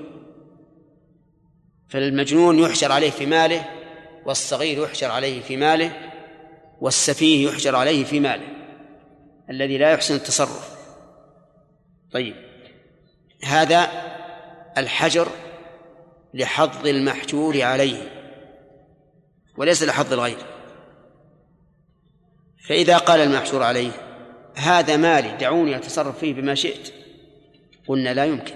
فالمجنون 1.88 2.58
يحشر 2.58 2.92
عليه 2.92 3.10
في 3.10 3.26
ماله 3.26 3.64
والصغير 4.26 4.84
يحشر 4.84 5.10
عليه 5.10 5.42
في 5.42 5.56
ماله 5.56 6.10
والسفيه 6.80 7.48
يحشر 7.48 7.76
عليه 7.76 8.04
في 8.04 8.20
ماله 8.20 8.48
الذي 9.50 9.78
لا 9.78 9.90
يحسن 9.90 10.14
التصرف. 10.14 10.76
طيب 12.12 12.34
هذا 13.44 13.90
الحجر 14.78 15.28
لحظ 16.35 16.87
المحجور 16.87 17.62
عليه 17.62 18.26
وليس 19.57 19.83
لحظ 19.83 20.12
الغير. 20.12 20.39
فإذا 22.68 22.99
قال 22.99 23.20
المحشور 23.20 23.62
عليه 23.62 23.91
هذا 24.55 24.97
مالي 24.97 25.37
دعوني 25.37 25.76
أتصرف 25.76 26.18
فيه 26.18 26.35
بما 26.35 26.55
شئت 26.55 26.93
قلنا 27.89 28.14
لا 28.14 28.24
يمكن 28.24 28.55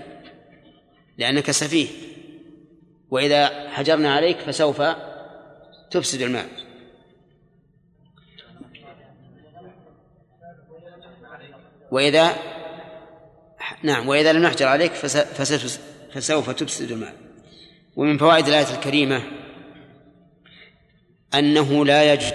لأنك 1.19 1.51
سفيه 1.51 1.89
وإذا 3.11 3.71
حجرنا 3.71 4.15
عليك 4.15 4.39
فسوف 4.39 4.83
تفسد 5.91 6.23
المال. 6.23 6.49
وإذا 11.91 12.37
نعم 13.83 14.09
وإذا 14.09 14.33
لم 14.33 14.43
نحجر 14.43 14.67
عليك 14.67 14.93
فسوف 16.15 16.51
تفسد 16.51 16.91
المال. 16.91 17.24
ومن 17.97 18.19
فوائد 18.19 18.49
الآية 18.49 18.75
الكريمة 18.75 19.23
أنه 21.35 21.85
لا 21.85 22.13
يجوز 22.13 22.33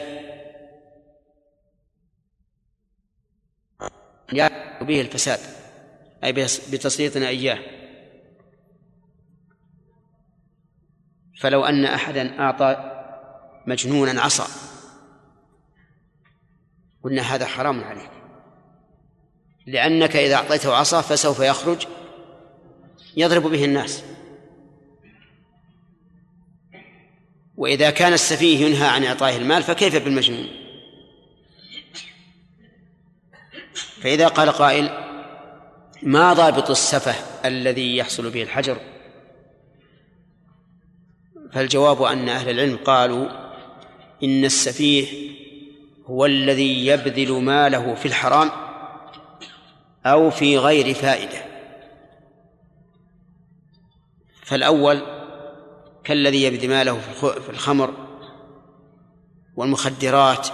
به 4.81 5.01
الفساد 5.01 5.39
أي 6.23 6.31
بتسليطنا 6.71 7.27
إياه. 7.27 7.59
فلو 11.39 11.65
أن 11.65 11.85
أحدا 11.85 12.39
أعطى 12.39 12.95
مجنونا 13.67 14.21
عصا 14.21 14.47
قلنا 17.03 17.21
هذا 17.21 17.45
حرام 17.45 17.83
عليك. 17.83 18.11
لأنك 19.65 20.15
إذا 20.15 20.35
أعطيته 20.35 20.75
عصا 20.75 21.01
فسوف 21.01 21.39
يخرج 21.39 21.87
يضرب 23.17 23.43
به 23.43 23.65
الناس. 23.65 24.03
وإذا 27.59 27.89
كان 27.89 28.13
السفيه 28.13 28.65
ينهى 28.65 28.87
عن 28.87 29.03
إعطائه 29.03 29.37
المال 29.37 29.63
فكيف 29.63 30.03
بالمجنون؟ 30.03 30.47
فإذا 34.01 34.27
قال 34.27 34.51
قائل 34.51 34.89
ما 36.03 36.33
ضابط 36.33 36.69
السفه 36.69 37.15
الذي 37.45 37.97
يحصل 37.97 38.29
به 38.29 38.43
الحجر؟ 38.43 38.77
فالجواب 41.51 42.01
أن 42.01 42.29
أهل 42.29 42.49
العلم 42.49 42.77
قالوا 42.77 43.29
إن 44.23 44.45
السفيه 44.45 45.29
هو 46.05 46.25
الذي 46.25 46.87
يبذل 46.87 47.31
ماله 47.31 47.95
في 47.95 48.05
الحرام 48.05 48.51
أو 50.05 50.29
في 50.29 50.57
غير 50.57 50.93
فائدة. 50.93 51.45
فالأول 54.43 55.18
كالذي 56.09 56.43
يبذل 56.43 56.69
ماله 56.69 56.99
في 57.19 57.49
الخمر 57.49 57.93
والمخدرات 59.55 60.47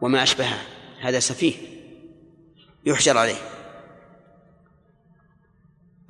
وما 0.00 0.22
أشبهها 0.22 0.62
هذا 1.00 1.20
سفيه 1.20 1.54
يحجر 2.86 3.18
عليه. 3.18 3.38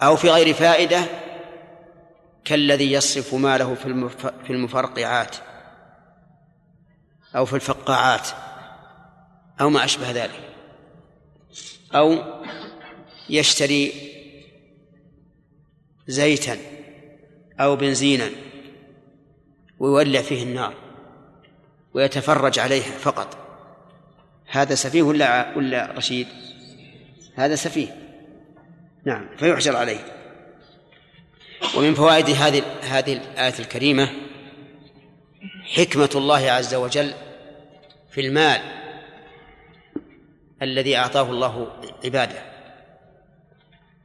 أو 0.03 0.17
في 0.17 0.31
غير 0.31 0.55
فائدة 0.55 1.07
كالذي 2.45 2.93
يصرف 2.93 3.35
ماله 3.35 3.75
في 4.45 4.51
المفرقعات 4.51 5.37
أو 7.37 7.45
في 7.45 7.57
الفقاعات 7.57 8.29
أو 9.61 9.71
ما 9.71 9.85
أشبه 9.85 10.11
ذلك. 10.11 10.55
أو 11.95 12.19
يشتري 13.29 13.93
زيتا 16.07 16.80
أو 17.61 17.77
بنزينا 17.77 18.31
ويولع 19.79 20.23
فيه 20.23 20.43
النار 20.43 20.75
ويتفرج 21.95 22.59
عليها 22.59 22.99
فقط. 22.99 23.37
هذا 24.51 24.75
سفيه 24.75 25.03
ولا 25.03 25.57
ولا 25.57 25.93
رشيد؟ 25.97 26.27
هذا 27.35 27.55
سفيه. 27.55 27.97
نعم 29.05 29.29
فيحجر 29.37 29.77
عليه. 29.77 30.05
ومن 31.77 31.95
فوائد 31.95 32.31
هذه 32.31 32.63
هذه 32.83 33.13
الآية 33.13 33.59
الكريمة 33.59 34.11
حكمة 35.75 36.11
الله 36.15 36.51
عز 36.51 36.75
وجل 36.75 37.13
في 38.11 38.21
المال 38.21 38.61
الذي 40.63 40.97
أعطاه 40.97 41.31
الله 41.31 41.73
عباده 42.05 42.43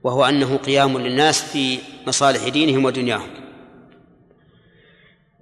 وهو 0.03 0.25
أنه 0.25 0.57
قيام 0.57 0.97
للناس 0.97 1.43
في 1.43 1.79
مصالح 2.07 2.47
دينهم 2.47 2.85
ودنياهم. 2.85 3.44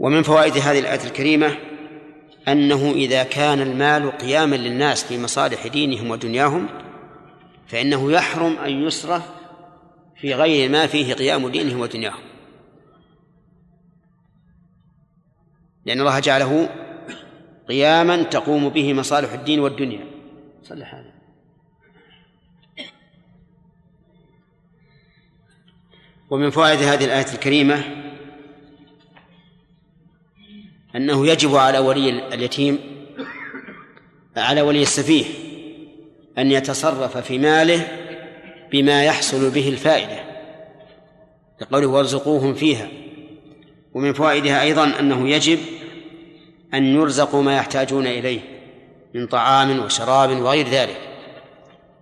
ومن 0.03 0.23
فوائد 0.23 0.57
هذه 0.57 0.79
الآية 0.79 1.03
الكريمة 1.03 1.57
أنه 2.47 2.91
إذا 2.91 3.23
كان 3.23 3.61
المال 3.61 4.17
قياما 4.17 4.55
للناس 4.55 5.03
في 5.03 5.17
مصالح 5.17 5.67
دينهم 5.67 6.11
ودنياهم 6.11 6.69
فإنه 7.67 8.11
يحرم 8.11 8.57
أن 8.57 8.83
يصرف 8.83 9.29
في 10.15 10.33
غير 10.33 10.69
ما 10.69 10.87
فيه 10.87 11.13
قيام 11.13 11.49
دينهم 11.49 11.79
ودنياهم. 11.79 12.23
لأن 15.85 15.99
الله 15.99 16.19
جعله 16.19 16.69
قياما 17.67 18.23
تقوم 18.23 18.69
به 18.69 18.93
مصالح 18.93 19.33
الدين 19.33 19.59
والدنيا. 19.59 20.05
صلح 20.63 20.95
هذا. 20.95 21.13
ومن 26.29 26.49
فوائد 26.49 26.79
هذه 26.79 27.05
الآية 27.05 27.33
الكريمة 27.33 28.02
أنه 30.95 31.27
يجب 31.27 31.55
على 31.55 31.79
ولي 31.79 32.33
اليتيم 32.33 32.79
على 34.37 34.61
ولي 34.61 34.81
السفيه 34.81 35.25
أن 36.37 36.51
يتصرف 36.51 37.17
في 37.17 37.37
ماله 37.37 37.87
بما 38.71 39.03
يحصل 39.03 39.49
به 39.49 39.69
الفائدة 39.69 40.23
لقوله 41.61 41.87
وارزقوهم 41.87 42.53
فيها. 42.53 42.87
ومن 43.93 44.13
فوائدها 44.13 44.61
أيضا 44.61 44.99
أنه 44.99 45.29
يجب 45.29 45.59
أن 46.73 46.83
يرزقوا 46.83 47.43
ما 47.43 47.57
يحتاجون 47.57 48.07
إليه 48.07 48.39
من 49.13 49.27
طعام 49.27 49.79
وشراب 49.79 50.41
وغير 50.41 50.67
ذلك 50.67 50.97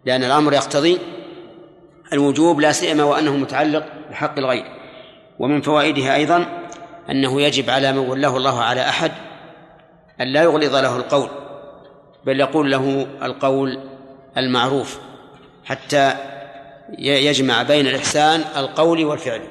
لأن 0.06 0.24
الأمر 0.24 0.54
يقتضي 0.54 0.98
الوجوب 2.14 2.60
لا 2.60 2.72
سيما 2.72 3.04
وأنه 3.04 3.38
متعلق 3.38 3.86
بحق 4.10 4.38
الغير. 4.38 4.66
ومن 5.40 5.62
فوائدها 5.62 6.16
أيضا 6.16 6.61
أنه 7.12 7.42
يجب 7.42 7.70
على 7.70 7.92
من 7.92 7.98
ولاه 7.98 8.38
الله 8.38 8.62
على 8.62 8.90
أحد 8.90 9.12
أن 10.22 10.28
لا 10.28 10.44
يغلظ 10.44 10.76
له 10.76 10.98
القول 10.98 11.30
بل 12.26 12.40
يقول 12.40 12.72
له 12.72 13.08
القول 13.24 13.80
المعروف 14.38 15.00
حتى 15.66 16.14
يجمع 17.00 17.64
بين 17.64 17.88
الإحسان 17.88 18.44
القول 18.58 19.06
والفعل. 19.06 19.42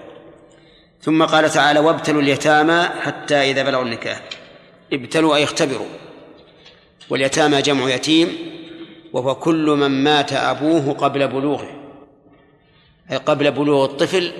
ثم 1.02 1.24
قال 1.24 1.50
تعالى 1.50 1.80
وابتلوا 1.80 2.22
اليتامى 2.22 2.88
حتى 3.00 3.34
إذا 3.34 3.62
بلغوا 3.62 3.84
النكاح. 3.84 4.20
ابتلوا 4.92 5.36
أي 5.36 5.44
اختبروا. 5.44 5.86
واليتامى 7.10 7.62
جمع 7.62 7.94
يتيم 7.94 8.38
وهو 9.12 9.34
كل 9.34 9.66
من 9.66 10.04
مات 10.04 10.32
أبوه 10.32 10.92
قبل 10.92 11.28
بلوغه 11.28 11.68
أي 13.12 13.16
قبل 13.16 13.50
بلوغ 13.50 13.84
الطفل 13.84 14.32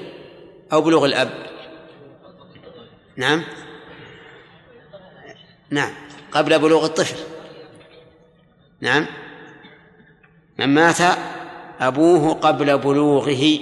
أو 0.73 0.81
بلوغ 0.81 1.05
الأب. 1.05 1.50
نعم؟ 3.17 3.45
نعم 5.71 5.93
قبل 6.33 6.59
بلوغ 6.59 6.85
الطفل. 6.85 7.17
نعم؟ 8.81 9.07
من 10.59 10.67
مات 10.67 11.01
أبوه 11.81 12.35
قبل 12.35 12.79
بلوغه 12.79 13.59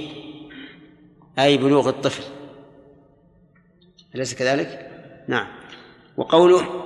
أي 1.38 1.56
بلوغ 1.56 1.88
الطفل. 1.88 2.22
أليس 4.14 4.34
كذلك؟ 4.34 4.90
نعم. 5.28 5.46
وقوله 6.16 6.84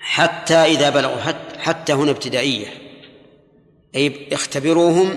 حتى 0.00 0.54
إذا 0.54 0.90
بلغوا 0.90 1.20
حتى, 1.20 1.58
حتى 1.58 1.92
هنا 1.92 2.10
ابتدائية. 2.10 2.66
أي 3.94 4.28
اختبروهم 4.32 5.16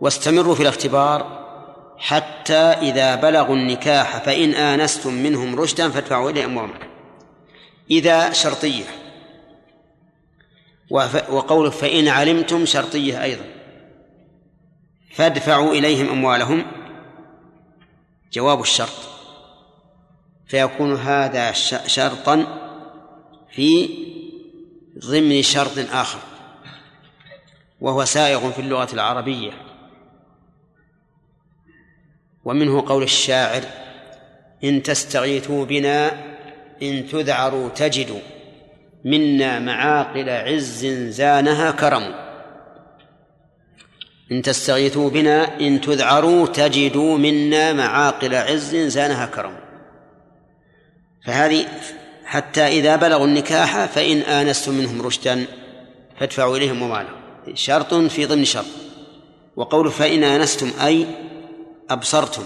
واستمروا 0.00 0.54
في 0.54 0.62
الاختبار 0.62 1.39
حتى 2.00 2.54
إذا 2.54 3.14
بلغوا 3.14 3.56
النكاح 3.56 4.18
فإن 4.18 4.54
آنستم 4.54 5.14
منهم 5.14 5.60
رشدا 5.60 5.90
فادفعوا 5.90 6.30
إليهم 6.30 6.50
أموالهم. 6.50 6.78
إذا 7.90 8.32
شرطية. 8.32 8.84
وقوله 11.30 11.70
فإن 11.70 12.08
علمتم 12.08 12.66
شرطية 12.66 13.22
أيضا. 13.22 13.44
فادفعوا 15.14 15.72
إليهم 15.72 16.08
أموالهم. 16.08 16.66
جواب 18.32 18.60
الشرط. 18.60 19.08
فيكون 20.46 20.96
هذا 20.96 21.52
شرطا 21.86 22.46
في 23.50 23.88
ضمن 24.98 25.42
شرط 25.42 25.78
آخر. 25.92 26.18
وهو 27.80 28.04
سائغ 28.04 28.50
في 28.50 28.58
اللغة 28.58 28.88
العربية. 28.92 29.69
ومنه 32.44 32.84
قول 32.86 33.02
الشاعر 33.02 33.62
إن 34.64 34.82
تستغيثوا 34.82 35.64
بنا 35.64 36.12
إن 36.82 37.06
تذعروا 37.08 37.68
تجدوا 37.68 38.20
منا 39.04 39.58
معاقل 39.58 40.30
عز 40.30 40.86
زانها 40.86 41.70
كرم. 41.70 42.14
إن 44.32 44.42
تستغيثوا 44.42 45.10
بنا 45.10 45.60
إن 45.60 45.80
تذعروا 45.80 46.46
تجدوا 46.46 47.18
منا 47.18 47.72
معاقل 47.72 48.34
عز 48.34 48.76
زانها 48.76 49.26
كرم. 49.26 49.56
فهذه 51.26 51.66
حتى 52.24 52.66
إذا 52.66 52.96
بلغوا 52.96 53.26
النكاح 53.26 53.84
فإن 53.84 54.18
آنستم 54.18 54.74
منهم 54.74 55.02
رشدا 55.02 55.44
فادفعوا 56.20 56.56
إليهم 56.56 56.82
أموالهم 56.82 57.20
شرط 57.54 57.94
في 57.94 58.26
ضمن 58.26 58.44
شرط. 58.44 58.66
وقول 59.56 59.90
فإن 59.90 60.24
آنستم 60.24 60.70
أي 60.84 61.06
أبصرتم. 61.90 62.44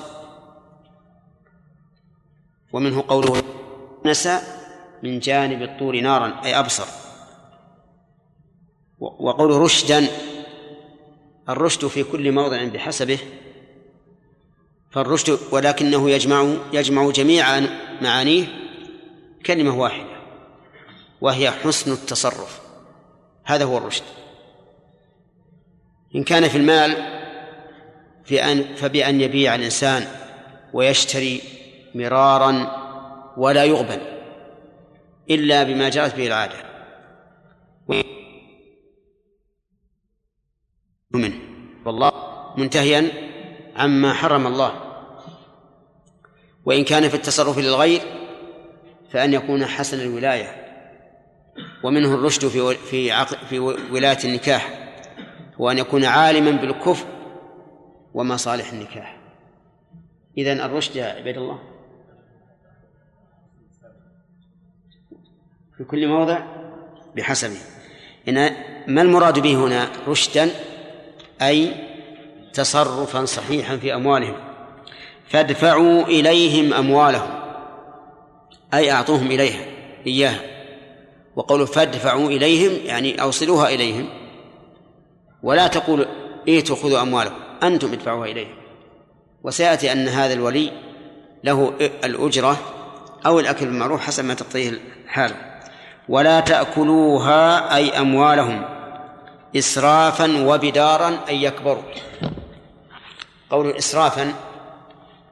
ومنه 2.73 3.05
قوله 3.09 3.43
نسى 4.07 4.41
من 5.03 5.19
جانب 5.19 5.63
الطور 5.63 6.01
نارا 6.01 6.41
أي 6.45 6.59
أبصر. 6.59 6.87
وقول 9.01 9.51
رشدا 9.51 10.07
الرشد 11.49 11.87
في 11.87 12.05
كل 12.05 12.33
موضع 12.33 12.65
بحسبه. 12.65 13.19
فالرشد 14.91 15.39
ولكنه 15.53 16.11
يجمع 16.11 16.55
يجمع 16.73 17.11
جميع 17.11 17.61
معانيه 18.03 18.47
كلمة 19.47 19.79
واحدة 19.79 20.15
وهي 21.21 21.51
حسن 21.51 21.93
التصرف. 21.93 22.61
هذا 23.45 23.65
هو 23.65 23.79
الرشد. 23.79 24.05
إن 26.17 26.25
كان 26.25 26.49
في 26.49 26.59
المال 26.59 27.14
في 28.25 28.45
أن 28.45 28.75
فبأن 28.75 29.21
يبيع 29.21 29.55
الإنسان 29.55 30.07
ويشتري 30.73 31.41
مرارا 31.95 32.85
ولا 33.37 33.65
يغبن 33.65 34.01
إلا 35.31 35.63
بما 35.63 35.89
جرت 35.89 36.17
به 36.17 36.27
العادة. 36.27 36.75
منه. 41.11 41.35
والله 41.87 42.13
منتهيا 42.57 43.11
عما 43.77 44.13
حرم 44.13 44.47
الله. 44.47 44.81
وإن 46.65 46.85
كان 46.85 47.09
في 47.09 47.15
التصرف 47.15 47.59
للغير 47.59 48.01
فأن 49.13 49.33
يكون 49.33 49.67
حسن 49.67 50.01
الولاية. 50.01 50.65
ومنه 51.85 52.15
الرشد 52.15 52.49
في 52.49 52.75
في 52.75 53.27
في 53.49 53.59
ولاية 53.91 54.19
النكاح. 54.25 54.91
وأن 55.59 55.79
يكون 55.79 56.05
عالما 56.05 56.51
بالكفر 56.51 57.07
ومصالح 58.15 58.73
النكاح. 58.73 59.17
إذن 60.39 60.61
الرشد 60.61 60.97
يا 60.97 61.07
عباد 61.07 61.37
الله. 61.37 61.59
في 65.77 65.85
كل 65.85 66.09
موضع 66.09 66.39
بحسبه. 67.17 67.57
إن 68.29 68.51
ما 68.87 69.03
المراد 69.03 69.39
به 69.39 69.55
هنا 69.55 69.89
رشدا؟ 70.09 70.51
أي 71.43 71.75
تصرفا 72.53 73.25
صحيحا 73.25 73.77
في 73.77 73.95
أموالهم. 73.95 74.37
فادفعوا 75.29 76.03
إليهم 76.03 76.73
أموالهم. 76.73 77.31
أي 78.75 78.93
أعطوهم 78.93 79.27
إليها 79.27 79.67
إياها. 80.07 80.41
وقولوا 81.37 81.67
فادفعوا 81.67 82.29
إليهم 82.29 82.87
يعني 82.87 83.23
أوصلوها 83.23 83.69
إليهم. 83.69 84.09
ولا 85.43 85.67
تقول 85.67 86.07
إيه 86.49 86.65
خذوا 86.65 87.03
أموالكم. 87.03 87.44
أنتم 87.67 87.93
ادفعوها 87.93 88.27
إليهم 88.27 88.57
وسيأتي 89.43 89.93
أن 89.93 90.09
هذا 90.09 90.33
الولي 90.33 90.73
له 91.45 91.75
الأجرة 92.05 92.57
أو 93.27 93.41
الأكل 93.41 93.67
بالمعروف 93.67 94.01
حسب 94.01 94.25
ما 94.25 94.35
تقتضيه 94.35 94.73
الحال. 95.05 95.35
ولا 96.09 96.41
تأكلوها 96.41 97.77
أي 97.77 97.99
أموالهم 97.99 98.65
إسرافا 99.57 100.47
وبدارا 100.47 101.19
أي 101.29 101.43
يكبروا. 101.43 101.83
قول 103.51 103.71
إسرافا 103.71 104.35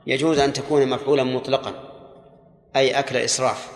يجوز 0.07 0.39
أن 0.39 0.53
تكون 0.53 0.89
مفعولا 0.89 1.25
مطلقا 1.25 1.73
أي 2.77 2.99
أكل 2.99 3.17
إسراف. 3.17 3.69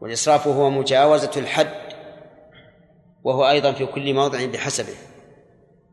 والإسراف 0.00 0.48
هو 0.48 0.70
مجاوزة 0.70 1.30
الحد 1.36 1.86
وهو 3.24 3.48
أيضا 3.48 3.72
في 3.72 3.86
كل 3.86 4.14
موضع 4.14 4.44
بحسبه. 4.44 4.94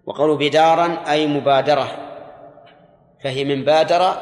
وقول 0.05 0.37
بدارا 0.37 1.11
أي 1.11 1.27
مبادرة. 1.27 1.99
فهي 3.23 3.43
من 3.43 3.63
بادر 3.63 4.13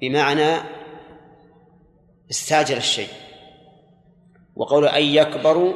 بمعنى 0.00 0.56
استاجر 2.30 2.76
الشيء. 2.76 3.08
وقول 4.56 4.88
أن 4.88 5.02
يكبروا 5.02 5.72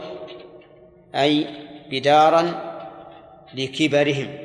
أي 1.14 1.46
بدارا 1.90 2.68
لكبرهم. 3.54 4.38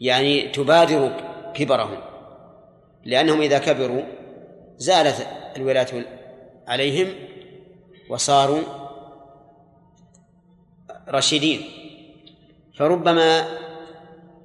يعني 0.00 0.48
تبادر 0.48 1.12
كبرهم. 1.54 1.98
لأنهم 3.04 3.40
إذا 3.40 3.58
كبروا 3.58 4.02
زالت 4.76 5.26
الولاية 5.56 6.06
عليهم 6.68 7.14
وصاروا 8.10 8.62
رشيدين. 11.08 11.83
فربما 12.78 13.44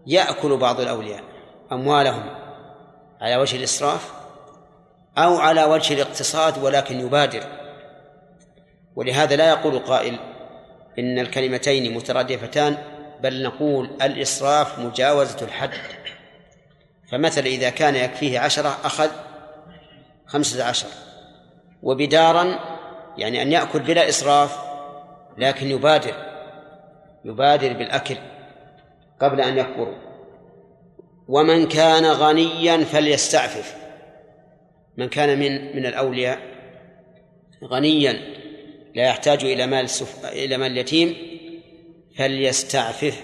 يأكل 0.07 0.57
بعض 0.57 0.79
الأولياء 0.79 1.23
أموالهم 1.71 2.35
على 3.21 3.35
وجه 3.35 3.57
الإسراف 3.57 4.11
أو 5.17 5.37
على 5.37 5.63
وجه 5.63 5.93
الاقتصاد 5.93 6.63
ولكن 6.63 6.99
يبادر. 6.99 7.43
ولهذا 8.95 9.35
لا 9.35 9.49
يقول 9.49 9.79
قائل 9.79 10.19
إن 10.99 11.19
الكلمتين 11.19 11.93
مترادفتان 11.95 12.77
بل 13.21 13.43
نقول 13.43 13.89
الإسراف 14.01 14.79
مجاوزة 14.79 15.41
الحد. 15.41 15.71
فمثل 17.11 17.41
إذا 17.41 17.69
كان 17.69 17.95
يكفيه 17.95 18.39
عشرة 18.39 18.77
أخذ 18.83 19.09
خمسة 20.27 20.63
عشر. 20.63 20.87
وبدارا 21.83 22.59
يعني 23.17 23.41
أن 23.41 23.51
يأكل 23.51 23.79
بلا 23.79 24.09
إسراف 24.09 24.57
لكن 25.37 25.67
يبادر. 25.67 26.28
يبادر 27.25 27.73
بالأكل 27.73 28.15
قبل 29.19 29.41
أن 29.41 29.57
يكبروا 29.57 30.09
ومن 31.27 31.67
كان 31.67 32.05
غنيا 32.05 32.77
فليستعفف. 32.77 33.75
من 34.97 35.09
كان 35.09 35.39
من 35.39 35.75
من 35.75 35.85
الأولياء 35.85 36.39
غنيا 37.63 38.13
لا 38.95 39.03
يحتاج 39.03 39.43
إلى 39.45 39.67
مال. 39.67 39.87
إلى 40.23 40.57
مال 40.57 40.71
اليتيم 40.71 41.15
فليستعفف 42.17 43.23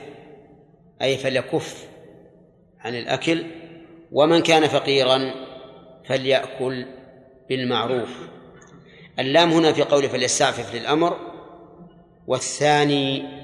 أي 1.02 1.18
فليكف 1.18 1.88
عن 2.80 2.96
الأكل. 2.96 3.44
ومن 4.12 4.42
كان 4.42 4.68
فقيرا 4.68 5.34
فليأكل 6.06 6.86
بالمعروف. 7.50 8.10
اللام 9.20 9.52
هنا 9.52 9.74
في 9.74 9.82
قوله 9.82 10.08
فليستعفف 10.08 10.76
للأمر 10.76 11.20
والثاني 12.28 13.35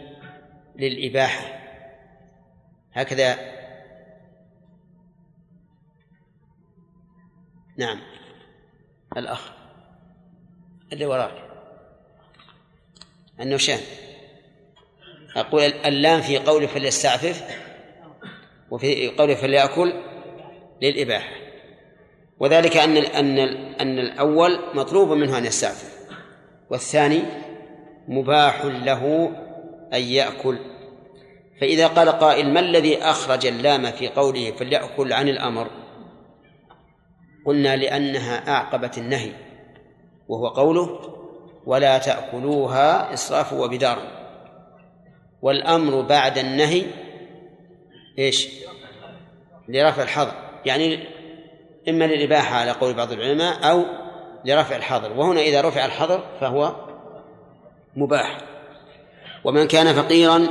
للإباحة. 0.75 1.61
هكذا. 2.93 3.37
نعم. 7.77 7.99
الأخ. 9.17 9.51
اللي 10.93 11.05
وراك. 11.05 11.51
النوشان. 13.39 13.79
أقول 15.35 15.61
اللام 15.61 16.21
في 16.21 16.37
قوله 16.37 16.67
فليستعفف 16.67 17.57
وفي 18.71 19.09
قوله 19.09 19.35
فليأكل 19.35 19.93
للإباحة. 20.81 21.35
وذلك 22.39 22.77
أن 22.77 22.97
أن 22.97 23.39
أن 23.81 23.99
الأول 23.99 24.59
مطلوب 24.73 25.09
منه 25.09 25.37
أن 25.37 25.45
يستعفف 25.45 26.01
والثاني 26.69 27.23
مباح 28.07 28.65
له 28.65 29.31
أن 29.93 30.01
يأكل. 30.01 30.57
فإذا 31.61 31.87
قال 31.87 32.09
قائل 32.09 32.53
ما 32.53 32.59
الذي 32.59 33.01
أخرج 33.01 33.45
اللام 33.45 33.91
في 33.91 34.07
قوله 34.07 34.51
فليأكل 34.51 35.13
عن 35.13 35.29
الأمر؟ 35.29 35.67
قلنا 37.45 37.75
لأنها 37.75 38.49
أعقبت 38.49 38.97
النهي 38.97 39.31
وهو 40.27 40.47
قوله 40.47 40.99
ولا 41.65 41.97
تأكلوها 41.97 43.13
إسراف 43.13 43.53
وبدار. 43.53 43.97
والأمر 45.41 46.01
بعد 46.01 46.37
النهي 46.37 46.85
إيش؟ 48.19 48.49
لرفع 49.67 50.03
الحظر. 50.03 50.33
يعني 50.65 50.99
إما 51.89 52.05
للإباحة 52.05 52.55
على 52.55 52.71
قول 52.71 52.93
بعض 52.93 53.11
العلماء 53.11 53.71
أو 53.71 53.85
لرفع 54.45 54.75
الحظر. 54.75 55.13
وهنا 55.13 55.41
إذا 55.41 55.61
رفع 55.61 55.85
الحظر 55.85 56.23
فهو 56.39 56.75
مباح. 57.95 58.50
ومن 59.43 59.67
كان 59.67 59.93
فقيرا 59.93 60.47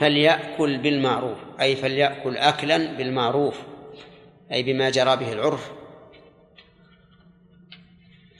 فليأكل 0.00 0.78
بالمعروف 0.78 1.38
أي 1.60 1.76
فليأكل 1.76 2.36
أكلا 2.36 2.96
بالمعروف 2.96 3.54
أي 4.52 4.62
بما 4.62 4.90
جرى 4.90 5.16
به 5.16 5.32
العرف. 5.32 5.72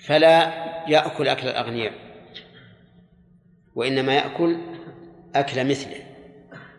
فلا 0.06 0.52
يأكل 0.88 1.28
أكل 1.28 1.48
الأغنياء 1.48 1.92
وإنما 3.74 4.14
يأكل 4.14 4.58
أكل 5.34 5.64
مثله. 5.64 6.00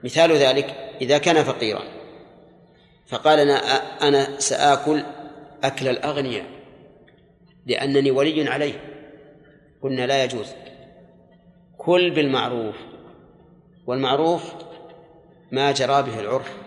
مثال 0.04 0.32
ذلك 0.32 0.94
إذا 1.02 1.18
كان 1.18 1.44
فقيرا 1.44 1.84
فقال 3.08 3.40
أنا 3.40 3.58
أنا 4.08 4.40
سآكل 4.40 5.04
أكل 5.64 5.88
الأغنياء 5.88 6.46
لأنني 7.66 8.12
ولي 8.12 8.50
عليه. 8.50 8.74
قلنا 9.82 10.06
لا 10.06 10.24
يجوز. 10.24 10.54
كل 11.78 12.12
بالمعروف. 12.12 12.76
والمعروف 13.88 14.54
ما 15.52 15.72
جرى 15.72 16.04
به 16.04 16.20
العرف. 16.20 16.58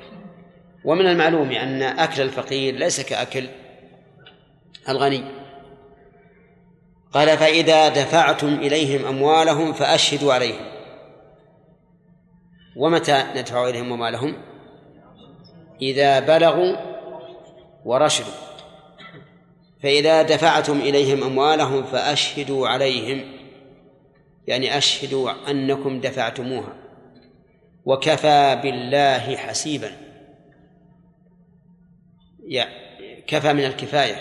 ومن 0.85 1.07
المعلوم 1.07 1.51
أن 1.51 1.83
أكل 1.83 2.23
الفقير 2.23 2.75
ليس 2.75 3.01
كأكل 3.01 3.49
الغني. 4.89 5.25
قال 7.13 7.39
فإذا 7.39 7.89
دفعتم 7.89 8.49
إليهم 8.49 9.07
أموالهم 9.07 9.73
فأشهدوا 9.73 10.33
عليهم. 10.33 10.71
ومتى 12.77 13.25
ندفع 13.37 13.69
إليهم 13.69 13.93
أموالهم؟ 13.93 14.35
إذا 15.83 16.21
بلغوا 16.21 16.77
ورشدوا. 17.85 18.33
فإذا 19.83 20.23
دفعتم 20.23 20.81
إليهم 20.81 21.23
أموالهم 21.23 21.83
فأشهدوا 21.83 22.69
عليهم. 22.69 23.33
يعني 24.47 24.79
أشهدوا 24.79 25.51
أنكم 25.51 26.01
دفعتموها. 26.01 26.90
وكفى 27.85 28.61
بالله 28.63 29.37
حسيبا. 29.37 29.93
كفى 33.27 33.53
من 33.53 33.65
الكفاية 33.65 34.17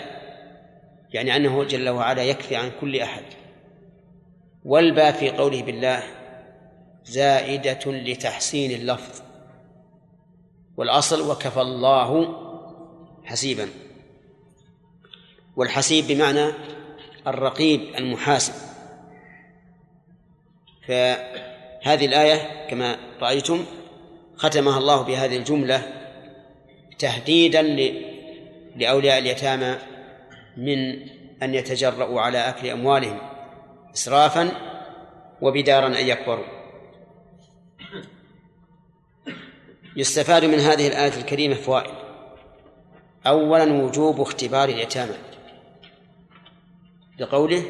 يعني 1.10 1.36
أنه 1.36 1.64
جل 1.64 1.88
وعلا 1.88 2.22
يكفي 2.22 2.56
عن 2.56 2.70
كل 2.80 3.00
أحد. 3.00 3.24
والباء 4.64 5.12
في 5.12 5.30
قوله 5.30 5.62
بالله 5.62 6.02
زائدة 7.04 7.80
لتحسين 7.86 8.80
اللفظ. 8.80 9.22
والأصل 10.76 11.30
وكفى 11.30 11.60
الله 11.60 12.36
حسيبا. 13.24 13.68
والحسيب 15.56 16.06
بمعنى 16.06 16.52
الرقيب 17.26 17.80
المحاسب. 17.80 18.54
فهذه 21.84 22.06
الآية 22.06 22.66
كما 22.70 22.96
رأيتم 23.20 23.64
ختمها 24.36 24.78
الله 24.78 25.02
بهذه 25.02 25.36
الجملة 25.36 25.82
تهديدا 26.98 27.62
لأولياء 28.76 29.18
اليتامى 29.18 29.76
من 30.56 31.08
أن 31.42 31.54
يتجرؤوا 31.54 32.20
على 32.20 32.38
أكل 32.38 32.68
أموالهم 32.68 33.18
إسرافا 33.94 34.50
وبدارا 35.42 35.86
أن 35.86 36.06
يكبروا. 36.06 36.44
يستفاد 39.96 40.44
من 40.44 40.58
هذه 40.58 40.88
الآية 40.88 41.16
الكريمة 41.16 41.54
فوائد. 41.54 41.94
أولا 43.26 43.72
وجوب 43.72 44.20
اختبار 44.20 44.68
اليتامى. 44.68 45.14
لقوله 47.18 47.62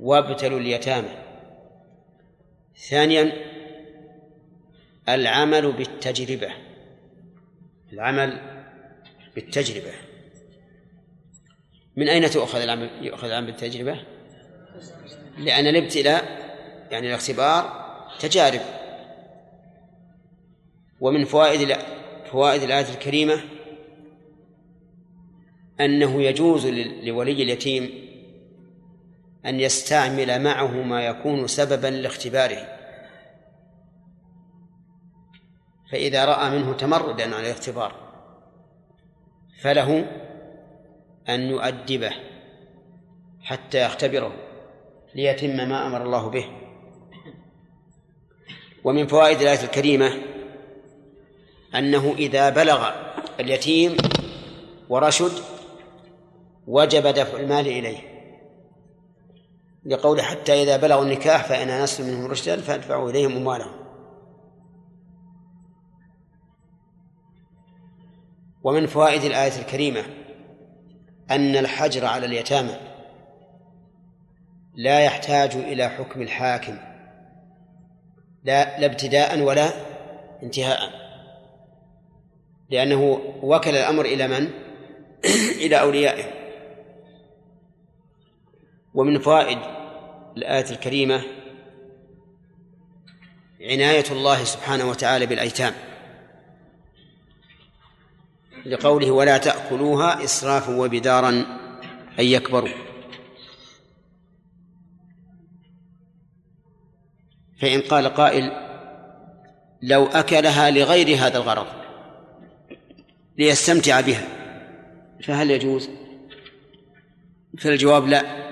وابتلوا 0.00 0.58
اليتامى. 0.58 1.25
ثانيا 2.76 3.32
العمل 5.08 5.72
بالتجربة. 5.72 6.52
العمل 7.92 8.40
بالتجربة. 9.34 9.92
من 11.96 12.08
أين 12.08 12.30
تؤخذ 12.30 12.60
العمل 12.60 12.90
يؤخذ 13.00 13.28
العمل 13.28 13.46
بالتجربة؟ 13.46 14.00
لأن 15.38 15.66
الابتلاء 15.66 16.46
يعني 16.90 17.08
الاختبار 17.08 17.86
تجارب. 18.20 18.60
ومن 21.00 21.24
فوائد 21.24 21.76
فوائد 22.30 22.62
الآية 22.62 22.88
الكريمة 22.88 23.40
أنه 25.80 26.22
يجوز 26.22 26.66
لولي 26.66 27.42
اليتيم 27.42 28.05
أن 29.46 29.60
يستعمل 29.60 30.42
معه 30.42 30.82
ما 30.82 31.06
يكون 31.06 31.46
سببا 31.46 31.86
لاختباره. 31.86 32.76
فإذا 35.92 36.24
رأى 36.24 36.50
منه 36.50 36.72
تمردا 36.72 37.34
على 37.34 37.46
الاختبار 37.50 37.92
فله 39.60 40.06
أن 41.28 41.40
يؤدبه 41.40 42.12
حتى 43.42 43.86
يختبره 43.86 44.32
ليتم 45.14 45.56
ما 45.68 45.86
أمر 45.86 46.02
الله 46.02 46.30
به. 46.30 46.46
ومن 48.84 49.06
فوائد 49.06 49.40
الآية 49.40 49.64
الكريمة 49.64 50.12
أنه 51.74 52.14
إذا 52.18 52.50
بلغ 52.50 52.90
اليتيم 53.40 53.96
ورشد 54.88 55.32
وجب 56.66 57.06
دفع 57.06 57.38
المال 57.38 57.66
إليه. 57.66 58.15
لقول 59.86 60.22
حتى 60.22 60.62
إذا 60.62 60.76
بلغوا 60.76 61.04
النكاح 61.04 61.44
فإن 61.44 61.68
أنستم 61.68 62.04
منهم 62.04 62.30
رشدا 62.30 62.60
فأدفعوا 62.60 63.10
إليهم 63.10 63.36
أموالهم. 63.36 63.72
ومن 68.64 68.86
فوائد 68.86 69.22
الآية 69.24 69.60
الكريمة 69.60 70.04
أن 71.30 71.56
الحجر 71.56 72.04
على 72.04 72.26
اليتامى 72.26 72.74
لا 74.74 75.00
يحتاج 75.00 75.56
إلى 75.56 75.88
حكم 75.88 76.22
الحاكم 76.22 76.78
لا 78.44 78.80
لا 78.80 78.86
ابتداء 78.86 79.40
ولا 79.40 79.70
انتهاء. 80.42 81.06
لأنه 82.70 83.20
وكل 83.42 83.70
الأمر 83.70 84.04
إلى 84.04 84.28
من؟ 84.28 84.50
إلى 85.64 85.80
أوليائه. 85.80 86.24
ومن 88.94 89.18
فوائد 89.18 89.75
الآية 90.36 90.70
الكريمة 90.70 91.22
عناية 93.60 94.04
الله 94.10 94.44
سبحانه 94.44 94.90
وتعالى 94.90 95.26
بالأيتام 95.26 95.74
لقوله 98.66 99.10
ولا 99.10 99.38
تأكلوها 99.38 100.24
إسرافا 100.24 100.76
وبدارا 100.76 101.30
أن 102.18 102.24
يكبروا 102.24 102.68
فإن 107.60 107.80
قال 107.80 108.06
قائل 108.08 108.52
لو 109.82 110.06
أكلها 110.06 110.70
لغير 110.70 111.18
هذا 111.18 111.38
الغرض 111.38 111.66
ليستمتع 113.38 114.00
بها 114.00 114.28
فهل 115.22 115.50
يجوز؟ 115.50 115.88
فالجواب 117.58 118.06
لا 118.06 118.46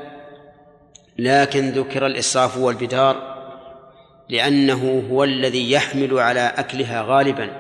لكن 1.18 1.70
ذكر 1.70 2.06
الإسراف 2.06 2.58
والبدار 2.58 3.34
لأنه 4.28 5.04
هو 5.10 5.24
الذي 5.24 5.72
يحمل 5.72 6.18
على 6.18 6.40
أكلها 6.56 7.02
غالبا. 7.02 7.50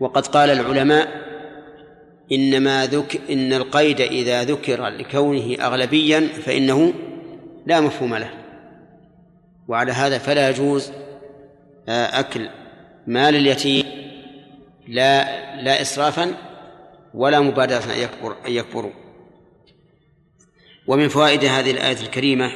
وقد 0.00 0.26
قال 0.26 0.50
العلماء 0.50 1.08
إنما 2.32 2.86
ذك 2.86 3.20
إن 3.30 3.52
القيد 3.52 4.00
إذا 4.00 4.44
ذكر 4.44 4.88
لكونه 4.88 5.56
أغلبيا 5.60 6.20
فإنه 6.20 6.92
لا 7.66 7.80
مفهوم 7.80 8.14
له. 8.14 8.30
وعلى 9.68 9.92
هذا 9.92 10.18
فلا 10.18 10.50
يجوز 10.50 10.92
آه، 11.88 12.20
أكل 12.20 12.48
مال 13.06 13.36
اليتيم 13.36 13.84
لا 14.88 15.24
لا 15.62 15.80
إسرافا 15.82 16.34
ولا 17.14 17.40
مبادرة 17.40 17.84
أن 17.94 17.98
يكبر 17.98 18.36
أن 18.46 18.52
يكبروا. 18.52 19.03
ومن 20.86 21.08
فوائد 21.08 21.44
هذه 21.44 21.70
الآية 21.70 22.00
الكريمة 22.00 22.52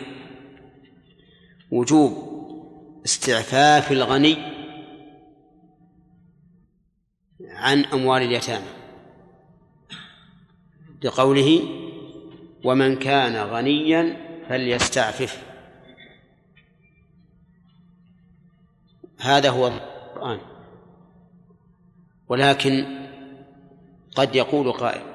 وجوب 1.71 2.29
استعفاف 3.05 3.93
الغني 3.93 4.37
عن 7.51 7.85
أموال 7.85 8.23
اليتامى. 8.23 8.67
لقوله 11.03 11.63
ومن 12.65 12.97
كان 12.97 13.37
غنيا 13.37 14.17
فليستعفف. 14.49 15.43
هذا 19.19 19.51
هو 19.51 19.69
القرآن. 19.69 20.41
ولكن 22.29 22.99
قد 24.17 24.35
يقول 24.35 24.73
قائل 24.73 25.07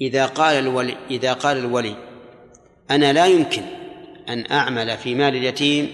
إذا 0.00 0.26
قال 0.26 0.54
الولي 0.56 0.96
إذا 1.10 1.32
قال 1.32 1.56
الولي 1.56 1.96
أنا 2.90 3.12
لا 3.12 3.26
يمكن 3.26 3.62
أن 4.28 4.44
أعمل 4.52 4.96
في 4.96 5.14
مال 5.14 5.36
اليتيم 5.36 5.88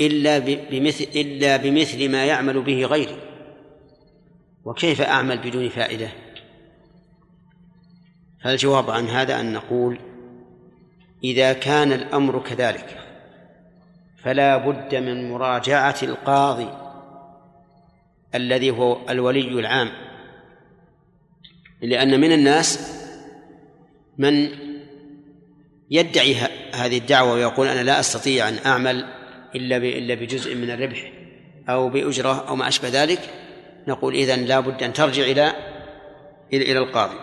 إلا 0.00 0.38
بمثل 0.38 1.04
إلا 1.14 1.56
بمثل 1.56 2.08
ما 2.08 2.24
يعمل 2.24 2.62
به 2.62 2.84
غيري. 2.84 3.16
وكيف 4.64 5.00
أعمل 5.00 5.38
بدون 5.38 5.68
فائدة؟ 5.68 6.08
فالجواب 8.44 8.90
عن 8.90 9.08
هذا 9.08 9.40
أن 9.40 9.52
نقول 9.52 9.98
إذا 11.24 11.52
كان 11.52 11.92
الأمر 11.92 12.38
كذلك 12.38 12.98
فلا 14.22 14.56
بد 14.56 14.94
من 14.94 15.30
مراجعة 15.30 15.96
القاضي 16.02 16.68
الذي 18.34 18.70
هو 18.70 18.98
الولي 19.10 19.48
العام. 19.60 20.05
لأن 21.82 22.20
من 22.20 22.32
الناس 22.32 22.96
من 24.18 24.48
يدعي 25.90 26.34
هذه 26.74 26.98
الدعوة 26.98 27.32
ويقول 27.32 27.66
أنا 27.66 27.82
لا 27.82 28.00
أستطيع 28.00 28.48
أن 28.48 28.58
أعمل 28.66 29.04
إلا 29.54 29.76
إلا 29.76 30.14
بجزء 30.14 30.54
من 30.54 30.70
الربح 30.70 31.12
أو 31.68 31.88
بأجرة 31.88 32.48
أو 32.48 32.56
ما 32.56 32.68
أشبه 32.68 32.88
ذلك 32.88 33.20
نقول 33.88 34.14
إذن 34.14 34.44
لا 34.44 34.60
بد 34.60 34.82
أن 34.82 34.92
ترجع 34.92 35.22
إلى 35.22 35.52
إلى 36.52 36.78
القاضي. 36.78 37.18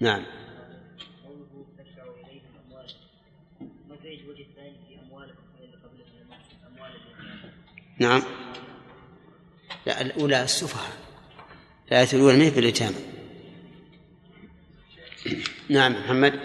نعم. 0.00 0.24
نعم. 7.98 8.22
لا 9.86 10.00
الأولى 10.00 10.42
السفهاء. 10.42 11.05
الآية 11.88 12.08
الأولى 12.12 12.36
ما 12.36 12.44
هي 12.44 12.50
باليتامى 12.50 12.96
نعم 15.68 15.92
محمد. 15.92 16.40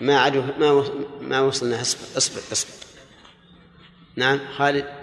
ما 0.00 0.20
عدو 0.20 0.42
ما 0.42 0.90
ما 1.20 1.40
وصلنا 1.40 1.80
أصبر 1.80 2.16
أصبر 2.16 2.40
أصبر. 2.52 2.86
نعم 4.16 4.38
خالد. 4.56 5.00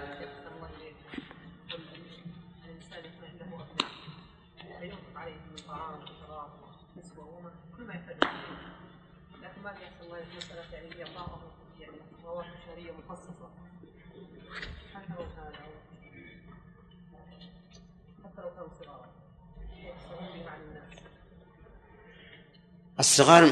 الصغار 23.00 23.46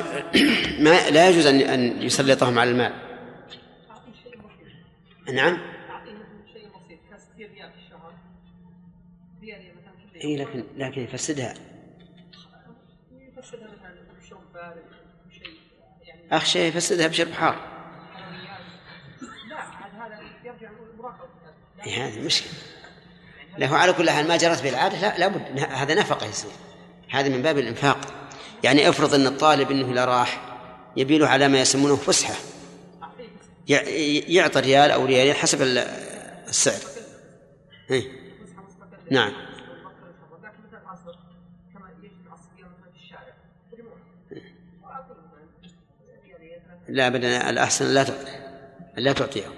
ما 0.79 1.09
لا 1.09 1.29
يجوز 1.29 1.45
أن 1.45 1.61
أن 1.61 2.01
يسلطهم 2.01 2.59
على 2.59 2.69
المال 2.69 2.93
نعم. 5.33 5.57
إي 10.23 10.37
لكن 10.37 10.63
لكن 10.77 11.01
يفسدها. 11.01 11.53
اخشى 16.31 16.67
يفسدها 16.67 17.07
بشرب 17.07 17.31
حار. 17.31 17.74
هذه 21.93 22.19
مشكلة. 22.19 22.51
له 23.57 23.77
على 23.77 23.93
كل 23.93 24.09
حال 24.09 24.27
ما 24.27 24.37
جرت 24.37 24.63
به 24.63 24.69
العادة 24.69 25.01
لا 25.01 25.17
لابد 25.17 25.59
هذا 25.59 25.95
نفقة 25.95 26.27
يصير. 26.27 26.51
هذا 27.09 27.29
من 27.29 27.41
باب 27.41 27.57
الإنفاق. 27.57 27.97
يعني 28.63 28.89
افرض 28.89 29.13
إن 29.13 29.27
الطالب 29.27 29.71
إنه 29.71 29.93
لا 29.93 30.05
راح 30.05 30.41
يبي 30.97 31.17
له 31.17 31.27
على 31.27 31.47
ما 31.47 31.61
يسمونه 31.61 31.95
فسحة. 31.95 32.35
يعطي 33.67 34.59
ريال 34.59 34.91
أو 34.91 35.05
ريالين 35.05 35.33
حسب 35.33 35.61
السعر. 36.47 36.81
إيه؟ 37.91 38.03
نعم. 39.11 39.33
لا 46.87 47.07
ابدا 47.07 47.49
الأحسن 47.49 47.85
لا 47.85 48.05
لا 48.97 49.13
تعطيه 49.13 49.54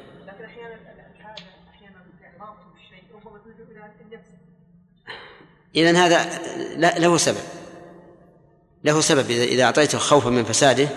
اذا 5.75 6.05
هذا 6.05 6.39
له 6.99 7.17
سبب. 7.17 7.43
له 8.83 9.01
سبب 9.01 9.31
إذا 9.31 9.63
أعطيته 9.63 9.97
خوفا 9.97 10.29
من 10.29 10.43
فساده 10.43 10.89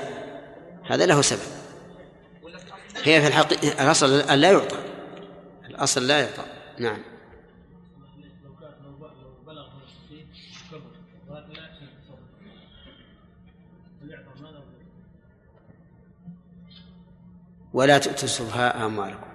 هذا 0.91 1.07
له 1.07 1.23
سبب. 1.23 1.41
هي 3.05 3.21
في 3.21 3.27
الحقيقة 3.27 3.83
الأصل 3.83 4.19
لا 4.41 4.53
يعطى. 4.53 4.77
الأصل 5.67 6.07
لا 6.07 6.21
يعطى. 6.21 6.45
نعم. 6.79 7.03
ولا 17.73 17.99
تؤتوا 17.99 18.25
السفهاء 18.25 18.87
أموالكم. 18.87 19.30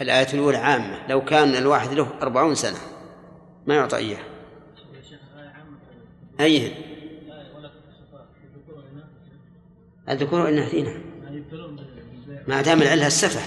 الآية 0.00 0.34
الأولى 0.34 0.56
عامة 0.56 1.06
لو 1.08 1.24
كان 1.24 1.54
الواحد 1.54 1.92
له 1.92 2.08
أربعون 2.22 2.54
سنة 2.54 2.78
ما 3.66 3.74
يعطى 3.74 3.96
إياه. 3.96 4.18
أيهن 6.40 6.74
الذكور 10.08 10.40
والإناث 10.40 10.74
نعم. 10.74 11.00
ما 12.48 12.62
دام 12.62 12.82
العلة 12.82 13.06
السفة. 13.06 13.40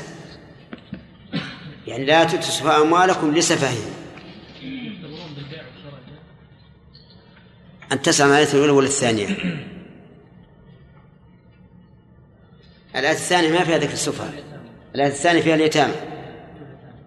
يعني 1.88 2.05
لا 2.05 2.23
تتسفى 2.23 2.67
أموالكم 2.67 3.35
لسفههم. 3.35 3.91
أن 7.91 8.01
تسعى 8.01 8.27
الآية 8.27 8.53
الأولى 8.53 8.71
ولا 8.71 8.88
الثانية؟ 8.88 9.27
الآية 12.95 13.11
الثانية 13.11 13.49
ما 13.49 13.63
فيها 13.63 13.77
ذكر 13.77 13.93
السفهاء. 13.93 14.43
الآية 14.95 15.07
الثانية 15.07 15.41
فيها 15.41 15.55
اليتامى. 15.55 16.18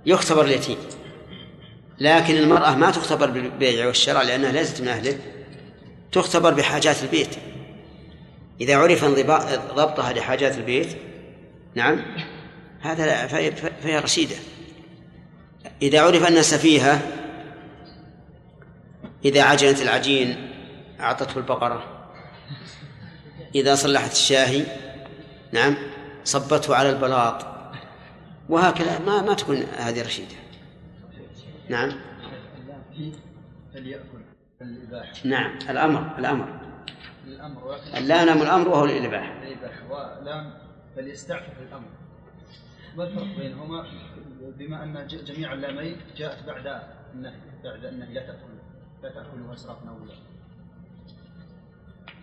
يختبر 0.06 0.44
اليتيم. 0.44 0.76
لكن 1.98 2.36
المرأة 2.36 2.74
ما 2.74 2.90
تختبر 2.90 3.30
بالبيع 3.30 3.86
والشراء 3.86 4.24
لأنها 4.24 4.52
ليست 4.52 4.80
من 4.80 4.88
أهله 4.88 5.18
تختبر 6.12 6.54
بحاجات 6.54 7.02
البيت. 7.02 7.36
إذا 8.60 8.76
عرف 8.76 9.04
ضبطها 9.74 10.12
لحاجات 10.12 10.56
البيت 10.56 10.96
نعم 11.74 12.02
هذا 12.80 13.26
فهي 13.82 13.98
رشيدة. 13.98 14.36
إذا 15.82 16.00
عرف 16.00 16.28
أن 16.28 16.42
سفيهة 16.42 17.00
إذا 19.24 19.42
عجنت 19.42 19.82
العجين 19.82 20.50
أعطته 21.00 21.38
البقرة. 21.38 21.84
إذا 23.54 23.74
صلحت 23.74 24.12
الشاهي 24.12 24.64
نعم 25.52 25.76
صبته 26.24 26.76
على 26.76 26.90
البلاط. 26.90 27.51
وهكذا. 28.52 28.98
ما 28.98 29.22
ما 29.22 29.34
تكون 29.34 29.56
هذه 29.56 30.02
رشيدة. 30.02 30.36
نعم. 31.68 31.92
الإباحة 34.62 35.12
نعم. 35.24 35.58
الأمر 35.70 36.18
الأمر. 36.18 36.62
الأمر 37.26 37.76
اللام 37.96 38.42
الأمر 38.42 38.68
وهو 38.68 38.84
الإباحة 38.84 39.42
الإباحة 39.42 39.90
ولام 39.90 40.54
فليستعفف 40.96 41.62
الأمر 41.68 41.88
ما 42.96 43.04
الفرق 43.04 43.36
بينهما 43.38 43.86
بما 44.58 44.84
أن 44.84 45.06
جميع 45.06 45.52
اللامين 45.52 45.96
جاءت 46.16 46.46
بعد 46.46 46.82
النهي 47.14 47.34
بعد 47.64 47.84
النهي 47.84 48.12
لا 48.12 48.20
تأكل 48.20 48.52
لا 49.02 49.08
تأكلوا 49.08 49.54
إسرافا 49.54 49.88
أو 49.88 50.04
لا 50.04 50.14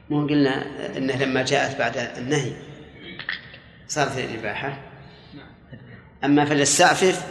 مو 0.10 0.28
قلنا 0.28 0.66
إنه 0.98 1.24
لما 1.24 1.44
جاءت 1.44 1.80
بعد 1.80 1.98
النهي 1.98 2.54
صارت 3.88 4.18
الاباحه 4.18 4.89
أما 6.24 6.46
فليستعفف 6.46 7.28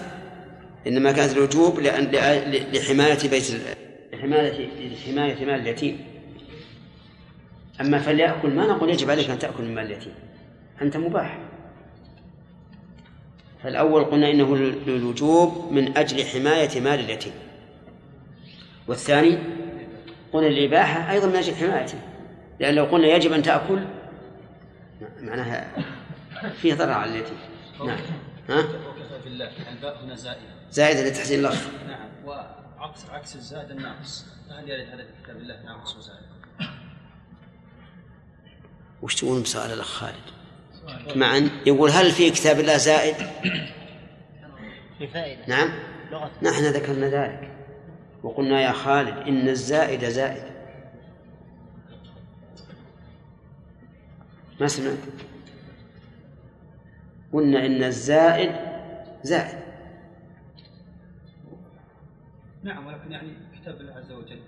إنما 0.87 1.13
كانت 1.13 1.33
الوجوب 1.37 1.81
لأن 1.81 2.05
لحماية 2.73 3.29
بيت 3.31 3.45
لحماية 4.13 4.69
لحماية 4.91 5.45
مال 5.45 5.61
اليتيم. 5.61 6.01
أما 7.81 7.99
فليأكل 7.99 8.51
ما 8.51 8.67
نقول 8.67 8.91
يجب 8.91 9.11
عليك 9.11 9.31
أن 9.31 9.39
تأكل 9.39 9.63
من 9.63 9.75
مال 9.75 9.87
اليتيم. 9.87 10.15
أنت 10.83 10.97
مباح. 10.97 11.39
فالأول 13.63 14.05
قلنا 14.05 14.31
إنه 14.31 14.57
للوجوب 14.57 15.73
من 15.73 15.97
أجل 15.97 16.25
حماية 16.25 16.81
مال 16.81 17.01
اليتيم. 17.01 17.33
والثاني 18.89 19.39
قلنا 20.33 20.47
الإباحة 20.47 21.13
أيضا 21.13 21.27
من 21.27 21.37
أجل 21.37 21.55
حمايته 21.55 21.99
لأن 22.61 22.75
لو 22.75 22.85
قلنا 22.85 23.07
يجب 23.07 23.33
أن 23.33 23.43
تأكل 23.43 23.85
معناها 25.21 25.67
فيه 26.61 26.75
ضرر 26.75 26.93
على 26.93 27.11
اليتيم. 27.11 27.37
نعم. 27.87 27.99
ها؟ 28.49 28.59
وكفى 28.59 29.19
بالله. 29.25 29.51
الباء 29.73 30.05
هنا 30.05 30.15
زائدة. 30.17 30.41
زائدة 30.71 31.09
لتحسين 31.09 31.39
اللفظ 31.39 31.67
نعم. 31.89 32.09
وعكس 32.25 33.11
عكس 33.11 33.37
الزائد 33.37 33.71
الناقص. 33.71 34.27
فهل 34.49 34.71
يرد 34.71 34.89
هذا 34.89 35.03
في 35.03 35.23
كتاب 35.25 35.37
الله 35.37 35.63
ناقص 35.63 35.97
وزائد 35.97 36.19
وش 39.03 39.15
تقول 39.15 39.43
بسؤال 39.43 39.73
الأخ 39.73 39.87
خالد؟ 39.87 41.17
معا. 41.17 41.51
يقول 41.67 41.91
هل 41.91 42.11
في 42.13 42.31
كتاب 42.31 42.61
الله 42.61 42.77
زائد؟ 42.77 43.17
في 44.99 45.07
فائدة 45.07 45.47
نعم. 45.47 45.73
لغة. 46.11 46.31
نحن 46.43 46.65
ذكرنا 46.65 47.09
ذلك. 47.09 47.53
وقلنا 48.23 48.61
يا 48.61 48.73
خالد 48.73 49.19
إن 49.19 49.49
الزائد 49.49 50.05
زائد. 50.05 50.43
ما 54.61 54.69
سمعت؟ 54.69 54.99
قلنا 57.33 57.67
إن 57.67 57.83
الزائد 57.83 58.53
زائد. 59.23 59.59
نعم 62.63 62.87
ولكن 62.87 63.13
يعني 63.13 63.33
كتاب 63.61 63.81
الله 63.81 63.93
عز 63.93 64.13
وجل 64.13 64.41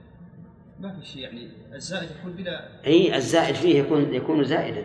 ما 0.81 1.01
في 1.01 1.07
شيء 1.07 1.23
يعني 1.23 1.49
الزائد 1.75 2.11
يكون 2.11 2.33
بلا 2.33 2.87
أي 2.87 3.17
الزائد 3.17 3.55
فيه 3.55 3.79
يكون 3.79 4.15
يكون 4.15 4.45
زائدا. 4.45 4.85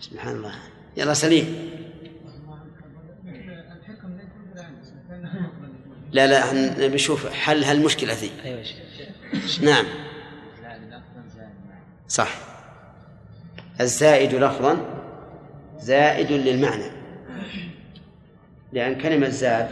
سبحان 0.00 0.36
الله. 0.36 0.54
يلا 0.96 1.14
سليم. 1.14 1.70
لا 6.12 6.26
لا 6.26 6.52
نبي 6.86 6.94
نشوف 6.94 7.26
حل 7.26 7.64
هالمشكلة 7.64 8.12
ذي. 8.12 8.30
أيوة 8.44 8.64
نعم. 9.62 10.09
صح. 12.10 12.28
الزائد 13.80 14.34
لفظا 14.34 14.76
زائد 15.78 16.32
للمعنى. 16.32 16.90
لأن 18.72 18.98
كلمة 18.98 19.28
زاد 19.28 19.68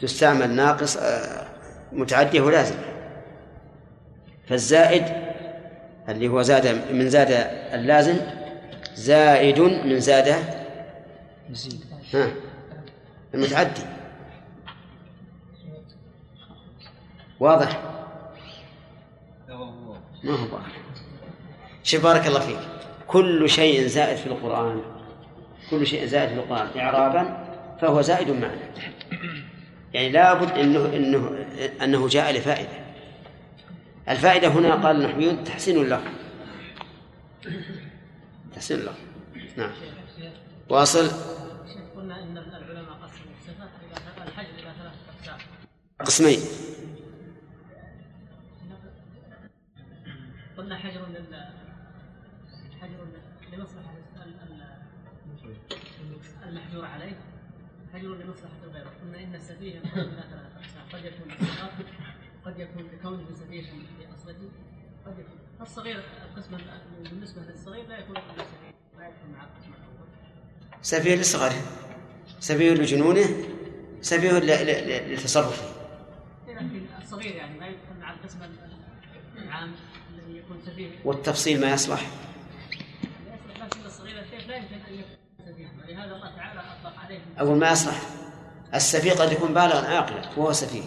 تستعمل 0.00 0.50
ناقص 0.50 0.96
آه، 0.96 1.46
متعدية 1.92 2.40
ولازم. 2.40 2.76
فالزائد 4.48 5.04
اللي 6.08 6.28
هو 6.28 6.42
زاد 6.42 6.92
من 6.92 7.08
زاد 7.10 7.30
اللازم 7.72 8.16
زائد 8.94 9.60
من 9.60 10.00
زاد 10.00 10.28
ها 12.14 12.30
المتعدي. 13.34 13.82
واضح؟ 17.40 17.80
ما 20.24 20.34
هو 20.34 20.54
واضح. 20.54 20.85
شوف 21.86 22.02
بارك 22.02 22.26
الله 22.26 22.40
فيك. 22.40 22.58
كل 23.06 23.50
شيء 23.50 23.86
زائد 23.86 24.16
في 24.16 24.26
القرآن. 24.26 24.82
كل 25.70 25.86
شيء 25.86 26.06
زائد 26.06 26.28
في 26.28 26.34
القرآن. 26.34 26.78
إعرابا 26.78 27.46
فهو 27.80 28.00
زائد 28.00 28.30
معنى. 28.30 28.60
يعني 29.94 30.10
لابد 30.10 30.50
انه 30.50 30.96
انه 30.96 31.46
أنه 31.82 32.08
جاء 32.08 32.32
لفائدة. 32.32 32.86
الفائدة 34.08 34.48
هنا 34.48 34.74
قال 34.74 34.96
النحويون 34.96 35.44
تحسين 35.44 35.76
اللفظ 35.82 36.10
تحسين 38.54 38.78
اللفظ 38.78 38.98
نعم. 39.56 39.72
واصل. 40.68 41.10
قلنا 41.96 42.22
ان 42.22 42.38
العلماء 42.38 42.94
قسموا 42.94 43.32
إلى 44.40 44.72
ثلاثة 44.78 44.90
اقسام 45.20 45.38
قسمين. 46.00 46.40
قلنا 50.56 50.76
حجر 50.76 51.00
ال- 53.62 55.56
المحجور 56.48 56.84
عليه. 56.84 57.16
حجر 57.94 58.08
لمصلحه 58.14 58.64
الغير؟ 58.64 58.86
قلنا 59.02 59.36
السفيه 59.36 59.78
اقسام 59.78 60.86
قد 60.92 61.04
يكون 61.04 61.32
قد 62.44 62.58
يكون 62.58 62.82
لكونه 62.92 63.26
سفيها 63.34 63.72
قد 65.06 65.18
يكون 65.18 65.38
الصغير 65.60 66.02
القسم 66.30 66.54
ال- 66.54 67.08
بالنسبة 67.10 67.42
للصغير 67.42 67.86
لا 67.88 67.98
يكون 67.98 68.16
سفيه 68.16 68.98
لا 68.98 69.08
يكون 69.08 69.30
مع 69.32 69.44
القسم 69.44 69.72
سفيه 70.82 71.14
لصغره 71.14 71.62
سفيه 72.40 72.72
لجنونه 72.72 73.26
سفيه 74.00 74.32
لتصرفه. 75.12 75.76
لكن 76.48 76.86
الصغير 77.02 77.34
يعني 77.36 77.58
ما 77.58 77.66
يدخل 77.66 77.96
مع 78.00 78.12
القسم 78.12 78.38
العام 79.36 79.72
الذي 80.14 80.38
يكون 80.38 80.60
سفيه. 80.66 80.90
والتفصيل 81.04 81.60
ما 81.60 81.70
يصلح 81.70 82.06
لكن 83.60 83.84
الصغير 83.86 84.20
الشيخ 84.22 84.46
لا 84.48 84.56
يمكن 84.56 84.74
ان 84.74 84.94
يكون 84.94 85.95
أول 87.40 87.56
ما 87.58 87.70
يصلح. 87.70 88.00
السفيه 88.74 89.12
قد 89.12 89.32
يكون 89.32 89.54
بالغا 89.54 89.86
عاقلا 89.88 90.22
وهو 90.36 90.52
سفيه. 90.52 90.82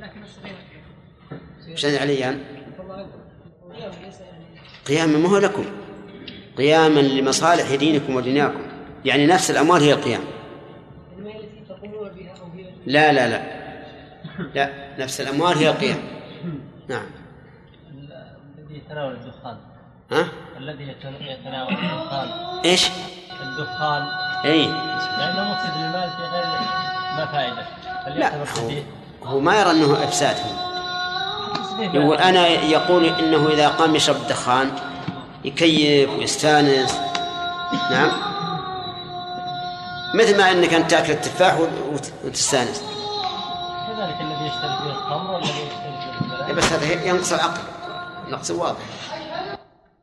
لكن 0.00 0.22
الصغير 0.22 0.56
وش 1.72 1.84
عليان 1.84 2.44
قياما 4.86 5.18
ما 5.18 5.28
هو 5.28 5.38
لكم. 5.38 5.64
قياما 6.56 7.00
لمصالح 7.00 7.74
دينكم 7.74 8.14
ودنياكم. 8.14 8.62
يعني 9.04 9.26
نفس 9.26 9.50
الأموال 9.50 9.82
هي 9.82 9.92
القيام. 9.92 10.22
لا 12.86 13.12
لا 13.12 13.28
لا. 13.28 13.60
لا 14.54 14.98
نفس 14.98 15.20
الأموال 15.20 15.56
هي 15.56 15.70
القيام. 15.70 15.98
نعم. 16.88 17.06
الذي 18.58 18.76
يتناول 18.76 19.12
الدخان. 19.12 19.56
ها؟ 20.12 20.28
الذي 20.56 20.84
يتن- 20.84 21.22
يتناول 21.22 21.72
الدخان. 21.72 22.28
إيش؟ 22.64 22.88
الدخان. 23.42 24.02
اي 24.44 24.66
لأنه 25.18 25.52
مفسد 25.52 25.76
للمال 25.76 26.10
في 26.10 26.22
غير 26.32 26.44
ما 27.16 27.26
فائدة 27.26 27.56
لا. 27.56 28.30
فليعتبر 28.30 28.48
هو, 28.60 28.70
هو 29.30 29.40
ما 29.40 29.60
يرى 29.60 29.70
إنه 29.70 30.04
افساد 30.04 30.36
هو 30.36 31.82
يقول 31.82 32.16
أنا 32.16 32.46
يقول 32.48 33.04
إنه 33.04 33.48
إذا 33.48 33.68
قام 33.68 33.94
يشرب 33.96 34.16
الدخان 34.16 34.70
يكيف 35.44 36.10
ويستانس. 36.10 36.98
نعم. 37.90 38.10
مثل 40.14 40.38
ما 40.38 40.50
إنك 40.50 40.74
أنت 40.74 40.90
تأكل 40.90 41.12
التفاح 41.12 41.60
وت- 41.60 42.12
وتستانس. 42.24 42.82
كذلك 43.88 44.16
الذي 44.20 44.46
يشتري 44.46 44.76
فيه 44.82 44.90
الخمر 44.90 45.30
والذي 45.30 45.48
يشتري 45.50 45.98
فيه 46.00 46.24
البلاء 46.24 46.52
بس 46.52 46.72
هذا 46.72 47.04
ينقص 47.08 47.32
العقل. 47.32 47.60
نقص 48.28 48.50
واضح 48.50 48.76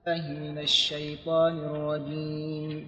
من 0.08 0.58
الشيطان 0.60 1.58
الرجيم. 1.58 2.88